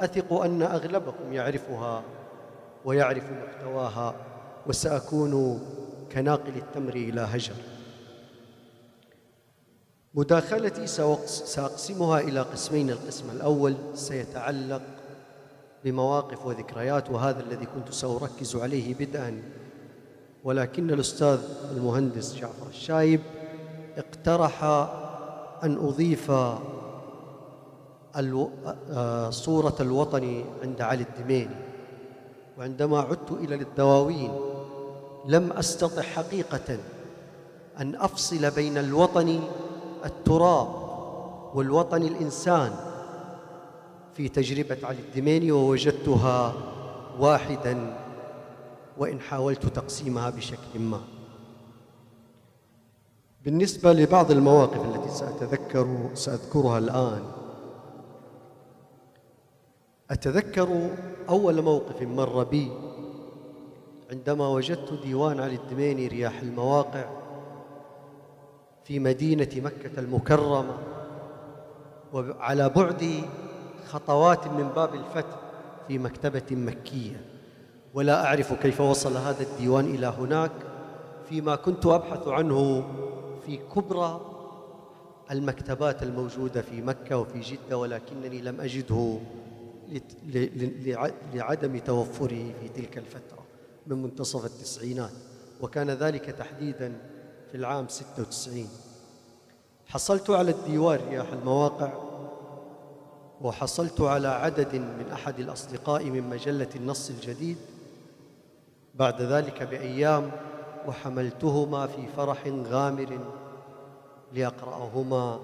أثق 0.00 0.32
أن 0.32 0.62
أغلبكم 0.62 1.32
يعرفها 1.32 2.02
ويعرف 2.84 3.24
محتواها 3.32 4.14
وسأكون 4.66 5.62
كناقل 6.12 6.52
التمر 6.56 6.94
إلى 6.94 7.20
هجر. 7.20 7.54
مداخلتي 10.18 10.86
سأقسمها 11.26 12.20
إلى 12.20 12.40
قسمين 12.40 12.90
القسم 12.90 13.30
الأول 13.30 13.74
سيتعلق 13.94 14.82
بمواقف 15.84 16.46
وذكريات 16.46 17.10
وهذا 17.10 17.40
الذي 17.40 17.66
كنت 17.66 17.94
سأركز 17.94 18.56
عليه 18.56 18.94
بدءا. 18.94 19.42
ولكن 20.44 20.90
الأستاذ 20.90 21.38
المهندس 21.70 22.34
جعفر 22.34 22.66
الشايب 22.68 23.20
اقترح 23.96 24.64
أن 25.64 25.76
أضيف 25.76 26.32
صورة 29.34 29.76
الوطن 29.80 30.44
عند 30.62 30.80
علي 30.80 31.02
الدميني. 31.02 31.56
وعندما 32.58 33.00
عدت 33.00 33.30
إلى 33.30 33.54
الدواوين 33.54 34.32
لم 35.26 35.52
أستطع 35.52 36.02
حقيقة 36.02 36.78
أن 37.80 37.94
أفصل 37.94 38.50
بين 38.50 38.78
الوطن 38.78 39.40
التراب 40.04 40.68
والوطن 41.54 42.02
الإنسان 42.02 42.72
في 44.14 44.28
تجربة 44.28 44.78
علي 44.82 44.98
الدميني 44.98 45.52
ووجدتها 45.52 46.54
واحدا 47.18 47.96
وإن 48.98 49.20
حاولت 49.20 49.66
تقسيمها 49.66 50.30
بشكل 50.30 50.78
ما. 50.78 51.00
بالنسبة 53.44 53.92
لبعض 53.92 54.30
المواقف 54.30 54.84
التي 54.96 55.08
سأتذكر 55.14 56.10
سأذكرها 56.14 56.78
الآن 56.78 57.22
أتذكر 60.10 60.90
أول 61.28 61.62
موقف 61.62 62.02
مر 62.02 62.44
بي 62.44 62.70
عندما 64.10 64.48
وجدت 64.48 64.92
ديوان 65.02 65.40
علي 65.40 65.54
الدميني 65.54 66.06
رياح 66.06 66.40
المواقع 66.40 67.04
في 68.88 68.98
مدينة 68.98 69.48
مكة 69.56 70.00
المكرمة 70.00 70.78
وعلى 72.12 72.68
بعد 72.68 73.22
خطوات 73.86 74.46
من 74.46 74.68
باب 74.76 74.94
الفتح 74.94 75.36
في 75.88 75.98
مكتبة 75.98 76.42
مكية. 76.50 77.20
ولا 77.94 78.24
أعرف 78.26 78.52
كيف 78.52 78.80
وصل 78.80 79.16
هذا 79.16 79.42
الديوان 79.42 79.84
إلى 79.84 80.06
هناك. 80.06 80.50
فيما 81.28 81.56
كنت 81.56 81.86
أبحث 81.86 82.28
عنه 82.28 82.84
في 83.46 83.56
كبرى 83.56 84.20
المكتبات 85.30 86.02
الموجودة 86.02 86.62
في 86.62 86.82
مكة 86.82 87.16
وفي 87.18 87.40
جدة 87.40 87.78
ولكنني 87.78 88.40
لم 88.40 88.60
أجده 88.60 89.18
لعدم 91.34 91.78
توفره 91.78 92.52
في 92.60 92.68
تلك 92.76 92.98
الفترة 92.98 93.44
من 93.86 94.02
منتصف 94.02 94.44
التسعينات. 94.44 95.12
وكان 95.60 95.90
ذلك 95.90 96.24
تحديدا 96.24 97.17
في 97.50 97.54
العام 97.56 97.88
96 97.88 98.68
حصلت 99.86 100.30
على 100.30 100.50
الديوان 100.50 101.00
رياح 101.10 101.32
المواقع 101.32 101.92
وحصلت 103.40 104.00
على 104.00 104.28
عدد 104.28 104.74
من 104.74 105.06
أحد 105.12 105.40
الأصدقاء 105.40 106.04
من 106.04 106.28
مجلة 106.30 106.68
النص 106.76 107.10
الجديد. 107.10 107.56
بعد 108.94 109.22
ذلك 109.22 109.62
بأيام 109.62 110.30
وحملتهما 110.86 111.86
في 111.86 112.06
فرح 112.16 112.46
غامر 112.46 113.18
لأقرأهما 114.32 115.40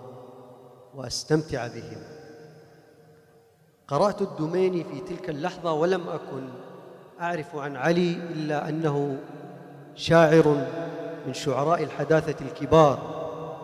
وأستمتع 0.95 1.67
بهما 1.67 2.07
قرأت 3.89 4.23
الدميني 4.23 4.85
في 4.85 5.01
تلك 5.01 5.31
اللحظة 5.31 5.73
ولم 5.73 6.09
أكن 6.09 6.49
أعرف 7.21 7.57
عن 7.57 7.77
علي 7.77 8.11
إلا 8.13 8.69
أنه 8.69 9.19
شاعر 9.95 10.67
من 11.27 11.35
شعراء 11.35 11.83
الحداثة 11.83 12.47
الكبار 12.47 13.15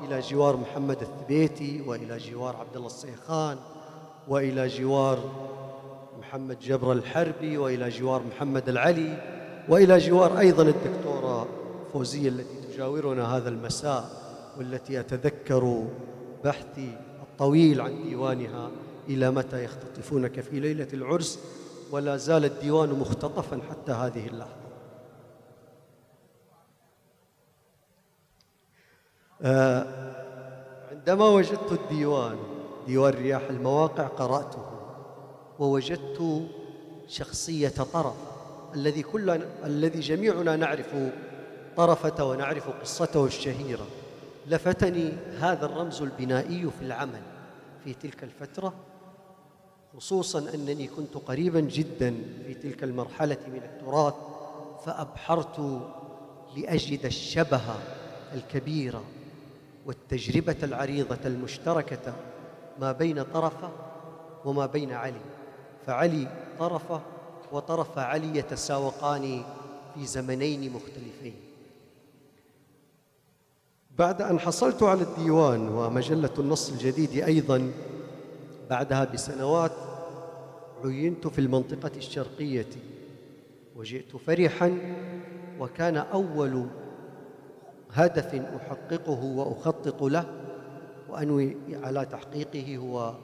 إلى 0.04 0.20
جوار 0.20 0.56
محمد 0.56 1.00
الثبيتي 1.00 1.82
وإلى 1.86 2.18
جوار 2.18 2.56
عبد 2.56 2.76
الله 2.76 2.86
الصيخان 2.86 3.56
وإلى 4.28 4.66
جوار 4.66 5.18
محمد 6.18 6.58
جبر 6.58 6.92
الحربي 6.92 7.58
وإلى 7.58 7.88
جوار 7.88 8.22
محمد 8.22 8.68
العلي 8.68 9.22
وإلى 9.68 9.98
جوار 9.98 10.38
أيضا 10.38 10.62
الدكتورة 10.62 11.48
فوزية 11.92 12.28
التي 12.28 12.56
تجاورنا 12.72 13.36
هذا 13.36 13.48
المساء 13.48 14.10
والتي 14.58 15.00
أتذكر 15.00 15.84
بحثي 16.44 16.96
الطويل 17.22 17.80
عن 17.80 18.02
ديوانها 18.02 18.70
إلى 19.08 19.30
متى 19.30 19.64
يختطفونك 19.64 20.40
في 20.40 20.60
ليلة 20.60 20.88
العرس 20.92 21.38
ولا 21.90 22.16
زال 22.16 22.44
الديوان 22.44 22.88
مختطفا 22.88 23.60
حتى 23.70 23.92
هذه 23.92 24.26
اللحظة. 24.26 24.59
عندما 30.90 31.28
وجدت 31.28 31.72
الديوان 31.72 32.36
ديوان 32.86 33.12
رياح 33.12 33.42
المواقع 33.50 34.06
قرأته 34.06 34.64
ووجدت 35.58 36.48
شخصية 37.08 37.68
طرف 37.68 38.14
الذي 38.74 39.02
كل 39.02 39.30
الذي 39.64 40.00
جميعنا 40.00 40.56
نعرف 40.56 40.94
طرفة 41.76 42.24
ونعرف 42.24 42.68
قصته 42.68 43.24
الشهيرة. 43.24 43.86
لفتني 44.46 45.12
هذا 45.40 45.66
الرمز 45.66 46.02
البنائي 46.02 46.70
في 46.78 46.84
العمل 46.84 47.22
في 47.84 47.94
تلك 47.94 48.24
الفترة 48.24 48.72
خصوصا 49.96 50.38
أنني 50.54 50.86
كنت 50.86 51.14
قريبا 51.14 51.60
جدا 51.60 52.14
في 52.46 52.54
تلك 52.54 52.84
المرحلة 52.84 53.38
من 53.48 53.62
التراث 53.62 54.14
فأبحرت 54.84 55.82
لأجد 56.56 57.06
الشبه 57.06 57.60
الكبير 58.34 58.94
والتجربة 59.86 60.56
العريضة 60.62 61.18
المشتركة 61.26 62.14
ما 62.80 62.92
بين 62.92 63.22
طرفة 63.22 63.70
وما 64.44 64.66
بين 64.66 64.92
علي. 64.92 65.20
فعلي 65.86 66.28
طرفة 66.58 67.00
وطرف 67.52 67.98
علي 67.98 68.38
يتساوقان 68.38 69.42
في 69.94 70.06
زمنين 70.06 70.72
مختلفين. 70.72 71.34
بعد 73.98 74.22
أن 74.22 74.38
حصلت 74.40 74.82
على 74.82 75.02
الديوان 75.02 75.68
ومجلة 75.68 76.30
النص 76.38 76.70
الجديد 76.70 77.24
أيضا 77.24 77.72
بعدها 78.70 79.04
بسنوات 79.04 79.72
عينت 80.84 81.26
في 81.26 81.38
المنطقة 81.38 81.90
الشرقية 81.96 82.66
وجئت 83.76 84.16
فرحا 84.16 84.78
وكان 85.58 85.96
أول 85.96 86.66
هدف 87.92 88.34
أحققه 88.34 89.24
وأخطط 89.24 90.02
له 90.02 90.26
وأنوي 91.08 91.56
على 91.72 92.06
تحقيقه 92.06 92.76
هو 92.76 93.14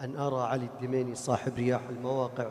أن 0.00 0.16
أرى 0.16 0.42
علي 0.42 0.64
الدميني 0.64 1.14
صاحب 1.14 1.54
رياح 1.56 1.88
المواقع 1.88 2.50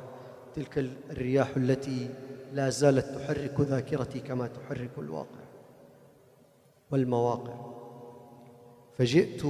تلك 0.55 0.77
الرياح 1.09 1.49
التي 1.57 2.09
لا 2.53 2.69
زالت 2.69 3.05
تحرك 3.05 3.59
ذاكرتي 3.59 4.19
كما 4.19 4.47
تحرك 4.47 4.91
الواقع 4.97 5.39
والمواقع. 6.91 7.53
فجئت 8.97 9.43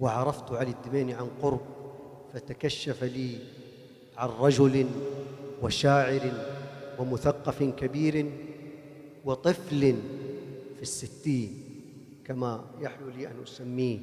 وعرفت 0.00 0.52
علي 0.52 0.70
الدميني 0.70 1.14
عن 1.14 1.28
قرب 1.42 1.60
فتكشف 2.34 3.04
لي 3.04 3.38
عن 4.16 4.28
رجل 4.28 4.86
وشاعر 5.62 6.32
ومثقف 6.98 7.62
كبير 7.62 8.30
وطفل 9.24 9.96
في 10.80 10.86
الستين 10.86 11.64
كما 12.24 12.64
يحلو 12.80 13.08
لي 13.08 13.26
أن 13.26 13.42
أسميه. 13.42 13.98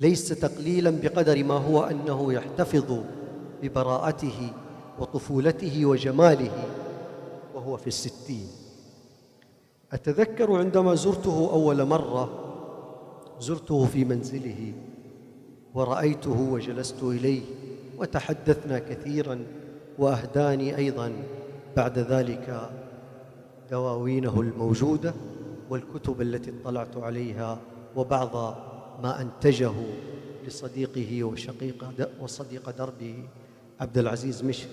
ليس 0.00 0.28
تقليلا 0.28 0.90
بقدر 0.90 1.44
ما 1.44 1.54
هو 1.54 1.82
أنه 1.82 2.32
يحتفظ 2.32 3.00
ببراءته 3.62 4.52
وطفولته 4.98 5.86
وجماله 5.86 6.50
وهو 7.54 7.76
في 7.76 7.86
الستين. 7.86 8.46
أتذكر 9.92 10.52
عندما 10.52 10.94
زرته 10.94 11.50
أول 11.52 11.84
مرة 11.84 12.30
زرته 13.40 13.84
في 13.84 14.04
منزله 14.04 14.72
ورأيته 15.74 16.40
وجلست 16.40 17.02
إليه 17.02 17.42
وتحدثنا 17.98 18.78
كثيرا 18.78 19.46
وأهداني 19.98 20.76
أيضا 20.76 21.12
بعد 21.76 21.98
ذلك 21.98 22.70
دواوينه 23.70 24.40
الموجودة. 24.40 25.14
والكتب 25.70 26.20
التي 26.22 26.52
اطلعت 26.60 26.96
عليها 26.96 27.58
وبعض 27.96 28.36
ما 29.02 29.20
أنتجه 29.20 29.72
لصديقه 30.46 31.24
وشقيق 31.24 32.08
وصديق 32.20 32.70
دربه 32.70 33.28
عبد 33.80 33.98
العزيز 33.98 34.44
مشري 34.44 34.70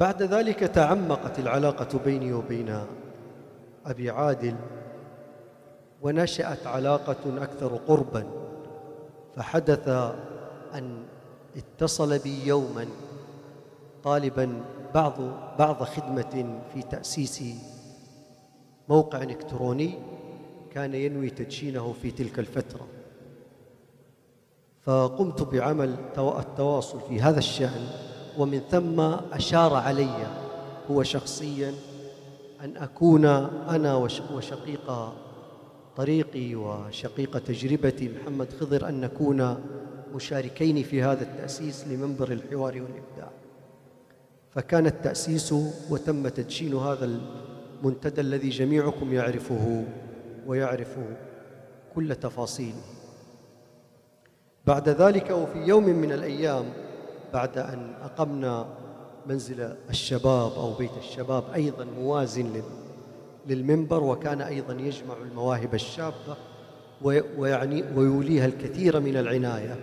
بعد 0.00 0.22
ذلك 0.22 0.58
تعمقت 0.58 1.38
العلاقة 1.38 1.98
بيني 2.04 2.32
وبين 2.32 2.84
أبي 3.86 4.10
عادل 4.10 4.54
ونشأت 6.02 6.66
علاقة 6.66 7.42
أكثر 7.42 7.76
قربا 7.76 8.24
فحدث 9.36 9.88
أن 10.74 11.02
اتصل 11.56 12.18
بي 12.18 12.46
يوما 12.46 12.86
طالبا 14.04 14.62
بعض 14.94 15.14
بعض 15.58 15.82
خدمة 15.82 16.60
في 16.74 16.82
تأسيس 16.82 17.42
موقع 18.88 19.22
إلكتروني 19.22 19.94
كان 20.72 20.94
ينوي 20.94 21.30
تدشينه 21.30 21.92
في 22.02 22.10
تلك 22.10 22.38
الفترة. 22.38 22.86
فقمت 24.82 25.42
بعمل 25.42 25.96
التواصل 26.18 27.00
في 27.08 27.20
هذا 27.20 27.38
الشأن 27.38 27.86
ومن 28.38 28.58
ثم 28.58 29.00
أشار 29.32 29.74
علي 29.74 30.26
هو 30.90 31.02
شخصيا 31.02 31.74
أن 32.64 32.76
أكون 32.76 33.24
أنا 33.24 33.96
وشقيق 34.34 35.12
طريقي 35.96 36.54
وشقيق 36.54 37.38
تجربتي. 37.38 38.08
محمد 38.08 38.48
خضر 38.60 38.88
أن 38.88 39.00
نكون 39.00 39.64
مشاركين 40.14 40.82
في 40.82 41.02
هذا 41.02 41.22
التأسيس 41.22 41.88
لمنبر 41.88 42.32
الحوار 42.32 42.74
والإبداع. 42.82 43.30
فكان 44.54 44.86
التأسيس 44.86 45.54
وتم 45.90 46.28
تدشين 46.28 46.74
هذا 46.74 47.18
المنتدى 47.80 48.20
الذي 48.20 48.48
جميعكم 48.48 49.12
يعرفه 49.12 49.84
ويعرف 50.46 50.96
كل 51.94 52.14
تفاصيله 52.14 52.82
بعد 54.66 54.88
ذلك 54.88 55.30
وفي 55.30 55.58
يوم 55.58 55.84
من 55.84 56.12
الأيام 56.12 56.64
بعد 57.32 57.58
أن 57.58 57.94
أقمنا 58.02 58.66
منزل 59.26 59.76
الشباب 59.90 60.52
أو 60.52 60.72
بيت 60.72 60.96
الشباب 60.98 61.44
أيضا 61.54 61.84
موازن 61.84 62.62
للمنبر 63.46 64.04
وكان 64.04 64.40
أيضا 64.40 64.74
يجمع 64.74 65.14
المواهب 65.22 65.74
الشابة 65.74 66.36
ويعني 67.38 67.84
ويوليها 67.96 68.46
الكثير 68.46 69.00
من 69.00 69.16
العناية. 69.16 69.76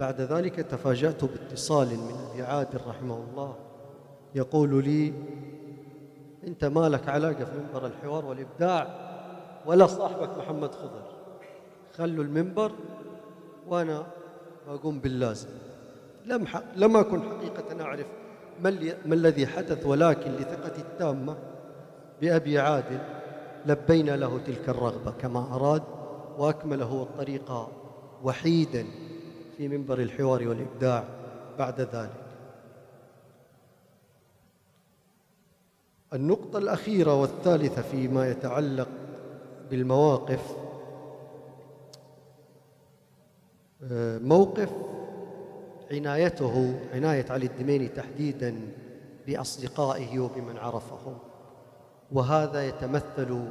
بعد 0.00 0.20
ذلك 0.20 0.54
تفاجأت 0.54 1.24
باتصال 1.24 1.88
من 1.88 2.14
أبي 2.32 2.42
عادل 2.42 2.80
رحمه 2.86 3.24
الله. 3.30 3.54
يقول 4.36 4.84
لي 4.84 5.12
أنت 6.46 6.64
ما 6.64 6.88
لك 6.88 7.08
علاقة 7.08 7.44
في 7.44 7.58
منبر 7.58 7.86
الحوار 7.86 8.24
والإبداع 8.26 9.06
ولا 9.66 9.86
صاحبك 9.86 10.38
محمد 10.38 10.74
خضر؟ 10.74 11.02
خلوا 11.96 12.24
المنبر 12.24 12.72
وأنا 13.68 14.06
أقوم 14.68 14.98
باللازم. 14.98 15.48
لم 16.26 16.46
لم 16.76 16.96
أكن 16.96 17.22
حقيقة 17.22 17.82
أعرف 17.82 18.06
ما 18.62 19.14
الذي 19.14 19.46
حدث 19.46 19.86
ولكن 19.86 20.30
لثقتي 20.32 20.80
التامة 20.80 21.36
بأبي 22.20 22.58
عادل 22.58 22.98
لبينا 23.66 24.16
له 24.16 24.38
تلك 24.38 24.68
الرغبة 24.68 25.10
كما 25.10 25.54
أراد 25.54 25.82
وأكمل 26.38 26.82
هو 26.82 27.02
الطريق 27.02 27.68
وحيدا 28.22 28.86
في 29.56 29.68
منبر 29.68 29.98
الحوار 29.98 30.48
والإبداع 30.48 31.04
بعد 31.58 31.80
ذلك. 31.80 32.25
النقطة 36.14 36.58
الأخيرة 36.58 37.20
والثالثة 37.20 37.82
فيما 37.82 38.30
يتعلق 38.30 38.88
بالمواقف. 39.70 40.56
آه، 43.82 44.18
موقف 44.18 44.72
عنايته 45.90 46.74
عناية 46.94 47.26
علي 47.30 47.46
الدميني 47.46 47.88
تحديدا 47.88 48.56
بأصدقائه 49.26 50.18
وبمن 50.18 50.58
عرفهم. 50.58 51.18
وهذا 52.12 52.66
يتمثل 52.66 53.44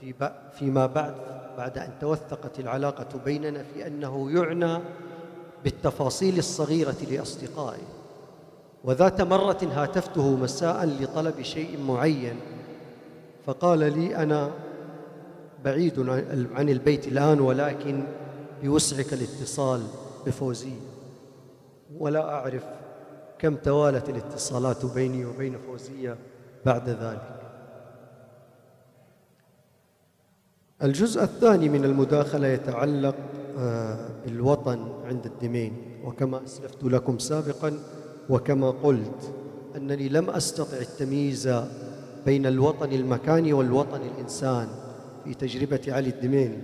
في 0.00 0.30
فيما 0.58 0.86
بعد 0.86 1.14
بعد 1.56 1.78
أن 1.78 1.90
توثقت 2.00 2.60
العلاقة 2.60 3.18
بيننا 3.24 3.62
في 3.62 3.86
أنه 3.86 4.30
يعنى 4.30 4.78
بالتفاصيل 5.64 6.38
الصغيرة 6.38 6.96
لأصدقائه. 7.10 7.95
وذات 8.86 9.20
مرة 9.20 9.58
هاتفته 9.62 10.36
مساء 10.36 10.84
لطلب 10.84 11.42
شيء 11.42 11.82
معين 11.82 12.36
فقال 13.46 13.78
لي 13.78 14.16
أنا 14.16 14.50
بعيد 15.64 16.08
عن 16.54 16.68
البيت 16.68 17.08
الآن 17.08 17.40
ولكن 17.40 18.04
بوسعك 18.62 19.12
الاتصال 19.12 19.82
بفوزية 20.26 20.80
ولا 21.98 22.34
أعرف 22.34 22.64
كم 23.38 23.56
توالت 23.56 24.08
الاتصالات 24.08 24.86
بيني 24.86 25.24
وبين 25.24 25.58
فوزية 25.58 26.16
بعد 26.66 26.88
ذلك. 26.88 27.40
الجزء 30.82 31.22
الثاني 31.22 31.68
من 31.68 31.84
المداخلة 31.84 32.46
يتعلق 32.46 33.14
آه، 33.58 34.08
بالوطن 34.26 34.88
عند 35.04 35.26
الدمين. 35.26 36.00
وكما 36.04 36.44
أسلفت 36.44 36.84
لكم 36.84 37.18
سابقا 37.18 37.78
وكما 38.30 38.70
قلت 38.70 39.32
أنني 39.76 40.08
لم 40.08 40.30
أستطع 40.30 40.76
التمييز 40.76 41.64
بين 42.26 42.46
الوطن 42.46 42.92
المكاني 42.92 43.52
والوطن 43.52 44.00
الإنسان 44.14 44.68
في 45.24 45.34
تجربة 45.34 45.80
علي 45.88 46.08
الدميني. 46.08 46.58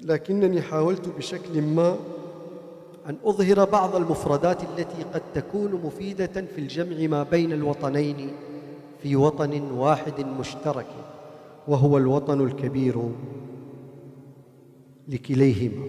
لكنني 0.00 0.62
حاولت 0.62 1.08
بشكل 1.08 1.62
ما 1.62 1.96
أن 3.08 3.16
أظهر 3.24 3.64
بعض 3.64 3.96
المفردات 3.96 4.62
التي 4.62 5.02
قد 5.14 5.22
تكون 5.34 5.72
مفيدة 5.84 6.26
في 6.26 6.58
الجمع 6.58 7.06
ما 7.06 7.22
بين 7.22 7.52
الوطنين 7.52 8.30
في 9.02 9.16
وطن 9.16 9.62
واحد 9.62 10.20
مشترك 10.20 10.86
وهو 11.68 11.98
الوطن 11.98 12.40
الكبير 12.40 13.10
لكليهما. 15.08 15.86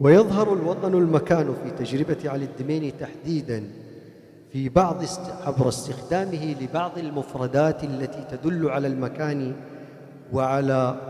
ويظهر 0.00 0.52
الوطن 0.52 0.94
المكان 0.94 1.54
في 1.64 1.84
تجربة 1.84 2.30
علي 2.30 2.44
الدميني 2.44 2.90
تحديداً 2.90 3.64
في 4.52 4.68
بعض. 4.68 5.02
عبر 5.42 5.68
استخدامه 5.68 6.56
لبعض 6.60 6.98
المفردات 6.98 7.84
التي 7.84 8.36
تدل 8.36 8.70
على 8.70 8.86
المكان 8.86 9.56
وعلى 10.32 11.00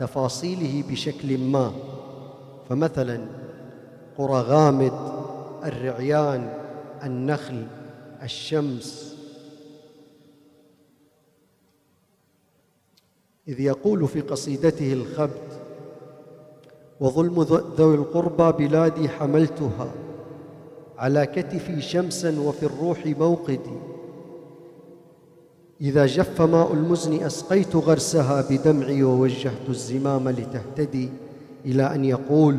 تفاصيله 0.00 0.84
بشكل 0.90 1.38
ما 1.38 1.72
فمثلا 2.68 3.26
قرى 4.18 4.40
غامد 4.40 4.92
الرعيان 5.64 6.58
النخل 7.04 7.66
الشمس 8.22 9.16
إذ 13.48 13.60
يقول 13.60 14.08
في 14.08 14.20
قصيدته 14.20 14.92
الخبت 14.92 15.60
وظلم 17.00 17.42
ذوي 17.78 17.94
القربى 17.94 18.66
بلادي 18.66 19.08
حملتها 19.08 19.88
على 20.98 21.26
كتفي 21.26 21.80
شمسا 21.80 22.40
وفي 22.40 22.62
الروح 22.62 23.06
موقدي. 23.06 23.78
إذا 25.80 26.06
جف 26.06 26.42
ماء 26.42 26.72
المزن 26.72 27.22
أسقيت 27.22 27.76
غرسها 27.76 28.44
بدمعي 28.50 29.02
ووجهت 29.02 29.68
الزمام 29.68 30.28
لتهتدي 30.28 31.08
إلى 31.66 31.94
أن 31.94 32.04
يقول 32.04 32.58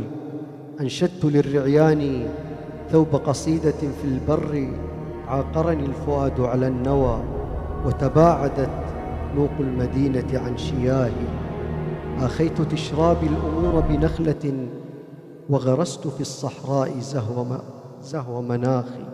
أنشدت 0.82 1.26
للرعيان 1.26 2.28
ثوب 2.92 3.16
قصيدة 3.16 3.72
في 3.72 4.06
البر 4.06 4.70
عاقرني 5.28 5.86
الفؤاد 5.86 6.40
على 6.40 6.68
النوى 6.68 7.24
وتباعدت 7.86 8.70
نوق 9.36 9.52
المدينة 9.60 10.40
عن 10.40 10.58
شياهي. 10.58 11.35
آخيت 12.20 12.62
تشرابي 12.62 13.28
الأمور 13.28 13.80
بنخلة 13.80 14.68
وغرست 15.50 16.08
في 16.08 16.22
الصحراء 16.22 17.00
زهو 17.00 17.46
زهو 18.02 18.42
مناخي. 18.42 19.06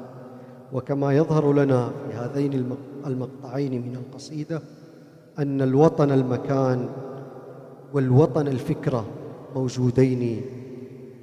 وكما 0.74 1.14
يظهر 1.14 1.54
لنا 1.54 1.88
في 1.88 2.14
هذين 2.14 2.76
المقطعين 3.08 3.82
من 3.82 3.96
القصيدة 3.96 4.62
أن 5.40 5.62
الوطن 5.62 6.12
المكان 6.12 6.90
والوطن 7.94 8.48
الفكرة 8.48 9.06
موجودين 9.56 10.42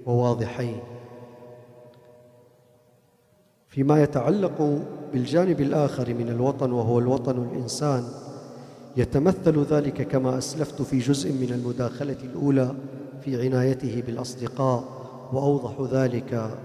وواضحين. 0.07 0.79
فيما 3.69 4.03
يتعلق 4.03 4.83
بالجانب 5.13 5.61
الآخر 5.61 6.15
من 6.15 6.29
الوطن 6.29 6.73
وهو 6.73 6.99
الوطن 6.99 7.43
الإنسان 7.43 8.05
يتمثل 8.99 9.63
ذلك 9.63 10.09
كما 10.09 10.39
أسلفت 10.39 10.83
في 10.83 10.99
جزء 10.99 11.33
من 11.33 11.53
المداخلة 11.53 12.17
الأولى 12.25 12.75
في 13.21 13.47
عنايته 13.47 14.03
بالأصدقاء 14.07 14.85
وأوضح 15.33 15.93
ذلك 15.93 16.59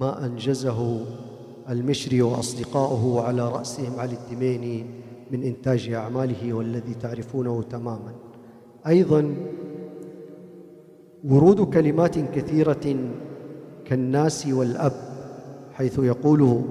ما 0.00 0.26
أنجزه 0.26 1.04
المشري 1.70 2.22
وأصدقاؤه 2.22 3.22
على 3.22 3.48
رأسهم 3.48 4.00
علي 4.00 4.14
الدميني 4.14 4.86
من 5.30 5.42
إنتاج 5.42 5.88
أعماله 5.88 6.52
والذي 6.52 6.94
تعرفونه 6.94 7.62
تماما. 7.62 8.12
أيضا 8.86 9.34
ورود 11.24 11.60
كلمات 11.60 12.18
كثيرة 12.18 12.96
كالناس 13.84 14.46
والأب 14.46 14.92
حيث 15.72 15.98
يقول 15.98 16.62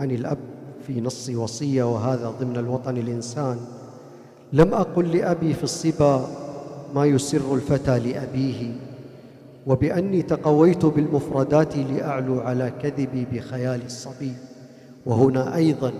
عن 0.00 0.10
الأب 0.10 0.38
في 0.86 1.00
نص 1.00 1.30
وصية 1.30 1.94
وهذا 1.94 2.30
ضمن 2.40 2.56
الوطن 2.56 2.96
الإنسان. 2.96 3.77
لم 4.52 4.74
أقل 4.74 5.16
لأبي 5.16 5.54
في 5.54 5.64
الصبا 5.64 6.30
ما 6.94 7.04
يسر 7.04 7.54
الفتى 7.54 7.98
لأبيه 7.98 8.72
وبأني 9.66 10.22
تقويت 10.22 10.86
بالمفردات 10.86 11.76
لأعلو 11.76 12.40
على 12.40 12.72
كذبي 12.82 13.26
بخيال 13.32 13.86
الصبي. 13.86 14.32
وهنا 15.06 15.56
أيضا 15.56 15.92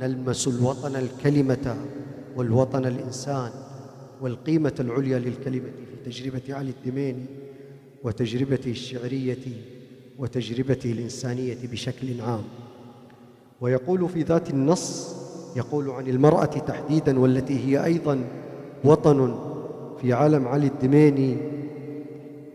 نلمس 0.00 0.48
الوطن 0.48 0.96
الكلمة 0.96 1.76
والوطن 2.36 2.86
الإنسان 2.86 3.50
والقيمة 4.20 4.74
العليا 4.80 5.18
للكلمة 5.18 5.70
في 6.04 6.10
تجربة 6.10 6.42
علي 6.48 6.70
الدميني 6.70 7.24
وتجربته 8.04 8.70
الشعرية 8.70 9.38
وتجربته 10.18 10.92
الإنسانية 10.92 11.56
بشكل 11.72 12.20
عام. 12.20 12.44
ويقول 13.60 14.08
في 14.08 14.22
ذات 14.22 14.50
النص 14.50 15.14
يقول 15.56 15.90
عن 15.90 16.06
المرأة 16.06 16.44
تحديدا 16.44 17.20
والتي 17.20 17.66
هي 17.66 17.84
أيضا 17.84 18.24
وطن 18.84 19.34
في 20.00 20.12
عالم 20.12 20.48
علي 20.48 20.66
الدميني 20.66 21.36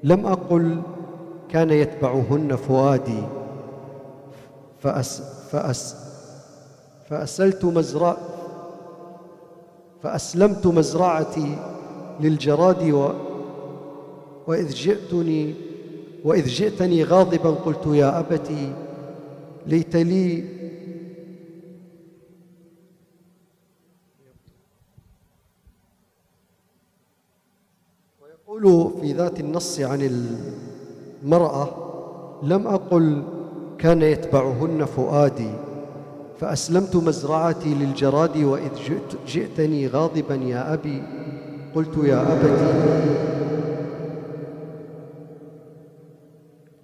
لم 0.04 0.26
أقل 0.26 0.82
كان 1.50 1.72
يتبعهن 1.72 2.56
فؤادي. 2.56 3.24
فأس 4.80 5.22
فأس 5.52 5.96
فأسلت 7.10 7.66
مزرع 7.66 8.18
فأسلمت 10.04 10.68
مزرعتي 10.68 11.56
للجراد 12.20 12.92
و 12.92 13.10
وإذ 14.48 14.70
جئتني 14.70 15.54
وإذ 16.24 16.48
جئتني 16.48 17.04
غاضبا 17.04 17.50
قلت 17.50 17.86
يا 17.88 18.20
أبتي 18.20 18.74
ليت 19.68 19.96
لي 19.96 20.44
يقول 28.64 28.92
في 29.02 29.14
ذات 29.14 29.40
النص 29.40 29.80
عن 29.80 30.10
المرأة 31.24 31.68
لم 32.44 32.68
أقل 32.68 33.24
كان 33.78 34.02
يتبعهن 34.02 34.86
فؤادي 34.86 35.50
فأسلمت 36.40 36.96
مزرعتي 36.96 37.74
للجراد 37.74 38.38
وإذ 38.38 38.70
جئت 38.88 39.28
جئتني 39.28 39.88
غاضبا 39.88 40.36
يا 40.36 40.74
أبي 40.74 41.04
قلت 41.76 41.98
يا 42.04 42.22
أبتي 42.22 42.82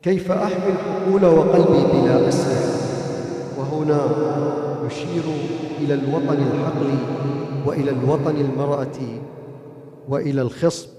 كيف 0.02 0.32
أحمي 0.32 0.72
الحقول 0.72 1.26
وقلبي 1.26 1.92
بلا 2.02 2.28
أسر 2.28 2.56
وهنا 3.60 4.02
يشير 4.88 5.24
إلى 5.82 5.94
الوطن 5.94 6.38
الحقلي 6.38 6.98
وإلى 7.66 7.92
الوطن 7.92 8.36
المرأة 8.36 8.98
وإلى 10.10 10.42
الخصب 10.42 10.97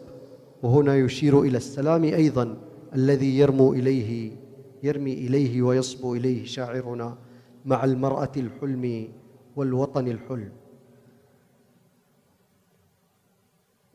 وهنا 0.63 0.97
يشير 0.97 1.43
إلى 1.43 1.57
السلام 1.57 2.05
أيضا 2.05 2.57
الذي 2.95 3.39
يرمو 3.39 3.73
إليه 3.73 4.33
يرمي 4.83 5.13
إليه 5.13 5.63
ويصبو 5.63 6.15
إليه 6.15 6.45
شاعرنا 6.45 7.19
مع 7.65 7.85
المرأة 7.85 8.33
الحلم 8.37 9.09
والوطن 9.57 10.09
الحلم. 10.09 10.53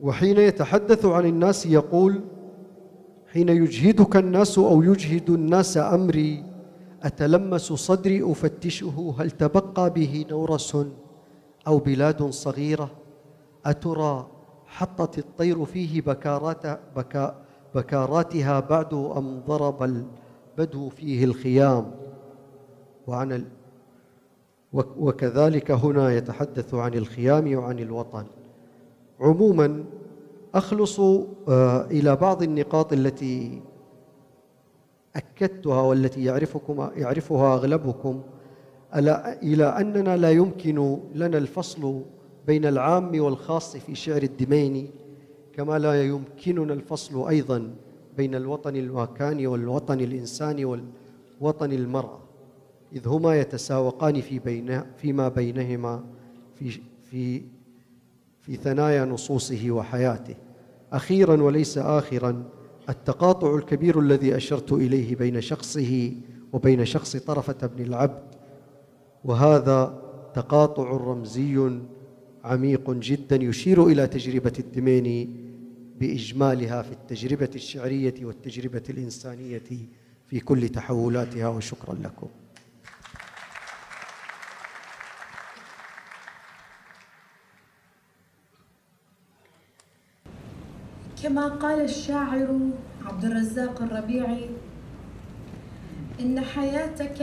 وحين 0.00 0.38
يتحدث 0.38 1.04
عن 1.04 1.26
الناس 1.26 1.66
يقول 1.66 2.20
حين 3.32 3.48
يجهدك 3.48 4.16
الناس 4.16 4.58
أو 4.58 4.82
يجهد 4.82 5.30
الناس 5.30 5.76
أمري 5.76 6.44
أتلمس 7.02 7.72
صدري 7.72 8.32
أفتشه 8.32 9.14
هل 9.18 9.30
تبقى 9.30 9.90
به 9.90 10.24
نورس 10.30 10.76
أو 11.66 11.78
بلاد 11.78 12.30
صغيرة؟ 12.30 12.90
أترى 13.66 14.26
حطت 14.74 15.18
الطير 15.18 15.64
فيه 15.64 16.00
بكارات 16.00 16.80
بكا 16.96 17.34
بكاراتها 17.74 18.60
بعد 18.60 18.94
أم 18.94 19.40
ضرب 19.46 19.82
البدو 19.82 20.88
فيه 20.88 21.24
الخيام. 21.24 21.90
وعن 23.06 23.32
ال 23.32 23.44
وكذلك 24.72 25.70
هنا 25.70 26.12
يتحدث 26.12 26.74
عن 26.74 26.94
الخيام 26.94 27.56
وعن 27.56 27.78
الوطن. 27.78 28.24
عموما 29.20 29.84
أخلص 30.54 31.00
آه، 31.00 31.84
إلى 31.84 32.16
بعض 32.16 32.42
النقاط 32.42 32.92
التي 32.92 33.62
أكدتها 35.16 35.82
والتي 35.82 36.24
يعرفكم 36.24 36.88
يعرفها 36.96 37.54
أغلبكم. 37.54 38.22
إلى 39.42 39.64
أننا 39.64 40.16
لا 40.16 40.30
يمكن 40.30 40.98
لنا 41.14 41.38
الفصل 41.38 42.02
بين 42.46 42.66
العام 42.66 43.20
والخاص 43.20 43.76
في 43.76 43.94
شعر 43.94 44.22
الدميني 44.22 44.90
كما 45.52 45.78
لا 45.78 46.02
يمكننا 46.04 46.72
الفصل 46.72 47.28
أيضا 47.28 47.74
بين 48.16 48.34
الوطن 48.34 48.76
المكاني 48.76 49.46
والوطن 49.46 50.00
الإنساني 50.00 50.64
والوطن 50.64 51.72
المرأة 51.72 52.18
إذ 52.92 53.08
هما 53.08 53.40
يتساوقان 53.40 54.20
في 54.20 54.38
بين 54.38 54.82
فيما 54.96 55.28
بينهما 55.28 56.04
في 56.54 56.80
في 57.10 57.42
في 58.40 58.56
ثنايا 58.56 59.04
نصوصه 59.04 59.70
وحياته. 59.70 60.34
أخيرا 60.92 61.42
وليس 61.42 61.78
آخرا 61.78 62.44
التقاطع 62.88 63.54
الكبير 63.54 64.00
الذي 64.00 64.36
أشرت 64.36 64.72
إليه 64.72 65.16
بين 65.16 65.40
شخصه 65.40 66.12
وبين 66.52 66.84
شخص 66.84 67.16
طرفة 67.16 67.66
بن 67.66 67.84
العبد 67.84 68.22
وهذا 69.24 70.02
تقاطع 70.34 70.82
رمزي 70.82 71.70
عميق 72.44 72.90
جدا 72.90 73.36
يشير 73.36 73.86
إلى 73.86 74.06
تجربة 74.06 74.52
الدميني 74.58 75.28
بإجمالها 76.00 76.82
في 76.82 76.92
التجربة 76.92 77.50
الشعرية 77.54 78.14
والتجربة 78.22 78.82
الإنسانية 78.90 79.62
في 80.26 80.40
كل 80.40 80.68
تحولاتها 80.68 81.48
وشكرا 81.48 81.94
لكم. 81.94 82.28
كما 91.22 91.48
قال 91.48 91.80
الشاعر 91.80 92.58
عبد 93.04 93.24
الرزاق 93.24 93.82
الربيعي 93.82 94.50
إن 96.20 96.40
حياتك 96.40 97.20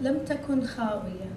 لم 0.00 0.18
تكن 0.26 0.64
خاوية 0.64 1.30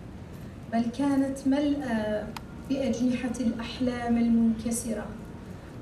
بل 0.74 0.86
كانت 0.98 1.48
ملأى 1.48 2.28
بأجنحة 2.70 3.34
الأحلام 3.40 4.18
المنكسرة 4.18 5.06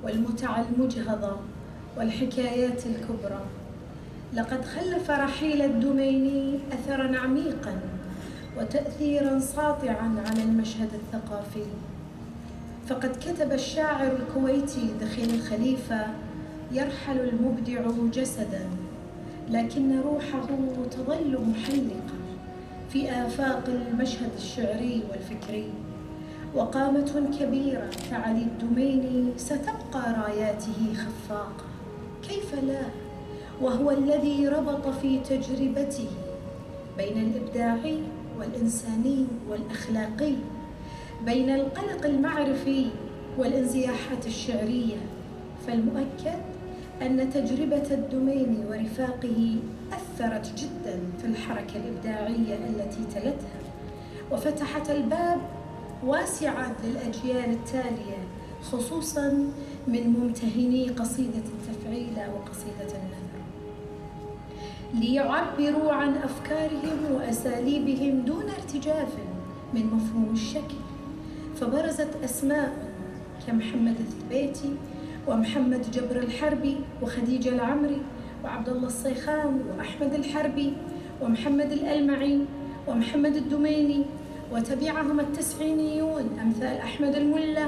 والمتع 0.03 0.61
المجهضة 0.61 1.37
والحكايات 1.97 2.85
الكبرى. 2.85 3.45
لقد 4.33 4.65
خلف 4.65 5.09
رحيل 5.09 5.61
الدميني 5.61 6.59
أثرا 6.71 7.19
عميقا 7.19 7.79
وتأثيرا 8.57 9.39
ساطعا 9.39 10.23
على 10.25 10.43
المشهد 10.43 10.89
الثقافي. 10.93 11.65
فقد 12.87 13.15
كتب 13.15 13.51
الشاعر 13.51 14.11
الكويتي 14.11 14.89
دخيل 15.01 15.33
الخليفة 15.35 16.05
يرحل 16.71 17.19
المبدع 17.19 17.81
جسدا 18.13 18.65
لكن 19.49 19.99
روحه 20.01 20.47
تظل 20.91 21.37
محلقة 21.47 22.13
في 22.89 23.11
آفاق 23.11 23.63
المشهد 23.67 24.29
الشعري 24.37 25.03
والفكري. 25.11 25.69
وقامة 26.55 27.29
كبيرة 27.39 27.89
كعلي 28.11 28.41
الدميني 28.41 29.25
ستبقى 29.37 30.13
راياته 30.27 30.93
خفاقة. 30.93 31.63
كيف 32.29 32.53
لا؟ 32.63 32.81
وهو 33.61 33.91
الذي 33.91 34.47
ربط 34.47 34.87
في 34.87 35.19
تجربته 35.19 36.07
بين 36.97 37.17
الإبداعي 37.17 37.99
والإنساني 38.39 39.25
والأخلاقي 39.49 40.33
بين 41.25 41.49
القلق 41.49 42.05
المعرفي 42.05 42.85
والانزياحات 43.37 44.25
الشعرية. 44.25 44.97
فالمؤكد 45.67 46.39
أن 47.01 47.29
تجربة 47.33 47.87
الدميني 47.91 48.65
ورفاقه 48.69 49.55
أثرت 49.93 50.51
جدا 50.57 50.99
في 51.21 51.27
الحركة 51.27 51.73
الإبداعية 51.75 52.55
التي 52.69 53.03
تلتها 53.15 53.59
وفتحت 54.31 54.89
الباب 54.89 55.41
واسعا 56.05 56.73
للأجيال 56.83 57.49
التالية 57.51 58.17
خصوصا 58.71 59.29
من 59.87 60.07
ممتهني 60.19 60.89
قصيدة 60.89 61.43
التفعيلة 61.53 62.33
وقصيدة 62.33 62.97
النثر 62.97 63.43
ليعبروا 64.93 65.93
عن 65.93 66.15
أفكارهم 66.17 67.11
وأساليبهم 67.11 68.21
دون 68.21 68.43
ارتجاف 68.49 69.13
من 69.73 69.85
مفهوم 69.85 70.29
الشكل. 70.33 70.75
فبرزت 71.61 72.15
أسماء 72.23 72.73
كمحمد 73.47 73.95
الثبيتي 73.99 74.75
ومحمد 75.27 75.91
جبر 75.91 76.19
الحربي 76.19 76.77
وخديجة 77.01 77.49
العمري 77.49 78.01
وعبد 78.43 78.69
الله 78.69 78.87
الصيخان 78.87 79.61
وأحمد 79.77 80.13
الحربي 80.13 80.73
ومحمد 81.21 81.71
الألمعي 81.71 82.39
ومحمد 82.87 83.35
الدميني 83.35 84.05
وتبعهم 84.51 85.19
التسعينيون 85.19 86.39
أمثال 86.41 86.77
أحمد 86.77 87.15
الملا 87.15 87.67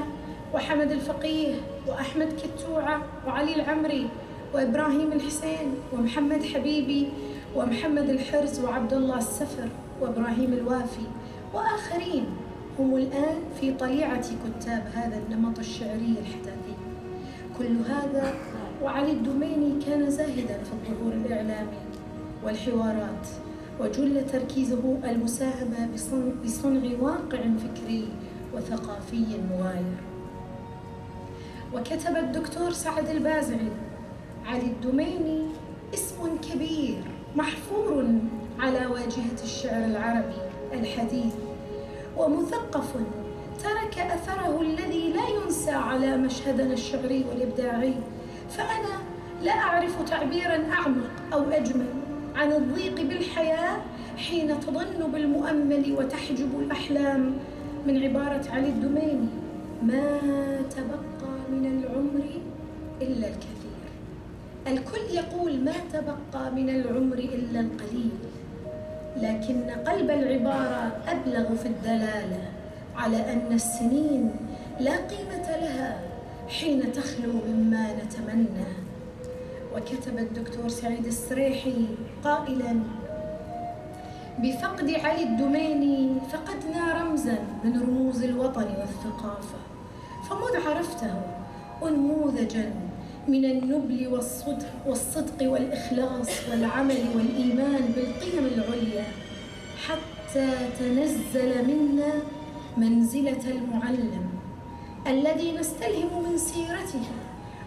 وحمد 0.54 0.90
الفقيه 0.90 1.54
وأحمد 1.88 2.28
كتوعة 2.42 3.02
وعلي 3.26 3.54
العمري 3.54 4.08
وإبراهيم 4.54 5.12
الحسين 5.12 5.74
ومحمد 5.92 6.44
حبيبي 6.44 7.08
ومحمد 7.56 8.10
الحرز 8.10 8.60
وعبد 8.60 8.92
الله 8.92 9.18
السفر 9.18 9.68
وإبراهيم 10.00 10.52
الوافي. 10.52 11.06
وآخرين 11.54 12.24
هم 12.78 12.96
الآن 12.96 13.38
في 13.60 13.72
طليعة 13.74 14.20
كتاب 14.20 14.82
هذا 14.94 15.18
النمط 15.18 15.58
الشعري 15.58 16.14
الحداثي. 16.20 16.76
كل 17.58 17.76
هذا 17.92 18.34
وعلي 18.82 19.12
الدميني 19.12 19.84
كان 19.84 20.10
زاهدا 20.10 20.62
في 20.64 20.72
الظهور 20.90 21.12
الإعلامي 21.12 21.78
والحوارات. 22.44 23.26
وجل 23.80 24.26
تركيزه 24.32 24.98
المساهمة 25.04 25.88
بصنع 26.44 26.90
واقع 27.00 27.38
فكري 27.38 28.08
وثقافي 28.54 29.24
مغاير 29.50 29.96
وكتب 31.74 32.16
الدكتور 32.16 32.72
سعد 32.72 33.08
البازعي 33.08 33.68
علي 34.46 34.66
الدميني 34.66 35.42
اسم 35.94 36.36
كبير 36.52 36.96
محفور 37.36 38.04
على 38.60 38.86
واجهة 38.86 39.42
الشعر 39.44 39.84
العربي 39.84 40.42
الحديث 40.72 41.34
ومثقف 42.16 42.94
ترك 43.62 43.98
أثره 43.98 44.60
الذي 44.60 45.12
لا 45.12 45.28
ينسى 45.44 45.70
على 45.70 46.16
مشهدنا 46.16 46.72
الشعري 46.72 47.24
والإبداعي 47.28 47.94
فأنا 48.50 48.98
لا 49.42 49.52
أعرف 49.52 50.02
تعبيرا 50.10 50.72
أعمق 50.72 51.10
أو 51.32 51.50
أجمل. 51.50 51.86
عن 52.36 52.52
الضيق 52.52 53.02
بالحياة 53.08 53.76
حين 54.16 54.60
تظن 54.60 55.12
بالمؤمل 55.12 55.92
وتحجب 55.98 56.60
الأحلام 56.60 57.34
من 57.86 58.02
عبارة 58.02 58.50
علي 58.50 58.68
الدميني. 58.68 59.28
ما 59.82 60.20
تبقى 60.70 61.34
من 61.50 61.66
العمر 61.66 62.24
إلا 63.02 63.26
الكثير. 63.28 63.76
الكل 64.66 65.14
يقول 65.14 65.64
ما 65.64 65.72
تبقى 65.92 66.52
من 66.52 66.68
العمر 66.70 67.18
إلا 67.18 67.60
القليل 67.60 68.18
لكن 69.16 69.70
قلب 69.86 70.10
العبارة 70.10 70.92
أبلغ 71.08 71.54
في 71.54 71.66
الدلالة 71.66 72.42
على 72.96 73.32
أن 73.32 73.52
السنين 73.52 74.30
لا 74.80 74.96
قيمة 74.96 75.56
لها 75.60 76.00
حين 76.48 76.92
تخلو 76.92 77.32
مما 77.48 77.92
نتمنى. 77.92 78.85
وكتب 79.76 80.18
الدكتور 80.18 80.68
سعيد 80.68 81.06
السريحي 81.06 81.86
قائلا 82.24 82.80
بفقد 84.38 84.90
علي 84.90 85.22
الدميني 85.22 86.20
فقدنا 86.32 87.02
رمزا 87.02 87.38
من 87.64 87.82
رموز 87.82 88.22
الوطن 88.22 88.64
والثقافة 88.78 89.58
فمذ 90.30 90.68
عرفته؟ 90.68 91.14
أنموذجا 91.82 92.72
من 93.28 93.44
النبل 93.44 94.08
والصدق, 94.08 94.66
والصدق 94.86 95.50
والإخلاص 95.50 96.28
والعمل 96.50 97.04
والإيمان 97.16 97.92
بالقيم 97.96 98.46
العليا 98.46 99.04
حتى 99.86 100.52
تنزل 100.78 101.64
منا 101.66 102.12
منزلة 102.76 103.50
المعلم 103.50 104.28
الذي 105.06 105.52
نستلهم 105.52 106.30
من 106.30 106.38
سيرته 106.38 107.04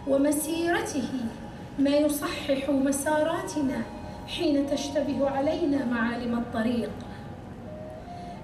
ومسيرته 0.08 1.08
ما 1.80 1.90
يصحح 1.90 2.70
مساراتنا 2.70 3.82
حين 4.26 4.66
تشتبه 4.70 5.30
علينا 5.30 5.84
معالم 5.84 6.38
الطريق. 6.38 6.90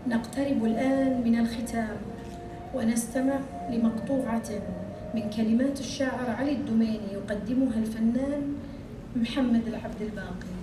نقترب 0.09 0.65
الآن 0.65 1.23
من 1.25 1.39
الختام 1.39 1.97
ونستمع 2.75 3.39
لمقطوعة 3.71 4.51
من 5.15 5.31
كلمات 5.31 5.81
الشاعر 5.81 6.31
علي 6.31 6.53
الدميني 6.53 7.13
يقدمها 7.13 7.79
الفنان 7.79 8.55
محمد 9.17 9.67
العبد 9.67 10.03
الباقي. 10.03 10.57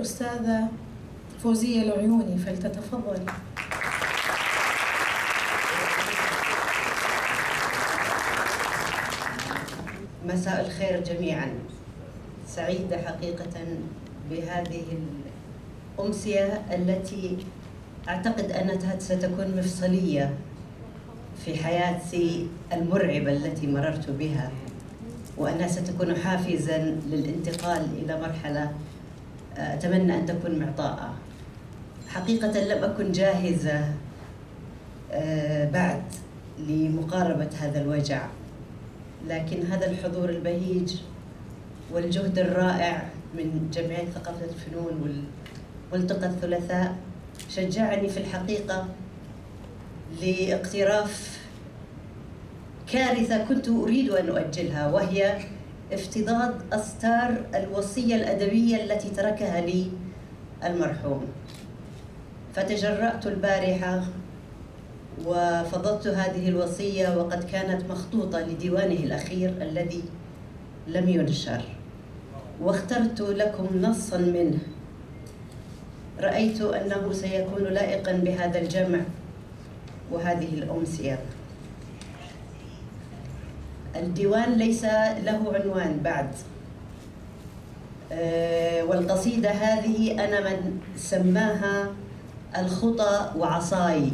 الأستاذة 0.00 0.68
فوزية 1.42 1.82
العيوني 1.82 2.38
فلتتفضل 2.38 3.18
مساء 10.26 10.66
الخير 10.66 11.04
جميعا. 11.04 11.48
سعيدة 12.46 12.98
حقيقة 12.98 13.66
بهذه 14.30 14.84
الأمسية 15.98 16.62
التي 16.72 17.36
أعتقد 18.08 18.50
أنها 18.50 18.98
ستكون 18.98 19.56
مفصلية 19.58 20.34
في 21.44 21.64
حياتي 21.64 22.46
المرعبة 22.72 23.32
التي 23.32 23.66
مررت 23.66 24.10
بها 24.10 24.50
وأنها 25.36 25.68
ستكون 25.68 26.16
حافزا 26.16 26.78
للانتقال 27.10 27.88
إلى 28.02 28.20
مرحلة 28.20 28.72
أتمنى 29.60 30.14
أن 30.14 30.26
تكون 30.26 30.58
معطاءة. 30.58 31.14
حقيقة 32.08 32.60
لم 32.60 32.84
أكن 32.84 33.12
جاهزة 33.12 33.84
آه، 35.12 35.70
بعد 35.70 36.02
لمقاربة 36.58 37.48
هذا 37.60 37.82
الوجع. 37.82 38.26
لكن 39.28 39.66
هذا 39.66 39.90
الحضور 39.90 40.30
البهيج 40.30 40.96
والجهد 41.92 42.38
الرائع 42.38 43.08
من 43.34 43.70
جمعية 43.72 44.06
ثقافة 44.06 44.44
الفنون 44.44 45.24
والملتقى 45.92 46.26
الثلاثاء 46.26 46.96
شجعني 47.48 48.08
في 48.08 48.16
الحقيقة 48.20 48.88
لاقتراف 50.22 51.40
كارثة 52.92 53.44
كنت 53.44 53.68
أريد 53.68 54.10
أن 54.10 54.28
أؤجلها 54.28 54.88
وهي 54.88 55.38
افتضاض 55.92 56.54
أستار 56.72 57.44
الوصية 57.54 58.16
الأدبية 58.16 58.84
التي 58.84 59.10
تركها 59.10 59.60
لي 59.60 59.86
المرحوم. 60.64 61.24
فتجرأت 62.54 63.26
البارحة 63.26 64.02
وفضضت 65.26 66.06
هذه 66.06 66.48
الوصية 66.48 67.16
وقد 67.16 67.44
كانت 67.44 67.90
مخطوطة 67.90 68.40
لديوانه 68.40 69.04
الأخير 69.04 69.48
الذي 69.62 70.02
لم 70.86 71.08
ينشر. 71.08 71.62
واخترت 72.60 73.20
لكم 73.20 73.68
نصا 73.82 74.18
منه. 74.18 74.58
رأيت 76.20 76.60
أنه 76.60 77.12
سيكون 77.12 77.62
لائقا 77.62 78.12
بهذا 78.12 78.58
الجمع 78.58 79.00
وهذه 80.12 80.54
الأمسية. 80.54 81.18
الديوان 83.96 84.52
ليس 84.52 84.84
له 85.24 85.52
عنوان 85.54 86.00
بعد. 86.04 86.28
آه، 88.12 88.84
والقصيدة 88.84 89.50
هذه 89.50 90.24
أنا 90.24 90.40
من 90.40 90.80
سماها 90.96 91.90
الخطى 92.58 93.30
وعصاي. 93.38 94.10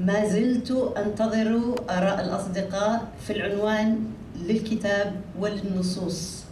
ما 0.00 0.24
زلت 0.24 0.92
أنتظر 0.96 1.74
آراء 1.90 2.24
الأصدقاء 2.24 3.06
في 3.26 3.32
العنوان 3.32 4.10
للكتاب 4.36 5.20
وللنصوص 5.38 6.44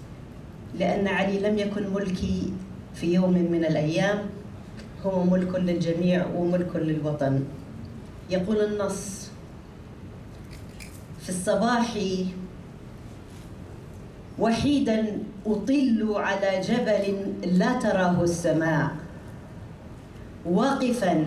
لأن 0.78 1.08
علي 1.08 1.38
لم 1.38 1.58
يكن 1.58 1.92
ملكي 1.94 2.52
في 2.94 3.14
يوم 3.14 3.32
من 3.32 3.64
الأيام. 3.64 4.18
هو 5.06 5.24
ملك 5.24 5.54
للجميع 5.54 6.26
وملك 6.36 6.76
للوطن. 6.76 7.44
يقول 8.30 8.56
النص 8.56 9.21
في 11.22 11.28
الصباح. 11.28 11.98
وحيدا 14.38 15.18
أطل 15.46 16.12
على 16.16 16.60
جبل 16.60 17.32
لا 17.58 17.72
تراه 17.72 18.22
السماء. 18.22 18.90
واقفا 20.46 21.24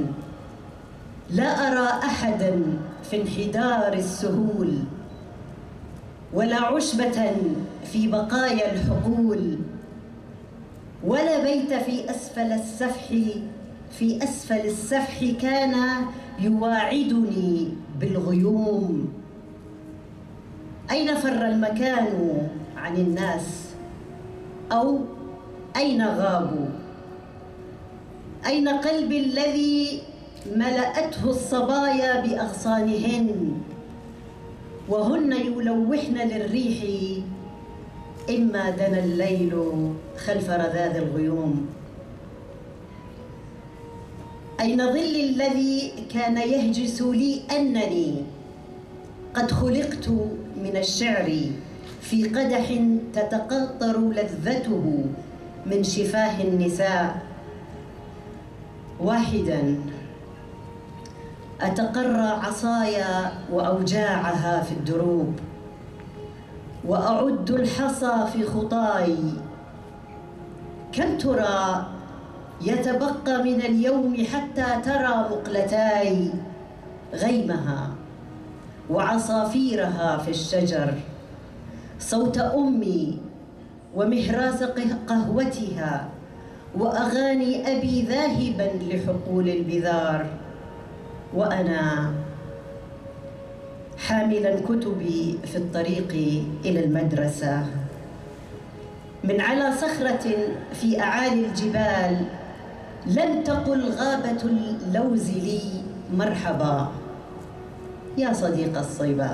لا 1.30 1.68
أرى 1.68 1.88
أحدا 1.88 2.64
في 3.10 3.22
انحدار 3.22 3.94
السهول. 3.94 4.74
ولا 6.34 6.62
عشبة 6.62 7.32
في 7.92 8.08
بقايا 8.08 8.74
الحقول. 8.74 9.58
ولا 11.04 11.44
بيت 11.44 11.74
في 11.74 12.12
أسفل 12.12 12.52
السفح. 12.52 13.08
في 13.92 14.24
أسفل 14.24 14.66
السفح 14.66 15.26
كان 15.42 15.76
يواعدني 16.40 17.70
بالغيوم. 18.00 19.25
أين 20.92 21.16
فر 21.16 21.46
المكان 21.46 22.48
عن 22.78 22.96
الناس؟ 22.96 23.70
أو 24.72 25.00
أين 25.78 26.08
غابوا؟ 26.08 26.66
أين 28.46 28.68
قلبي 28.68 29.20
الذي 29.20 30.02
ملأته 30.56 31.30
الصبايا 31.30 32.22
بأغصانهن؟ 32.22 33.52
وهن 34.90 35.34
يلوحن 35.34 36.18
للريح 36.18 36.84
إما 38.30 38.70
دنا 38.70 39.00
الليل 39.00 39.54
خلف 40.18 40.50
رذاذ 40.50 40.96
الغيوم. 40.96 41.68
أين 44.62 44.78
ظل 44.78 45.16
الذي 45.16 45.92
كان 46.14 46.38
يهجس 46.38 47.02
لي 47.02 47.42
أنني؟ 47.58 48.24
قد 49.34 49.52
خلقت 49.52 50.10
من 50.66 50.78
الشعر 50.78 51.30
في 52.02 52.24
قدح 52.30 52.74
تتقطر 53.14 54.00
لذته 54.00 55.06
من 55.66 55.84
شفاه 55.84 56.42
النساء. 56.44 57.22
واحدا 59.00 59.76
أتقرى 61.62 62.28
عصايا 62.44 63.32
وأوجاعها 63.52 64.64
في 64.64 64.72
الدروب 64.72 65.34
وأعد 66.88 67.52
الحصى 67.52 68.16
في 68.34 68.44
خطاي. 68.44 69.18
كم 70.94 71.18
ترى 71.18 71.86
يتبقى 72.62 73.44
من 73.44 73.62
اليوم 73.62 74.26
حتى 74.34 74.66
ترى 74.84 75.14
مقلتاي 75.32 76.32
غيمها؟ 77.14 77.95
وعصافيرها 78.90 80.18
في 80.18 80.32
الشجر. 80.32 80.94
صوت 82.00 82.38
أمي 82.38 83.20
ومهراس 83.96 84.64
قهوتها 85.08 86.08
وأغاني 86.76 87.78
أبي 87.78 88.02
ذاهبا 88.02 88.70
لحقول 88.84 89.50
البذار. 89.50 90.26
وأنا 91.34 92.14
حاملا 93.98 94.56
كتبي 94.62 95.40
في 95.46 95.58
الطريق 95.58 96.12
إلى 96.66 96.86
المدرسة. 96.86 97.66
من 99.24 99.42
على 99.42 99.72
صخرة 99.72 100.26
في 100.74 101.02
أعالي 101.02 101.46
الجبال 101.46 102.26
لم 103.06 103.44
تقل 103.44 103.92
غابة 103.92 104.42
اللوز 104.44 105.30
لي 105.30 105.62
مرحبا. 106.14 106.92
يا 108.18 108.34
صديق 108.34 108.78
الصيبه 108.78 109.32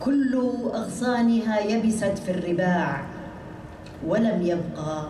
كل 0.00 0.34
أغصانها 0.74 1.60
يبست 1.60 2.18
في 2.18 2.30
الرباع 2.30 3.00
ولم 4.06 4.42
يبقى 4.42 5.06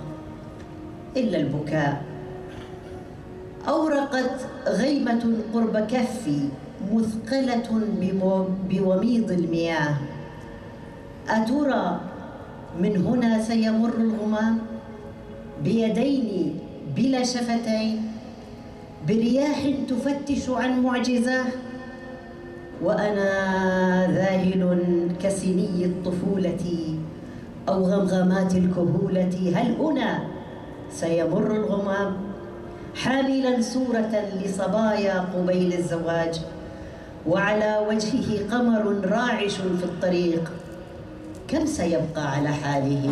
إلا 1.17 1.39
البكاء. 1.41 2.03
أورقت 3.69 4.47
غيمة 4.67 5.37
قرب 5.55 5.77
كفي 5.77 6.49
مثقلة 6.93 7.69
بوميض 8.71 9.31
المياه. 9.31 9.95
أترى 11.29 12.01
من 12.81 13.07
هنا 13.07 13.43
سيمر 13.43 13.95
الغمام؟ 13.95 14.59
بيدين 15.65 16.59
بلا 16.97 17.23
شفتين. 17.23 18.10
برياح 19.09 19.73
تفتش 19.89 20.51
عن 20.51 20.83
معجزة 20.83 21.45
وأنا 22.83 23.27
ذاهل 24.13 24.79
كسني 25.23 25.85
الطفولة 25.85 26.97
أو 27.69 27.85
غمغمات 27.85 28.55
الكهولة. 28.55 29.53
هل 29.55 29.77
هنا 29.81 30.21
سيمر 30.93 31.57
الغمام؟ 31.57 32.17
حاملا 32.95 33.63
صورة 33.63 34.25
لصبايا 34.43 35.21
قبيل 35.21 35.73
الزواج 35.73 36.41
وعلى 37.27 37.87
وجهه 37.89 38.49
قمر 38.51 39.01
راعش 39.05 39.55
في 39.55 39.85
الطريق. 39.85 40.53
كم 41.49 41.67
سيبقى 41.67 42.33
على 42.33 42.49
حاله؟ 42.49 43.11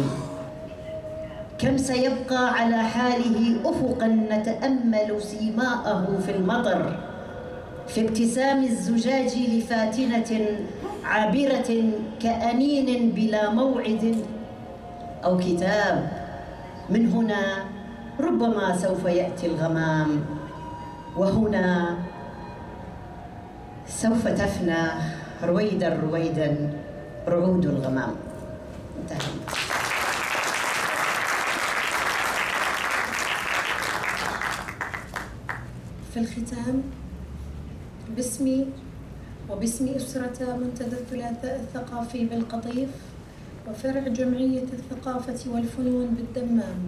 كم 1.59 1.77
سيبقى 1.77 2.55
على 2.55 2.77
حاله 2.77 3.61
افقا 3.65 4.07
نتأمل 4.07 5.23
سيماءه 5.23 6.19
في 6.27 6.31
المطر؟ 6.37 6.97
في 7.89 8.01
ابتسام 8.09 8.65
الزجاج 8.65 9.33
لفاتنة 9.39 10.31
عابرة 11.05 11.71
كأنين 12.23 13.11
بلا 13.11 13.51
موعد 13.51 14.17
أو 15.25 15.39
كتاب. 15.39 16.09
من 16.91 17.13
هنا 17.13 17.65
ربما 18.21 18.77
سوف 18.77 19.05
يأتي 19.05 19.47
الغمام 19.47 20.25
وهنا 21.17 21.97
سوف 23.89 24.29
تفنى 24.29 24.83
رويدا 25.45 25.89
رويدا 26.03 26.71
رعود 27.29 27.65
الغمام. 27.65 28.15
انتهى 29.03 29.33
في 36.25 36.39
الختام. 36.39 36.83
باسمي 38.17 38.67
وباسم 39.51 39.89
أسرة 39.89 40.57
منتدى 40.57 40.97
الثلاثاء 40.97 41.61
الثقافي 41.61 42.25
بالقطيف 42.25 42.89
وفرع 43.69 44.09
جمعية 44.09 44.63
الثقافة 44.63 45.51
والفنون 45.51 46.07
بالدمام. 46.07 46.79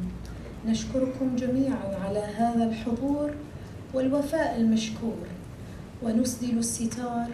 نشكركم 0.67 1.37
جميعا 1.37 1.97
على 2.05 2.19
هذا 2.19 2.65
الحضور 2.65 3.31
والوفاء 3.95 4.57
المشكور. 4.57 5.27
ونسدل 6.03 6.59
الستار 6.59 7.27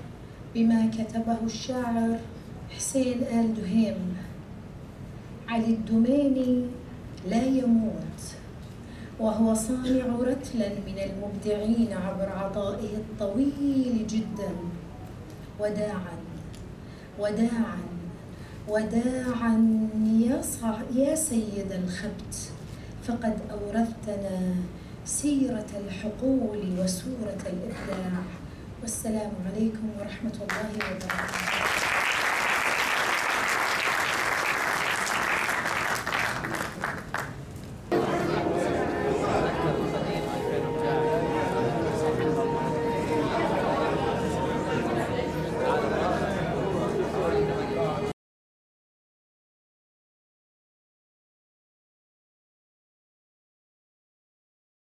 بما 0.55 0.91
كتبه 0.91 1.37
الشاعر 1.45 2.19
حسين 2.71 3.23
آل 3.23 3.55
دهيم. 3.55 4.17
علي 5.49 5.67
الدميني 5.75 6.67
لا 7.31 7.45
يموت. 7.45 8.36
وهو 9.21 9.55
صانع 9.55 10.07
رتلا 10.21 10.69
من 10.69 10.99
المبدعين 10.99 11.93
عبر 11.93 12.29
عطائه 12.29 12.97
الطويل 12.97 14.07
جدا. 14.07 14.51
وداعا 15.61 16.17
وداعا 17.19 17.79
وداعا 18.69 19.89
يا, 20.21 20.43
يا 20.95 21.15
سيد 21.15 21.73
الخبت 21.73 22.35
فقد 23.03 23.39
أورثتنا 23.51 24.55
سيرة 25.05 25.71
الحقول 25.87 26.61
وسورة 26.79 27.43
الإبداع. 27.47 28.23
والسلام 28.83 29.33
عليكم 29.47 29.91
ورحمة 29.99 30.33
الله 30.35 30.69
وبركاته. 30.75 32.06